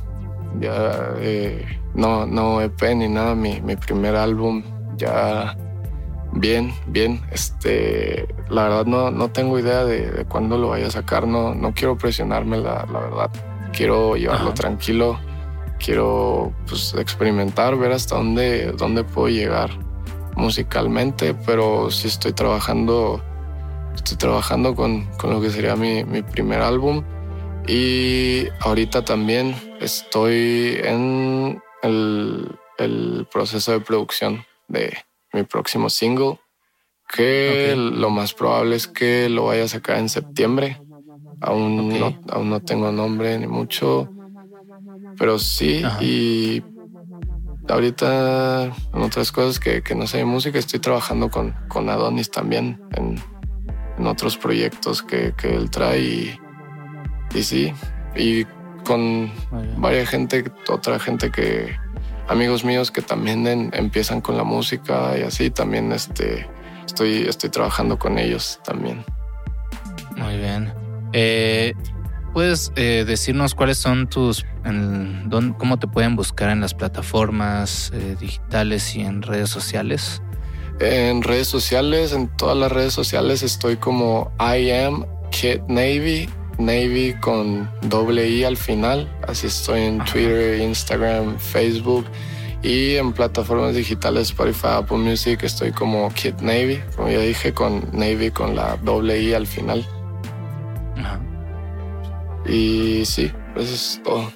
Ya 0.61 1.15
eh, 1.19 1.65
no, 1.95 2.27
no 2.27 2.61
EP 2.61 2.95
ni 2.95 3.09
nada, 3.09 3.35
mi, 3.35 3.61
mi 3.61 3.77
primer 3.77 4.17
álbum 4.17 4.63
ya 4.97 5.57
bien, 6.33 6.73
bien. 6.87 7.21
Este, 7.31 8.29
la 8.51 8.65
verdad 8.65 8.87
no, 8.87 9.11
no 9.11 9.31
tengo 9.31 9.59
idea 9.59 9.85
de, 9.85 10.25
cuándo 10.29 10.59
lo 10.59 10.69
vaya 10.69 10.89
a 10.89 10.91
sacar. 10.91 11.27
No, 11.27 11.55
no 11.55 11.73
quiero 11.73 11.97
presionarme, 11.97 12.59
la, 12.59 12.87
la 12.93 13.01
verdad. 13.01 13.31
Quiero 13.73 14.17
llevarlo 14.17 14.53
tranquilo. 14.55 15.19
Quiero 15.85 16.55
pues, 16.67 16.95
experimentar, 16.95 17.77
ver 17.77 17.93
hasta 17.93 18.17
dónde, 18.17 18.73
dónde 18.73 19.05
puedo 19.05 19.29
llegar 19.29 19.71
musicalmente, 20.35 21.35
pero 21.35 21.91
sí 21.91 22.09
estoy 22.09 22.33
trabajando, 22.33 23.23
estoy 23.95 24.17
trabajando 24.17 24.75
con, 24.75 25.05
con 25.19 25.31
lo 25.31 25.41
que 25.41 25.51
sería 25.51 25.77
mi, 25.77 26.05
mi 26.05 26.23
primer 26.23 26.61
álbum. 26.63 27.05
Y 27.67 28.47
ahorita 28.61 29.05
también 29.05 29.55
estoy 29.81 30.79
en 30.83 31.63
el, 31.83 32.59
el 32.79 33.27
proceso 33.31 33.73
de 33.73 33.81
producción 33.81 34.45
de 34.69 34.97
mi 35.33 35.43
próximo 35.43 35.91
single, 35.91 36.39
que 37.09 37.75
lo 37.77 38.11
más 38.11 38.33
probable 38.33 38.77
es 38.77 38.87
que 38.87 39.29
lo 39.29 39.47
vaya 39.47 39.65
a 39.65 39.69
sacar 39.69 39.99
en 39.99 40.09
septiembre. 40.09 40.81
Aún, 41.41 41.99
no, 41.99 42.19
aún 42.31 42.49
no 42.49 42.61
tengo 42.61 42.91
nombre 42.91 43.39
ni 43.39 43.47
mucho, 43.47 44.09
pero 45.19 45.39
sí, 45.39 45.83
y 46.01 46.63
ahorita 47.69 48.65
en 48.93 49.03
otras 49.03 49.33
cosas 49.33 49.59
que, 49.59 49.83
que 49.83 49.95
no 49.95 50.07
sé 50.07 50.19
de 50.19 50.25
música, 50.25 50.59
estoy 50.59 50.81
trabajando 50.81 51.31
con, 51.31 51.55
con 51.69 51.89
Adonis 51.89 52.31
también 52.31 52.79
en, 52.93 53.21
en 53.99 54.07
otros 54.07 54.37
proyectos 54.37 55.03
que, 55.03 55.33
que 55.37 55.55
él 55.55 55.71
trae 55.71 56.01
y, 56.01 56.39
y 57.35 57.43
sí, 57.43 57.73
y 58.17 58.45
con 58.85 59.33
varias 59.79 60.11
gente, 60.11 60.45
otra 60.69 60.99
gente 60.99 61.31
que, 61.31 61.75
amigos 62.29 62.65
míos 62.65 62.91
que 62.91 63.01
también 63.01 63.47
en- 63.47 63.71
empiezan 63.73 64.21
con 64.21 64.37
la 64.37 64.45
música 64.45 65.19
y 65.19 65.23
así, 65.23 65.51
también 65.51 65.91
este, 65.93 66.47
estoy, 66.85 67.23
estoy 67.27 67.49
trabajando 67.51 67.99
con 67.99 68.19
ellos 68.19 68.61
también. 68.65 69.05
Muy 70.17 70.37
bien. 70.37 70.73
Eh, 71.13 71.73
¿Puedes 72.35 72.73
eh, 72.75 73.05
decirnos 73.07 73.55
cuáles 73.55 73.79
son 73.79 74.09
tus, 74.09 74.45
en, 74.65 75.31
cómo 75.57 75.79
te 75.79 75.87
pueden 75.87 76.17
buscar 76.17 76.51
en 76.51 76.61
las 76.61 76.75
plataformas 76.75 77.93
eh, 77.95 78.17
digitales 78.21 78.97
y 78.97 79.03
en 79.03 79.23
redes 79.23 79.51
sociales? 79.51 80.21
En 80.81 81.23
redes 81.23 81.47
sociales, 81.47 82.13
en 82.13 82.27
todas 82.37 82.57
las 82.57 82.73
redes 82.73 82.93
sociales 82.93 83.45
estoy 83.45 83.77
como 83.77 84.33
I 84.41 84.69
am 84.73 85.07
Kid 85.31 85.61
Navy, 85.69 86.29
Navy 86.59 87.15
con 87.21 87.71
doble 87.83 88.29
I 88.29 88.43
al 88.43 88.57
final. 88.57 89.09
Así 89.29 89.47
estoy 89.47 89.83
en 89.83 90.05
Twitter, 90.05 90.61
Instagram, 90.61 91.39
Facebook 91.39 92.05
y 92.65 92.97
en 92.97 93.13
plataformas 93.13 93.77
digitales 93.77 94.31
Spotify, 94.31 94.79
Apple 94.79 94.99
Music 94.99 95.45
estoy 95.45 95.71
como 95.71 96.13
Kid 96.13 96.35
Navy, 96.41 96.83
como 96.97 97.11
ya 97.11 97.21
dije, 97.21 97.55
con 97.55 97.89
Navy 97.93 98.33
con 98.33 98.57
la 98.57 98.77
doble 98.79 99.23
I 99.23 99.35
al 99.35 99.47
final. 99.47 99.87
Ajá. 100.97 101.21
Y 102.47 103.05
sí, 103.05 103.31
eso 103.57 103.75
es 103.75 104.01
todo. 104.05 104.33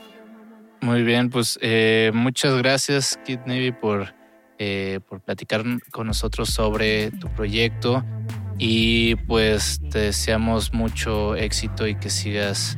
Muy 0.81 1.03
bien, 1.03 1.29
pues 1.31 1.59
eh, 1.61 2.11
muchas 2.15 2.57
gracias, 2.57 3.19
Kid 3.25 3.41
Navy, 3.47 3.73
por, 3.73 4.15
eh, 4.59 5.01
por 5.09 5.21
platicar 5.21 5.65
con 5.91 6.07
nosotros 6.07 6.51
sobre 6.51 7.11
tu 7.11 7.29
proyecto. 7.29 8.05
Y 8.59 9.15
pues 9.27 9.81
te 9.91 9.99
deseamos 10.01 10.73
mucho 10.73 11.37
éxito 11.37 11.87
y 11.87 11.95
que 11.95 12.11
sigas, 12.11 12.77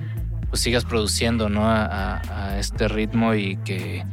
pues 0.49 0.61
sigas 0.63 0.85
produciendo 0.85 1.49
¿no? 1.49 1.67
a, 1.67 1.85
a- 2.17 2.49
a 2.53 2.59
este 2.59 2.87
ritmo 2.89 3.35
y 3.35 3.57
que, 3.65 4.05